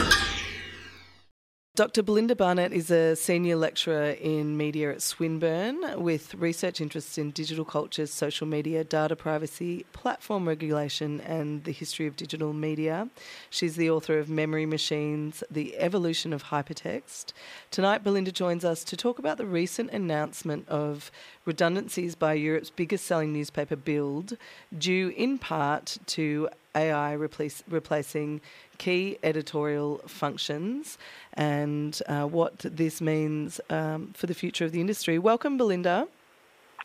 Dr. 1.80 2.04
Belinda 2.04 2.36
Barnett 2.36 2.74
is 2.74 2.92
a 2.92 3.16
senior 3.16 3.56
lecturer 3.56 4.10
in 4.10 4.58
media 4.58 4.92
at 4.92 5.02
Swinburne 5.02 6.04
with 6.04 6.36
research 6.36 6.82
interests 6.82 7.18
in 7.18 7.32
digital 7.32 7.64
cultures, 7.64 8.12
social 8.12 8.46
media, 8.46 8.84
data 8.84 9.16
privacy, 9.16 9.86
platform 9.94 10.46
regulation, 10.46 11.22
and 11.22 11.64
the 11.64 11.72
history 11.72 12.06
of 12.06 12.18
digital 12.18 12.52
media. 12.52 13.08
She's 13.50 13.78
the 13.78 13.90
author 13.90 14.20
of 14.20 14.30
Memory 14.30 14.66
Machines 14.66 15.42
The 15.50 15.78
Evolution 15.78 16.34
of 16.34 16.44
Hypertext. 16.48 17.32
Tonight, 17.72 18.04
Belinda 18.04 18.34
joins 18.34 18.66
us 18.66 18.84
to 18.84 18.98
talk 18.98 19.18
about 19.18 19.38
the 19.38 19.46
recent 19.46 19.90
announcement 19.92 20.68
of 20.68 21.10
redundancies 21.46 22.14
by 22.14 22.34
Europe's 22.34 22.72
biggest 22.72 23.06
selling 23.06 23.32
newspaper, 23.32 23.78
Bild, 23.78 24.36
due 24.78 25.14
in 25.16 25.38
part 25.38 25.98
to 26.08 26.50
AI 26.80 27.14
replace, 27.14 27.64
replacing 27.70 28.42
key 28.78 29.18
editorial 29.24 30.02
functions 30.08 30.98
and 31.34 32.02
uh, 32.08 32.26
what 32.26 32.60
this 32.60 33.02
means 33.02 33.60
um, 33.70 34.14
for 34.14 34.28
the 34.28 34.34
future 34.34 34.66
of 34.66 34.72
the 34.72 34.82
industry. 34.82 35.20
Welcome, 35.20 35.58
Belinda. 35.58 36.08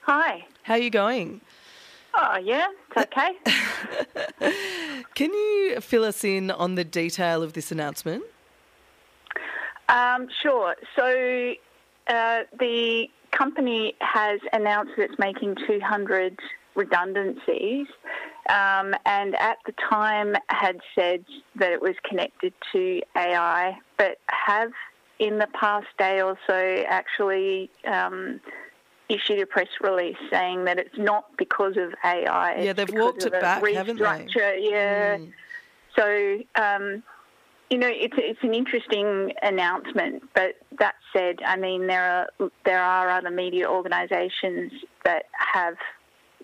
Hi. 0.02 0.44
How 0.64 0.74
are 0.74 0.78
you 0.78 0.90
going? 0.90 1.40
Oh, 2.16 2.36
yeah, 2.38 2.68
it's 2.90 3.06
okay. 3.06 4.52
Can 5.14 5.32
you 5.32 5.80
fill 5.80 6.04
us 6.04 6.24
in 6.24 6.50
on 6.50 6.74
the 6.74 6.84
detail 6.84 7.42
of 7.42 7.52
this 7.52 7.72
announcement? 7.72 8.24
Um, 9.88 10.28
sure. 10.42 10.76
So 10.96 11.54
uh, 12.08 12.42
the 12.58 13.08
company 13.32 13.94
has 14.00 14.40
announced 14.52 14.92
that 14.96 15.10
it's 15.10 15.18
making 15.18 15.56
200 15.66 16.38
redundancies 16.74 17.86
um, 18.48 18.94
and 19.06 19.34
at 19.36 19.58
the 19.66 19.72
time 19.72 20.34
had 20.48 20.80
said 20.94 21.24
that 21.56 21.72
it 21.72 21.80
was 21.80 21.94
connected 22.04 22.52
to 22.72 23.00
AI, 23.16 23.78
but 23.96 24.18
have 24.26 24.70
in 25.18 25.38
the 25.38 25.48
past 25.58 25.86
day 25.98 26.20
or 26.20 26.38
so 26.46 26.84
actually 26.88 27.70
um, 27.86 28.40
issued 29.08 29.40
a 29.40 29.46
press 29.46 29.68
release 29.80 30.16
saying 30.30 30.64
that 30.64 30.78
it's 30.78 30.98
not 30.98 31.36
because 31.36 31.76
of 31.76 31.94
AI. 32.04 32.60
Yeah, 32.60 32.72
they've 32.72 32.92
walked 32.92 33.24
it 33.24 33.32
back, 33.32 33.64
haven't 33.66 33.98
they? 33.98 34.26
Yeah. 34.34 35.18
Mm. 35.18 35.32
So, 35.96 36.38
um, 36.60 37.02
you 37.70 37.78
know, 37.78 37.90
it's 37.90 38.14
it's 38.18 38.42
an 38.42 38.54
interesting 38.54 39.32
announcement. 39.42 40.22
But 40.34 40.56
that 40.78 40.96
said, 41.12 41.36
I 41.44 41.56
mean, 41.56 41.86
there 41.86 42.28
are 42.40 42.50
there 42.64 42.82
are 42.82 43.08
other 43.10 43.30
media 43.30 43.68
organisations 43.68 44.72
that 45.04 45.26
have 45.32 45.76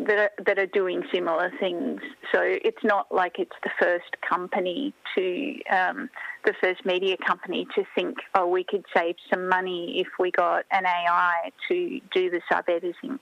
that 0.07 0.19
are, 0.19 0.31
that 0.47 0.59
are 0.59 0.67
doing 0.67 1.03
similar 1.13 1.53
things. 1.61 2.01
So 2.33 2.41
it's 2.43 2.83
not 2.83 3.13
like 3.13 3.39
it's 3.39 3.57
the 3.63 3.71
first 3.81 4.17
company 4.27 4.95
to 5.15 5.61
um, 5.71 6.11
the 6.45 6.55
first 6.61 6.85
media 6.85 7.17
company 7.27 7.67
to 7.75 7.85
think, 7.95 8.19
oh, 8.35 8.47
we 8.47 8.65
could 8.65 8.85
save 8.97 9.17
some 9.29 9.49
money 9.49 10.01
if 10.01 10.09
we 10.19 10.31
got 10.31 10.65
an 10.71 10.85
AI 10.87 11.51
to 11.69 12.01
do 12.13 12.31
the 12.31 12.41
sub 12.51 12.65
editing. 12.69 13.19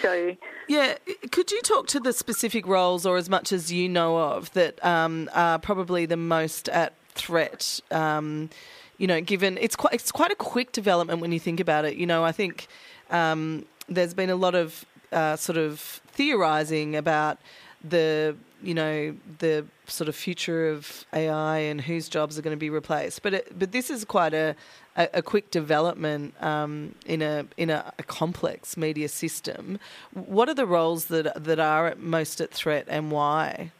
So 0.00 0.36
yeah, 0.68 0.96
could 1.30 1.50
you 1.50 1.60
talk 1.62 1.86
to 1.88 2.00
the 2.00 2.12
specific 2.12 2.66
roles, 2.66 3.04
or 3.04 3.16
as 3.16 3.28
much 3.28 3.52
as 3.52 3.70
you 3.70 3.88
know 3.88 4.16
of, 4.16 4.52
that 4.52 4.82
um, 4.84 5.28
are 5.34 5.58
probably 5.58 6.06
the 6.06 6.16
most 6.16 6.68
at 6.68 6.94
threat? 7.08 7.80
Um, 7.90 8.48
you 8.96 9.06
know, 9.06 9.20
given 9.20 9.58
it's 9.60 9.76
quite 9.76 9.92
it's 9.92 10.12
quite 10.12 10.30
a 10.30 10.36
quick 10.36 10.72
development 10.72 11.20
when 11.20 11.32
you 11.32 11.40
think 11.40 11.60
about 11.60 11.84
it. 11.84 11.96
You 11.96 12.06
know, 12.06 12.24
I 12.24 12.32
think 12.32 12.68
um, 13.10 13.66
there's 13.88 14.14
been 14.14 14.30
a 14.30 14.36
lot 14.36 14.54
of 14.54 14.86
sort 15.36 15.58
of 15.58 15.80
theorizing 16.08 16.96
about 16.96 17.38
the 17.84 18.36
you 18.62 18.74
know 18.74 19.14
the 19.38 19.64
sort 19.86 20.08
of 20.08 20.14
future 20.14 20.68
of 20.68 21.04
AI 21.12 21.58
and 21.58 21.80
whose 21.80 22.08
jobs 22.08 22.38
are 22.38 22.42
going 22.42 22.56
to 22.56 22.60
be 22.60 22.70
replaced. 22.70 23.22
But 23.22 23.34
it, 23.34 23.58
but 23.58 23.72
this 23.72 23.90
is 23.90 24.04
quite 24.04 24.34
a 24.34 24.54
a, 24.96 25.08
a 25.14 25.22
quick 25.22 25.50
development 25.50 26.40
um, 26.42 26.94
in 27.06 27.22
a 27.22 27.46
in 27.56 27.70
a, 27.70 27.92
a, 27.98 28.02
complex 28.02 28.76
media 28.76 29.08
system. 29.08 29.78
What 30.12 30.48
are 30.48 30.54
the 30.54 30.66
roles 30.66 31.06
that 31.06 31.44
that 31.44 31.58
are 31.58 31.94
most 31.96 32.40
at 32.40 32.50
threat 32.50 32.86
and 32.88 33.10
why? 33.10 33.72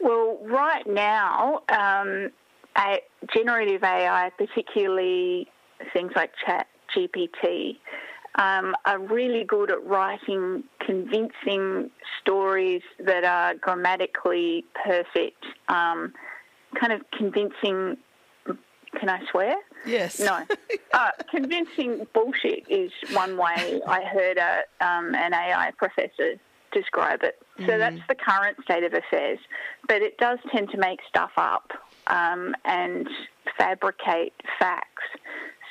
Well, 0.00 0.38
right 0.42 0.86
now, 0.86 1.62
um, 1.68 2.30
generative 3.34 3.82
AI, 3.82 4.30
particularly 4.38 5.48
things 5.92 6.12
like 6.14 6.30
Chat 6.44 6.68
GPT, 6.96 7.78
um, 8.36 8.74
are 8.84 8.98
really 8.98 9.44
good 9.44 9.70
at 9.70 9.84
writing 9.84 10.64
convincing 10.84 11.90
stories 12.20 12.82
that 12.98 13.24
are 13.24 13.54
grammatically 13.54 14.64
perfect, 14.84 15.44
um, 15.68 16.12
kind 16.78 16.92
of 16.92 17.02
convincing. 17.16 17.96
Can 18.98 19.10
I 19.10 19.20
swear? 19.30 19.54
Yes. 19.84 20.18
No. 20.18 20.44
uh, 20.94 21.10
convincing 21.30 22.06
bullshit 22.14 22.64
is 22.70 22.90
one 23.12 23.36
way 23.36 23.80
I 23.86 24.02
heard 24.02 24.38
a, 24.38 24.60
um, 24.80 25.14
an 25.14 25.34
AI 25.34 25.72
professor 25.76 26.36
describe 26.72 27.22
it. 27.22 27.38
So 27.58 27.66
mm. 27.66 27.78
that's 27.78 28.00
the 28.08 28.14
current 28.14 28.56
state 28.62 28.84
of 28.84 28.94
affairs. 28.94 29.38
But 29.86 30.02
it 30.02 30.16
does 30.18 30.38
tend 30.50 30.70
to 30.70 30.78
make 30.78 31.00
stuff 31.08 31.32
up 31.36 31.70
um, 32.06 32.54
and 32.64 33.08
fabricate 33.58 34.34
facts. 34.58 35.04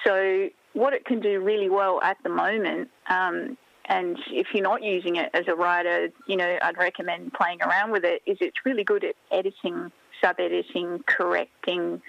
So 0.05 0.49
what 0.77 0.93
it 0.93 1.05
can 1.05 1.19
do 1.19 1.39
really 1.41 1.69
well 1.69 2.01
at 2.01 2.17
the 2.23 2.29
moment, 2.29 2.89
um, 3.09 3.57
and 3.85 4.17
if 4.31 4.47
you're 4.53 4.63
not 4.63 4.83
using 4.83 5.15
it 5.15 5.29
as 5.33 5.47
a 5.47 5.55
writer, 5.55 6.09
you 6.27 6.35
know, 6.35 6.57
I'd 6.61 6.77
recommend 6.77 7.33
playing 7.33 7.61
around 7.61 7.91
with 7.91 8.03
it, 8.03 8.21
is 8.25 8.37
it's 8.41 8.57
really 8.65 8.83
good 8.83 9.03
at 9.03 9.15
editing 9.31 9.91
sub 10.21 10.39
editing, 10.39 11.03
correcting, 11.05 12.01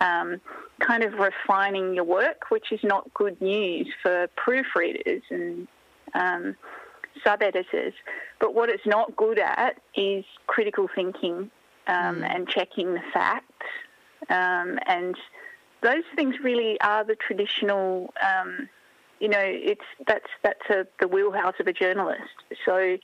um, 0.00 0.40
kind 0.80 1.02
of 1.02 1.14
refining 1.14 1.94
your 1.94 2.04
work, 2.04 2.50
which 2.50 2.72
is 2.72 2.80
not 2.82 3.12
good 3.14 3.40
news 3.40 3.88
for 4.02 4.28
proofreaders 4.36 5.22
and 5.30 5.68
um, 6.14 6.56
sub 7.24 7.42
editors. 7.42 7.94
But 8.40 8.54
what 8.54 8.68
it's 8.68 8.86
not 8.86 9.16
good 9.16 9.38
at 9.38 9.80
is 9.94 10.24
critical 10.46 10.88
thinking 10.94 11.50
um, 11.86 12.16
mm. 12.16 12.34
and 12.34 12.48
checking 12.48 12.94
the 12.94 13.02
facts. 13.12 13.46
Um, 14.28 14.78
and 14.86 15.16
those 15.82 16.04
things 16.16 16.36
really 16.42 16.80
are 16.80 17.04
the 17.04 17.16
traditional. 17.16 18.12
Um, 18.22 18.68
you 19.20 19.28
know, 19.28 19.42
it's 19.42 19.84
that's 20.06 20.26
that's 20.42 20.70
a, 20.70 20.86
the 21.00 21.08
wheelhouse 21.08 21.54
of 21.60 21.66
a 21.66 21.72
journalist. 21.72 22.42
So 22.64 22.98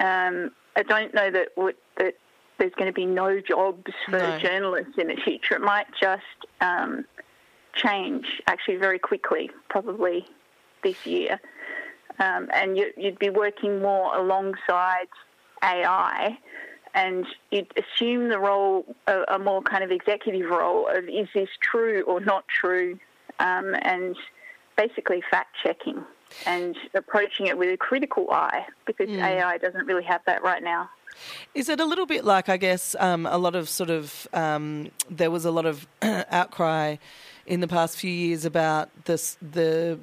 um, 0.00 0.50
I 0.76 0.82
don't 0.86 1.14
know 1.14 1.30
that 1.30 1.48
what, 1.54 1.76
that 1.98 2.14
there's 2.58 2.72
going 2.74 2.86
to 2.86 2.92
be 2.92 3.06
no 3.06 3.40
jobs 3.40 3.92
for 4.06 4.18
no. 4.18 4.38
journalists 4.38 4.94
in 4.98 5.08
the 5.08 5.16
future. 5.16 5.56
It 5.56 5.62
might 5.62 5.86
just 6.00 6.22
um, 6.60 7.04
change 7.74 8.26
actually 8.46 8.76
very 8.76 8.98
quickly, 8.98 9.50
probably 9.68 10.26
this 10.82 11.06
year. 11.06 11.40
Um, 12.18 12.48
and 12.52 12.78
you, 12.78 12.92
would 12.96 13.18
be 13.18 13.30
working 13.30 13.82
more 13.82 14.16
alongside 14.16 15.08
AI, 15.62 16.38
and 16.96 17.26
you'd 17.50 17.72
assume 17.76 18.30
the 18.30 18.38
role, 18.38 18.84
a, 19.06 19.34
a, 19.34 19.38
more 19.38 19.62
kind 19.62 19.84
of 19.84 19.92
executive 19.92 20.48
role 20.48 20.88
of 20.88 21.06
is 21.08 21.28
this 21.34 21.50
true 21.60 22.02
or 22.02 22.20
not 22.20 22.48
true, 22.48 22.98
um, 23.38 23.76
and 23.82 24.16
basically 24.76 25.22
fact 25.30 25.54
checking 25.62 26.02
and 26.46 26.74
approaching 26.94 27.46
it 27.46 27.56
with 27.56 27.72
a 27.72 27.76
critical 27.76 28.30
eye 28.30 28.66
because 28.86 29.08
mm. 29.08 29.22
AI 29.22 29.58
doesn't 29.58 29.86
really 29.86 30.04
have 30.04 30.22
that 30.26 30.42
right 30.42 30.62
now. 30.62 30.88
Is 31.54 31.68
it 31.68 31.80
a 31.80 31.84
little 31.84 32.06
bit 32.06 32.24
like, 32.24 32.48
I 32.48 32.56
guess, 32.56 32.96
um, 32.98 33.26
a 33.26 33.38
lot 33.38 33.54
of 33.54 33.68
sort 33.68 33.90
of, 33.90 34.26
um, 34.32 34.90
there 35.10 35.30
was 35.30 35.44
a 35.44 35.50
lot 35.50 35.66
of 35.66 35.86
outcry 36.02 36.96
in 37.46 37.60
the 37.60 37.68
past 37.68 37.98
few 37.98 38.10
years 38.10 38.44
about 38.44 38.90
this, 39.04 39.36
the 39.40 39.98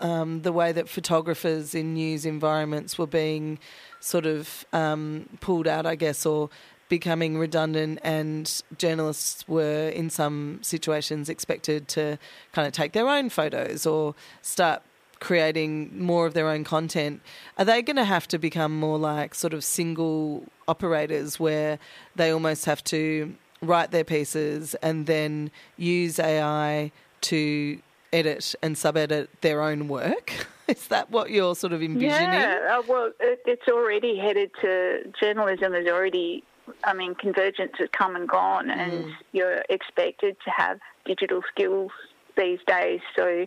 um, 0.00 0.42
the 0.42 0.52
way 0.52 0.72
that 0.72 0.88
photographers 0.88 1.74
in 1.74 1.94
news 1.94 2.24
environments 2.26 2.98
were 2.98 3.06
being 3.06 3.58
sort 4.00 4.26
of 4.26 4.64
um, 4.72 5.28
pulled 5.40 5.66
out, 5.66 5.86
I 5.86 5.94
guess, 5.94 6.24
or 6.24 6.50
becoming 6.88 7.36
redundant, 7.36 7.98
and 8.02 8.62
journalists 8.78 9.46
were 9.48 9.88
in 9.88 10.08
some 10.08 10.60
situations 10.62 11.28
expected 11.28 11.88
to 11.88 12.18
kind 12.52 12.66
of 12.66 12.72
take 12.72 12.92
their 12.92 13.08
own 13.08 13.28
photos 13.28 13.86
or 13.86 14.14
start 14.42 14.82
creating 15.20 15.98
more 15.98 16.26
of 16.26 16.34
their 16.34 16.48
own 16.48 16.64
content, 16.64 17.20
are 17.58 17.64
they 17.64 17.82
going 17.82 17.96
to 17.96 18.04
have 18.04 18.28
to 18.28 18.38
become 18.38 18.78
more 18.78 18.98
like 18.98 19.34
sort 19.34 19.54
of 19.54 19.64
single 19.64 20.44
operators 20.68 21.40
where 21.40 21.78
they 22.14 22.30
almost 22.30 22.64
have 22.66 22.82
to 22.84 23.34
write 23.62 23.90
their 23.90 24.04
pieces 24.04 24.74
and 24.76 25.06
then 25.06 25.50
use 25.76 26.18
AI 26.18 26.92
to 27.22 27.80
edit 28.12 28.54
and 28.62 28.76
sub 28.76 28.96
edit 28.96 29.30
their 29.40 29.62
own 29.62 29.88
work? 29.88 30.32
Is 30.68 30.88
that 30.88 31.10
what 31.10 31.30
you're 31.30 31.54
sort 31.54 31.72
of 31.72 31.82
envisioning? 31.82 32.32
Yeah, 32.32 32.78
uh, 32.78 32.82
well, 32.88 33.12
it, 33.20 33.40
it's 33.46 33.68
already 33.68 34.18
headed 34.18 34.50
to 34.62 35.12
journalism 35.20 35.74
is 35.74 35.86
already, 35.86 36.42
I 36.82 36.92
mean, 36.92 37.14
convergence 37.14 37.72
has 37.78 37.88
come 37.92 38.16
and 38.16 38.28
gone, 38.28 38.66
mm. 38.66 38.76
and 38.76 39.12
you're 39.32 39.62
expected 39.68 40.36
to 40.44 40.50
have 40.50 40.80
digital 41.04 41.42
skills 41.52 41.92
these 42.36 42.58
days. 42.66 43.00
So 43.14 43.46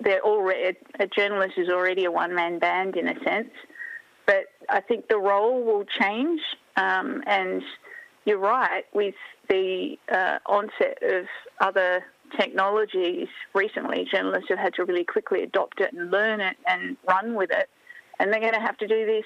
they're 0.00 0.22
already 0.22 0.78
a 0.98 1.06
journalist 1.06 1.58
is 1.58 1.68
already 1.68 2.06
a 2.06 2.10
one 2.10 2.34
man 2.34 2.58
band 2.58 2.96
in 2.96 3.06
a 3.08 3.22
sense, 3.22 3.50
but 4.24 4.44
I 4.70 4.80
think 4.80 5.08
the 5.08 5.18
role 5.18 5.62
will 5.62 5.84
change. 5.84 6.40
Um, 6.76 7.22
and 7.26 7.62
you're 8.24 8.38
right 8.38 8.84
with 8.94 9.14
the 9.48 9.98
uh, 10.10 10.38
onset 10.46 10.98
of 11.02 11.26
other 11.60 12.04
technologies 12.30 13.28
recently, 13.54 14.06
journalists 14.10 14.48
have 14.48 14.58
had 14.58 14.74
to 14.74 14.84
really 14.84 15.04
quickly 15.04 15.42
adopt 15.42 15.80
it 15.80 15.92
and 15.92 16.10
learn 16.10 16.40
it 16.40 16.56
and 16.66 16.96
run 17.08 17.34
with 17.34 17.50
it, 17.50 17.68
and 18.18 18.32
they're 18.32 18.40
going 18.40 18.54
to 18.54 18.60
have 18.60 18.76
to 18.78 18.86
do 18.86 19.06
this 19.06 19.24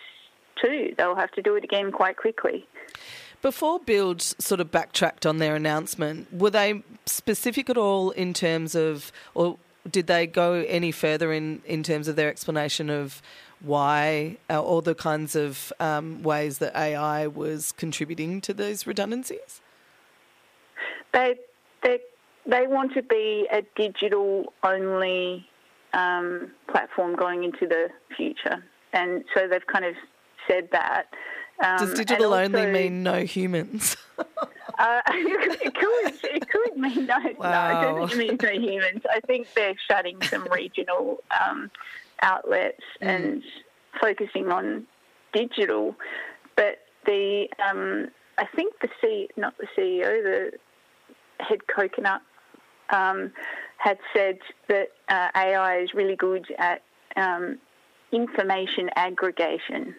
too. 0.63 0.95
They'll 0.97 1.17
have 1.17 1.33
to 1.33 1.43
do 1.43 1.57
it 1.57 1.65
again 1.65 1.93
quite 1.93 2.17
quickly. 2.17 2.67
Before 3.43 3.79
Bild 3.79 4.23
sort 4.23 4.61
of 4.61 4.71
backtracked 4.71 5.27
on 5.27 5.39
their 5.39 5.55
announcement, 5.55 6.33
were 6.33 6.51
they 6.51 6.83
specific 7.05 7.69
at 7.69 7.77
all 7.77 8.11
in 8.13 8.33
terms 8.33 8.75
of, 8.75 9.13
or 9.35 9.59
did 9.91 10.07
they 10.07 10.27
go 10.27 10.65
any 10.67 10.91
further 10.91 11.33
in, 11.33 11.61
in 11.67 11.83
terms 11.83 12.09
of 12.09 12.17
their 12.17 12.31
explanation 12.31 12.89
of 12.89 13.21
why 13.61 14.37
uh, 14.49 14.63
all 14.63 14.81
the 14.81 14.95
kinds 14.95 15.37
of 15.37 15.73
um, 15.81 16.23
ways 16.23 16.59
that 16.59 16.75
AI 16.77 17.27
was 17.27 17.73
contributing 17.73 18.41
to 18.43 18.55
those 18.55 18.87
redundancies? 18.87 19.61
They 21.13 21.37
they 21.83 22.01
they 22.47 22.67
want 22.67 22.93
to 22.95 23.03
be 23.03 23.47
a 23.51 23.63
digital 23.77 24.53
only 24.63 25.47
um, 25.93 26.51
platform 26.71 27.17
going 27.17 27.45
into 27.45 27.67
the 27.67 27.89
future, 28.17 28.65
and 28.93 29.25
so 29.35 29.49
they've 29.49 29.67
kind 29.67 29.85
of 29.85 29.95
said 30.49 30.69
that. 30.73 31.05
Um, 31.65 31.79
Does 31.79 31.95
digital 31.95 32.35
also, 32.35 32.45
only 32.45 32.67
mean 32.67 33.03
no 33.03 33.25
humans? 33.25 33.97
Uh, 34.77 35.01
it, 35.09 35.75
could, 35.75 36.25
it 36.25 36.49
could 36.49 36.77
mean 36.77 37.07
no, 37.07 37.17
wow. 37.39 37.83
no, 37.83 37.97
it 37.97 38.01
doesn't 38.01 38.19
mean 38.19 38.39
no 38.43 38.51
humans. 38.51 39.03
I 39.09 39.21
think 39.21 39.47
they're 39.55 39.77
shutting 39.89 40.21
some 40.23 40.49
regional 40.51 41.19
um, 41.41 41.71
outlets 42.23 42.83
mm. 43.01 43.07
and 43.07 43.43
focusing 44.01 44.51
on 44.51 44.85
digital. 45.33 45.95
But 46.57 46.79
the, 47.07 47.47
um, 47.65 48.09
I 48.37 48.47
think 48.57 48.75
the 48.81 48.89
C, 49.01 49.29
not 49.37 49.55
the 49.59 49.67
CEO, 49.79 50.23
the 50.23 50.53
head 51.39 51.67
coconut 51.69 52.23
um, 52.91 53.33
had 53.79 53.99
said 54.15 54.39
that 54.69 54.89
uh, 55.09 55.29
AI 55.37 55.79
is 55.79 55.95
really 55.95 56.17
good 56.17 56.47
at 56.59 56.83
um, 57.17 57.59
information 58.13 58.91
aggregation, 58.97 59.95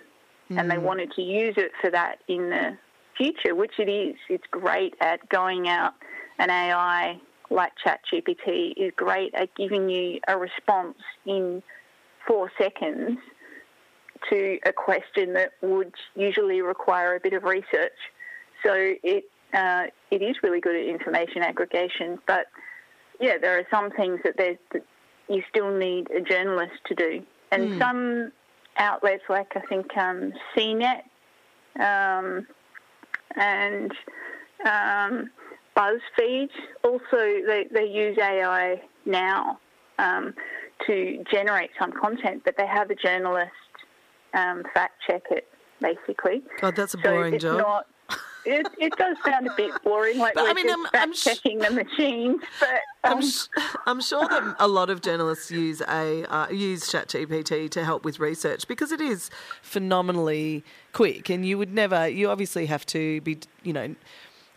mm. 0.49 0.59
and 0.59 0.69
they 0.69 0.75
mm. 0.75 0.83
wanted 0.83 1.11
to 1.13 1.21
use 1.21 1.55
it 1.57 1.71
for 1.81 1.91
that 1.91 2.19
in 2.27 2.49
the 2.49 2.77
future, 3.17 3.55
which 3.55 3.79
it 3.79 3.89
is. 3.89 4.15
It's 4.29 4.45
great 4.51 4.95
at 5.01 5.27
going 5.29 5.67
out. 5.67 5.93
An 6.37 6.49
AI 6.49 7.19
like 7.49 7.71
ChatGPT 7.85 8.73
is 8.75 8.91
great 8.95 9.33
at 9.35 9.53
giving 9.55 9.89
you 9.89 10.19
a 10.27 10.37
response 10.37 10.97
in 11.25 11.61
four 12.27 12.51
seconds 12.57 13.19
to 14.29 14.57
a 14.65 14.73
question 14.73 15.33
that 15.33 15.51
would 15.61 15.93
usually 16.15 16.61
require 16.61 17.15
a 17.15 17.19
bit 17.19 17.33
of 17.33 17.43
research. 17.43 17.93
So 18.65 18.73
it 19.03 19.25
uh, 19.53 19.85
it 20.11 20.21
is 20.21 20.35
really 20.43 20.59
good 20.59 20.75
at 20.75 20.85
information 20.85 21.41
aggregation, 21.41 22.19
but 22.27 22.47
yeah, 23.19 23.37
there 23.39 23.57
are 23.57 23.67
some 23.71 23.91
things 23.91 24.19
that 24.23 24.35
there's 24.37 24.57
that 24.73 24.83
you 25.29 25.41
still 25.49 25.75
need 25.75 26.09
a 26.11 26.21
journalist 26.21 26.73
to 26.87 26.95
do, 26.95 27.23
and 27.51 27.69
mm. 27.69 27.79
some 27.79 28.31
outlets 28.77 29.23
like 29.29 29.51
I 29.55 29.61
think 29.61 29.95
um, 29.97 30.33
CNET 30.55 31.01
um, 31.79 32.45
and 33.35 33.91
um, 34.65 35.29
BuzzFeed 35.75 36.49
also 36.83 37.01
they, 37.11 37.65
they 37.73 37.85
use 37.85 38.17
AI 38.17 38.81
now 39.05 39.59
um, 39.99 40.33
to 40.87 41.23
generate 41.31 41.71
some 41.79 41.91
content, 41.91 42.43
but 42.45 42.55
they 42.57 42.67
have 42.67 42.89
a 42.89 42.95
journalist 42.95 43.51
um, 44.33 44.63
fact 44.73 45.01
check 45.07 45.23
it 45.31 45.47
basically. 45.81 46.41
God, 46.61 46.75
that's 46.75 46.93
a 46.93 46.97
boring 46.97 47.33
so 47.33 47.39
job. 47.39 47.57
Not, 47.57 47.87
it, 48.45 48.67
it 48.77 48.95
does 48.97 49.17
sound 49.25 49.47
a 49.47 49.53
bit 49.55 49.71
boring, 49.83 50.17
like 50.17 50.35
but, 50.35 50.43
we're 50.43 50.49
I 50.49 50.53
mean, 50.53 50.67
just 50.67 50.79
I'm, 50.93 51.13
fact 51.13 51.15
checking 51.15 51.59
the 51.59 51.71
machines. 51.71 52.41
But 52.59 52.69
um, 53.03 53.17
I'm, 53.17 53.21
sh- 53.21 53.47
I'm, 53.85 54.01
sure 54.01 54.27
that 54.27 54.55
a 54.59 54.67
lot 54.67 54.89
of 54.89 55.01
journalists 55.01 55.51
use 55.51 55.81
a 55.81 56.25
uh, 56.25 56.49
use 56.49 56.91
ChatGPT 56.91 57.69
to 57.71 57.83
help 57.83 58.05
with 58.05 58.19
research 58.19 58.67
because 58.67 58.91
it 58.91 59.01
is 59.01 59.29
phenomenally 59.61 60.63
quick, 60.93 61.29
and 61.29 61.45
you 61.45 61.57
would 61.57 61.73
never. 61.73 62.07
You 62.07 62.29
obviously 62.29 62.65
have 62.67 62.85
to 62.87 63.21
be, 63.21 63.39
you 63.63 63.73
know 63.73 63.95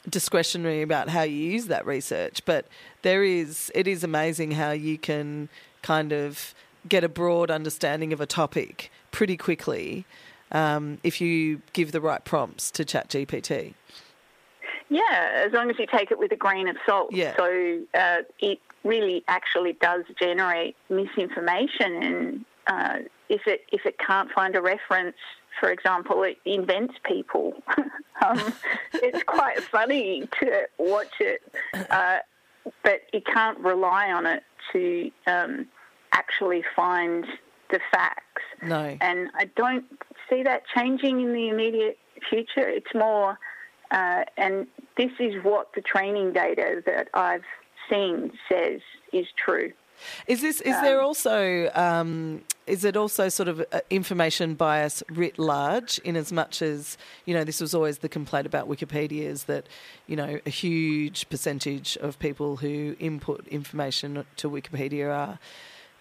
discretionary 0.08 0.80
about 0.80 1.08
how 1.08 1.22
you 1.22 1.36
use 1.36 1.66
that 1.66 1.84
research 1.84 2.42
but 2.46 2.66
there 3.02 3.22
is 3.22 3.70
it 3.74 3.86
is 3.86 4.02
amazing 4.02 4.52
how 4.52 4.70
you 4.70 4.96
can 4.96 5.48
kind 5.82 6.12
of 6.12 6.54
get 6.88 7.04
a 7.04 7.08
broad 7.08 7.50
understanding 7.50 8.12
of 8.12 8.20
a 8.20 8.26
topic 8.26 8.90
pretty 9.10 9.36
quickly 9.36 10.06
um, 10.52 10.98
if 11.02 11.20
you 11.20 11.62
give 11.72 11.92
the 11.92 12.00
right 12.00 12.24
prompts 12.24 12.70
to 12.72 12.84
ChatGPT. 12.84 13.74
Yeah, 14.90 15.44
as 15.46 15.52
long 15.52 15.70
as 15.70 15.78
you 15.78 15.86
take 15.86 16.10
it 16.10 16.18
with 16.18 16.32
a 16.32 16.36
grain 16.36 16.68
of 16.68 16.76
salt. 16.86 17.12
Yeah. 17.12 17.36
So 17.36 17.80
uh, 17.94 18.18
it 18.40 18.58
really 18.84 19.22
actually 19.28 19.74
does 19.74 20.04
generate 20.18 20.76
misinformation, 20.88 22.02
and 22.02 22.44
uh, 22.66 22.98
if 23.28 23.46
it 23.46 23.62
if 23.70 23.84
it 23.84 23.98
can't 23.98 24.30
find 24.32 24.56
a 24.56 24.62
reference, 24.62 25.16
for 25.60 25.70
example, 25.70 26.22
it 26.22 26.38
invents 26.44 26.94
people. 27.04 27.54
um, 28.26 28.54
it's 28.94 29.22
quite 29.24 29.62
funny 29.64 30.28
to 30.40 30.62
watch 30.78 31.12
it, 31.20 31.42
uh, 31.90 32.18
but 32.82 33.02
you 33.12 33.20
can't 33.20 33.58
rely 33.58 34.10
on 34.10 34.24
it 34.24 34.42
to 34.72 35.10
um, 35.26 35.66
actually 36.12 36.64
find 36.74 37.26
the 37.70 37.80
facts. 37.90 38.42
No. 38.62 38.96
And 39.00 39.30
I 39.34 39.44
don't 39.56 39.84
see 40.30 40.42
that 40.42 40.62
changing 40.76 41.20
in 41.20 41.32
the 41.32 41.48
immediate 41.48 41.98
future. 42.28 42.68
It's 42.68 42.94
more 42.94 43.38
Uh, 43.90 44.24
and 44.36 44.66
this 44.96 45.12
is 45.18 45.42
what 45.42 45.72
the 45.74 45.80
training 45.80 46.32
data 46.32 46.82
that 46.84 47.08
I've 47.14 47.44
seen 47.88 48.32
says 48.48 48.80
is 49.12 49.26
true. 49.42 49.72
Is 50.26 50.42
this? 50.42 50.60
Is 50.60 50.80
there 50.82 51.00
also? 51.00 51.70
Um, 51.74 52.42
is 52.68 52.84
it 52.84 52.96
also 52.96 53.28
sort 53.28 53.48
of 53.48 53.64
uh, 53.72 53.80
information 53.90 54.54
bias 54.54 55.02
writ 55.10 55.38
large? 55.38 55.98
In 56.00 56.16
as 56.16 56.30
much 56.32 56.62
as 56.62 56.96
you 57.24 57.34
know, 57.34 57.42
this 57.42 57.60
was 57.60 57.74
always 57.74 57.98
the 57.98 58.08
complaint 58.08 58.46
about 58.46 58.68
Wikipedia 58.68 59.22
is 59.22 59.44
that 59.44 59.66
you 60.06 60.14
know 60.14 60.38
a 60.46 60.50
huge 60.50 61.28
percentage 61.30 61.96
of 61.96 62.18
people 62.18 62.58
who 62.58 62.94
input 63.00 63.48
information 63.48 64.24
to 64.36 64.50
Wikipedia 64.50 65.12
are 65.12 65.38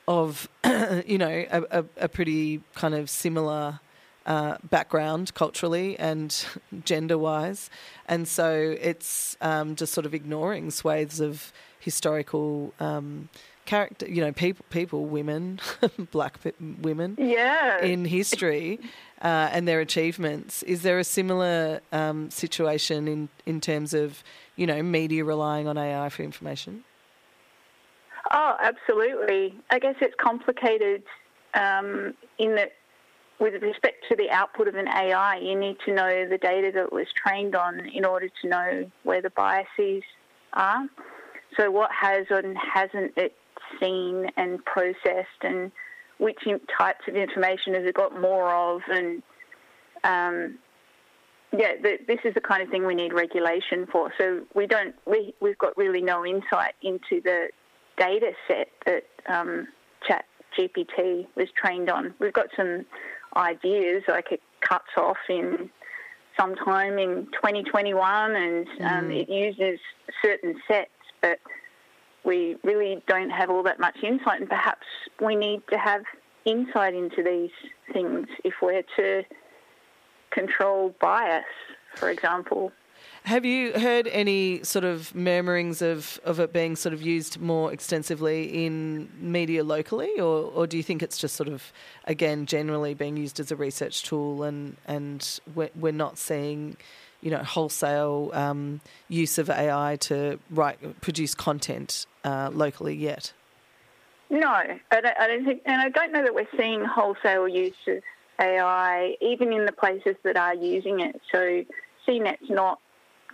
of 0.08 0.48
you 1.08 1.18
know 1.18 1.46
a, 1.50 1.64
a, 1.72 1.86
a 2.02 2.10
pretty 2.10 2.62
kind 2.76 2.94
of 2.94 3.10
similar 3.10 3.80
uh, 4.28 4.58
background 4.70 5.34
culturally 5.34 5.98
and 5.98 6.46
gender 6.86 7.18
wise. 7.18 7.70
And 8.08 8.28
so 8.28 8.76
it's 8.80 9.36
um, 9.42 9.76
just 9.76 9.94
sort 9.94 10.06
of 10.06 10.14
ignoring 10.14 10.70
swathes 10.70 11.20
of 11.20 11.52
historical 11.80 12.74
um, 12.80 13.30
character, 13.66 14.08
you 14.08 14.22
know, 14.22 14.32
people, 14.32 14.66
people 14.70 15.06
women, 15.06 15.60
black 16.12 16.38
women 16.60 17.16
Yeah. 17.18 17.84
in 17.84 18.06
history 18.06 18.80
uh, 19.22 19.50
and 19.52 19.68
their 19.68 19.80
achievements. 19.80 20.64
Is 20.64 20.84
there 20.84 21.00
a 21.00 21.04
similar 21.04 21.82
um, 21.92 22.30
situation 22.30 23.08
in, 23.08 23.30
in 23.46 23.62
terms 23.62 23.94
of, 23.94 24.24
you 24.56 24.68
know, 24.68 24.84
media 24.84 25.24
relying 25.24 25.68
on 25.68 25.78
AI 25.78 26.10
for 26.10 26.24
information? 26.24 26.84
Oh, 28.32 28.56
absolutely. 28.60 29.58
I 29.70 29.80
guess 29.80 29.96
it's 30.02 30.16
complicated 30.20 31.04
um, 31.54 32.14
in 32.38 32.56
that, 32.56 32.74
with 33.40 33.62
respect 33.62 34.04
to 34.10 34.16
the 34.16 34.30
output 34.32 34.68
of 34.68 34.76
an 34.76 34.88
AI, 34.88 35.38
you 35.38 35.58
need 35.58 35.78
to 35.86 35.94
know 35.94 36.28
the 36.28 36.38
data 36.38 36.72
that 36.74 36.86
it 36.86 36.94
was 36.94 37.08
trained 37.16 37.56
on 37.56 37.88
in 37.94 38.06
order 38.06 38.30
to 38.42 38.48
know 38.48 38.92
where 39.04 39.22
the 39.22 39.30
biases 39.32 40.04
are. 40.54 40.88
So, 41.58 41.70
what 41.72 41.92
has 41.92 42.26
and 42.30 42.58
hasn't 42.58 43.14
it 43.16 43.36
seen 43.80 44.28
and 44.38 44.64
processed, 44.66 45.42
and 45.42 45.72
which 46.20 46.40
types 46.78 47.02
of 47.08 47.16
information 47.16 47.74
has 47.76 47.86
it 47.86 47.94
got 47.94 48.20
more 48.20 48.54
of, 48.54 48.82
and 48.90 49.22
um, 50.04 50.58
yeah, 51.52 51.74
the, 51.82 51.98
this 52.08 52.20
is 52.26 52.34
the 52.34 52.42
kind 52.42 52.62
of 52.62 52.70
thing 52.70 52.86
we 52.86 52.96
need 52.96 53.14
regulation 53.14 53.88
for. 53.92 54.12
So 54.18 54.42
we 54.54 54.68
don't, 54.68 54.96
we, 55.06 55.34
we've 55.40 55.58
got 55.58 55.78
really 55.78 56.02
no 56.02 56.26
insight 56.26 56.74
into 56.82 57.22
the 57.24 57.48
data 57.98 58.32
set 58.48 58.68
that 58.86 59.04
um, 59.28 59.68
Chat 60.08 60.26
GPT 60.58 61.28
was 61.36 61.48
trained 61.56 61.90
on. 61.90 62.14
We've 62.20 62.34
got 62.34 62.48
some 62.56 62.86
ideas, 63.36 64.04
like 64.08 64.32
it 64.32 64.42
cuts 64.62 64.90
off 64.98 65.18
in 65.30 65.70
sometime 66.40 67.00
in 67.00 67.28
2021 67.34 68.36
and 68.36 68.68
um, 68.82 69.12
it 69.12 69.30
uses 69.30 69.80
certain 70.22 70.56
sets, 70.68 70.90
but 71.22 71.40
we 72.24 72.58
really 72.64 73.02
don't 73.08 73.30
have 73.30 73.50
all 73.50 73.64
that 73.64 73.80
much 73.80 73.98
insight, 74.04 74.42
and 74.42 74.50
perhaps 74.50 74.86
we 75.24 75.36
need 75.36 75.62
to 75.72 75.78
have 75.78 76.02
insight 76.46 76.94
into 76.94 77.24
these 77.24 77.52
things 77.94 78.28
if 78.44 78.54
we're 78.62 78.84
to 78.98 79.24
control 80.32 80.94
bias, 81.00 81.46
for 81.96 82.10
example. 82.10 82.72
Have 83.28 83.44
you 83.44 83.74
heard 83.74 84.08
any 84.08 84.64
sort 84.64 84.86
of 84.86 85.14
murmurings 85.14 85.82
of, 85.82 86.18
of 86.24 86.40
it 86.40 86.54
being 86.54 86.78
sort 86.78 86.94
of 86.94 87.02
used 87.02 87.42
more 87.42 87.74
extensively 87.74 88.66
in 88.66 89.10
media 89.20 89.66
locally, 89.66 90.18
or, 90.18 90.50
or 90.56 90.66
do 90.66 90.78
you 90.78 90.84
think 90.84 91.04
it's 91.04 91.18
just 91.18 91.36
sort 91.36 91.50
of, 91.50 91.74
again, 92.06 92.46
generally 92.46 92.94
being 92.94 93.18
used 93.18 93.42
as 93.42 93.52
a 93.52 93.58
research 93.58 94.04
tool 94.04 94.44
and, 94.44 94.78
and 94.86 95.42
we're, 95.56 95.70
we're 95.76 95.92
not 95.92 96.18
seeing, 96.18 96.78
you 97.20 97.30
know, 97.30 97.44
wholesale 97.44 98.32
um, 98.32 98.80
use 99.10 99.38
of 99.38 99.50
AI 99.50 99.98
to 99.98 100.40
write, 100.50 101.02
produce 101.02 101.36
content 101.36 102.06
uh, 102.24 102.50
locally 102.54 102.96
yet? 102.96 103.34
No, 104.30 104.48
I 104.48 104.80
don't, 104.90 105.06
I 105.20 105.28
don't 105.28 105.44
think, 105.44 105.64
and 105.66 105.82
I 105.82 105.90
don't 105.90 106.14
know 106.14 106.24
that 106.24 106.34
we're 106.34 106.48
seeing 106.56 106.82
wholesale 106.86 107.50
use 107.50 107.76
of 107.88 108.02
AI, 108.40 109.18
even 109.20 109.52
in 109.52 109.66
the 109.66 109.74
places 109.74 110.16
that 110.24 110.38
are 110.38 110.56
using 110.56 111.02
it. 111.02 111.20
So 111.30 111.66
CNET's 112.08 112.50
not 112.50 112.80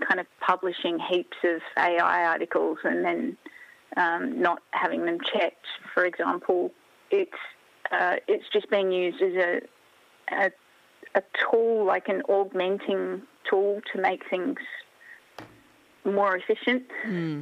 kind 0.07 0.19
of 0.19 0.27
publishing 0.45 0.99
heaps 0.99 1.37
of 1.43 1.61
AI 1.77 2.25
articles 2.25 2.77
and 2.83 3.03
then 3.05 3.37
um, 3.97 4.41
not 4.41 4.61
having 4.71 5.05
them 5.05 5.17
checked. 5.33 5.65
For 5.93 6.05
example, 6.05 6.71
it's 7.11 7.31
uh, 7.91 8.15
it's 8.27 8.45
just 8.51 8.69
being 8.69 8.91
used 8.91 9.21
as 9.21 9.33
a, 9.33 9.61
a 10.31 10.51
a 11.15 11.21
tool, 11.39 11.85
like 11.85 12.07
an 12.09 12.21
augmenting 12.27 13.21
tool 13.49 13.81
to 13.93 14.01
make 14.01 14.21
things 14.29 14.57
more 16.05 16.35
efficient. 16.37 16.83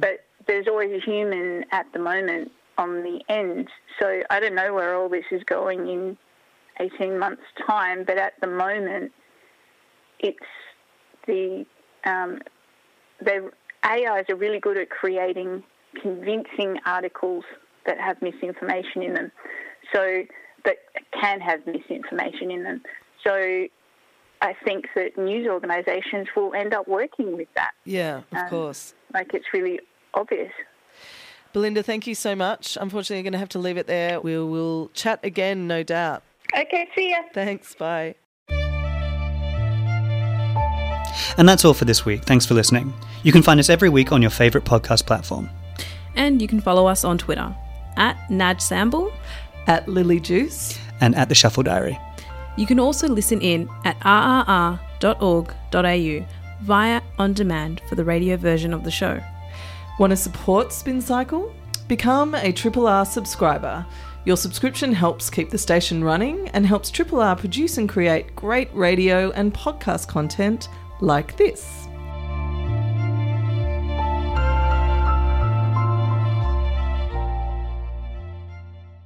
But 0.00 0.24
there's 0.46 0.66
always 0.68 0.90
a 0.92 1.00
human 1.00 1.64
at 1.72 1.86
the 1.92 1.98
moment 1.98 2.52
on 2.78 3.02
the 3.02 3.20
end. 3.28 3.68
So 4.00 4.22
I 4.30 4.40
don't 4.40 4.54
know 4.54 4.74
where 4.74 4.94
all 4.96 5.08
this 5.08 5.24
is 5.30 5.42
going 5.44 5.88
in 5.88 6.18
18 6.80 7.18
months' 7.18 7.42
time, 7.66 8.04
but 8.04 8.18
at 8.18 8.34
the 8.40 8.46
moment, 8.46 9.12
it's 10.18 10.38
the 11.26 11.64
um, 12.04 12.40
the 13.20 13.50
AIs 13.84 14.24
are 14.28 14.36
really 14.36 14.60
good 14.60 14.76
at 14.78 14.90
creating 14.90 15.62
convincing 16.00 16.78
articles 16.86 17.44
that 17.86 17.98
have 17.98 18.20
misinformation 18.22 19.02
in 19.02 19.14
them. 19.14 19.32
So 19.94 20.22
that 20.64 20.76
can 21.20 21.40
have 21.40 21.66
misinformation 21.66 22.50
in 22.50 22.62
them. 22.62 22.82
So 23.24 23.66
I 24.40 24.54
think 24.64 24.86
that 24.94 25.18
news 25.18 25.46
organisations 25.46 26.28
will 26.34 26.54
end 26.54 26.74
up 26.74 26.88
working 26.88 27.36
with 27.36 27.48
that. 27.54 27.72
Yeah, 27.84 28.22
of 28.32 28.38
Um, 28.38 28.48
course. 28.48 28.94
Like 29.12 29.34
it's 29.34 29.46
really 29.52 29.80
obvious. 30.14 30.52
Belinda, 31.52 31.82
thank 31.82 32.06
you 32.06 32.14
so 32.14 32.34
much. 32.34 32.78
Unfortunately, 32.80 33.16
you're 33.16 33.24
going 33.24 33.32
to 33.34 33.38
have 33.38 33.50
to 33.50 33.58
leave 33.58 33.76
it 33.76 33.86
there. 33.86 34.20
We 34.20 34.38
will 34.38 34.88
chat 34.94 35.20
again, 35.22 35.66
no 35.66 35.82
doubt. 35.82 36.22
Okay, 36.56 36.88
see 36.96 37.10
ya. 37.10 37.18
Thanks. 37.34 37.74
Bye. 37.74 38.14
And 41.36 41.48
that's 41.48 41.64
all 41.64 41.74
for 41.74 41.84
this 41.84 42.04
week. 42.04 42.24
Thanks 42.24 42.46
for 42.46 42.54
listening. 42.54 42.92
You 43.22 43.32
can 43.32 43.42
find 43.42 43.58
us 43.60 43.68
every 43.70 43.88
week 43.88 44.12
on 44.12 44.22
your 44.22 44.30
favourite 44.30 44.66
podcast 44.66 45.06
platform. 45.06 45.48
And 46.14 46.40
you 46.42 46.48
can 46.48 46.60
follow 46.60 46.86
us 46.86 47.04
on 47.04 47.18
Twitter 47.18 47.54
at 47.96 48.16
Naj 48.28 48.56
Samble. 48.60 49.12
At 49.66 49.88
Lily 49.88 50.18
Juice. 50.20 50.78
and 51.00 51.14
at 51.14 51.28
the 51.28 51.34
Shuffle 51.34 51.62
Diary. 51.62 51.98
You 52.56 52.66
can 52.66 52.78
also 52.80 53.08
listen 53.08 53.40
in 53.40 53.68
at 53.84 53.98
rrr.org.au 55.00 56.26
via 56.62 57.00
on 57.18 57.32
demand 57.32 57.80
for 57.88 57.94
the 57.96 58.04
radio 58.04 58.36
version 58.36 58.72
of 58.72 58.84
the 58.84 58.90
show. 58.90 59.20
Want 59.98 60.10
to 60.10 60.16
support 60.16 60.72
Spin 60.72 61.00
Cycle? 61.00 61.54
Become 61.88 62.34
a 62.34 62.52
Triple 62.52 62.86
R 62.86 63.04
subscriber. 63.04 63.84
Your 64.24 64.36
subscription 64.36 64.92
helps 64.92 65.28
keep 65.30 65.50
the 65.50 65.58
station 65.58 66.04
running 66.04 66.48
and 66.50 66.64
helps 66.66 66.90
Triple 66.90 67.20
R 67.20 67.34
produce 67.36 67.78
and 67.78 67.88
create 67.88 68.36
great 68.36 68.72
radio 68.72 69.30
and 69.32 69.52
podcast 69.52 70.06
content 70.08 70.68
like 71.02 71.36
this. 71.36 71.81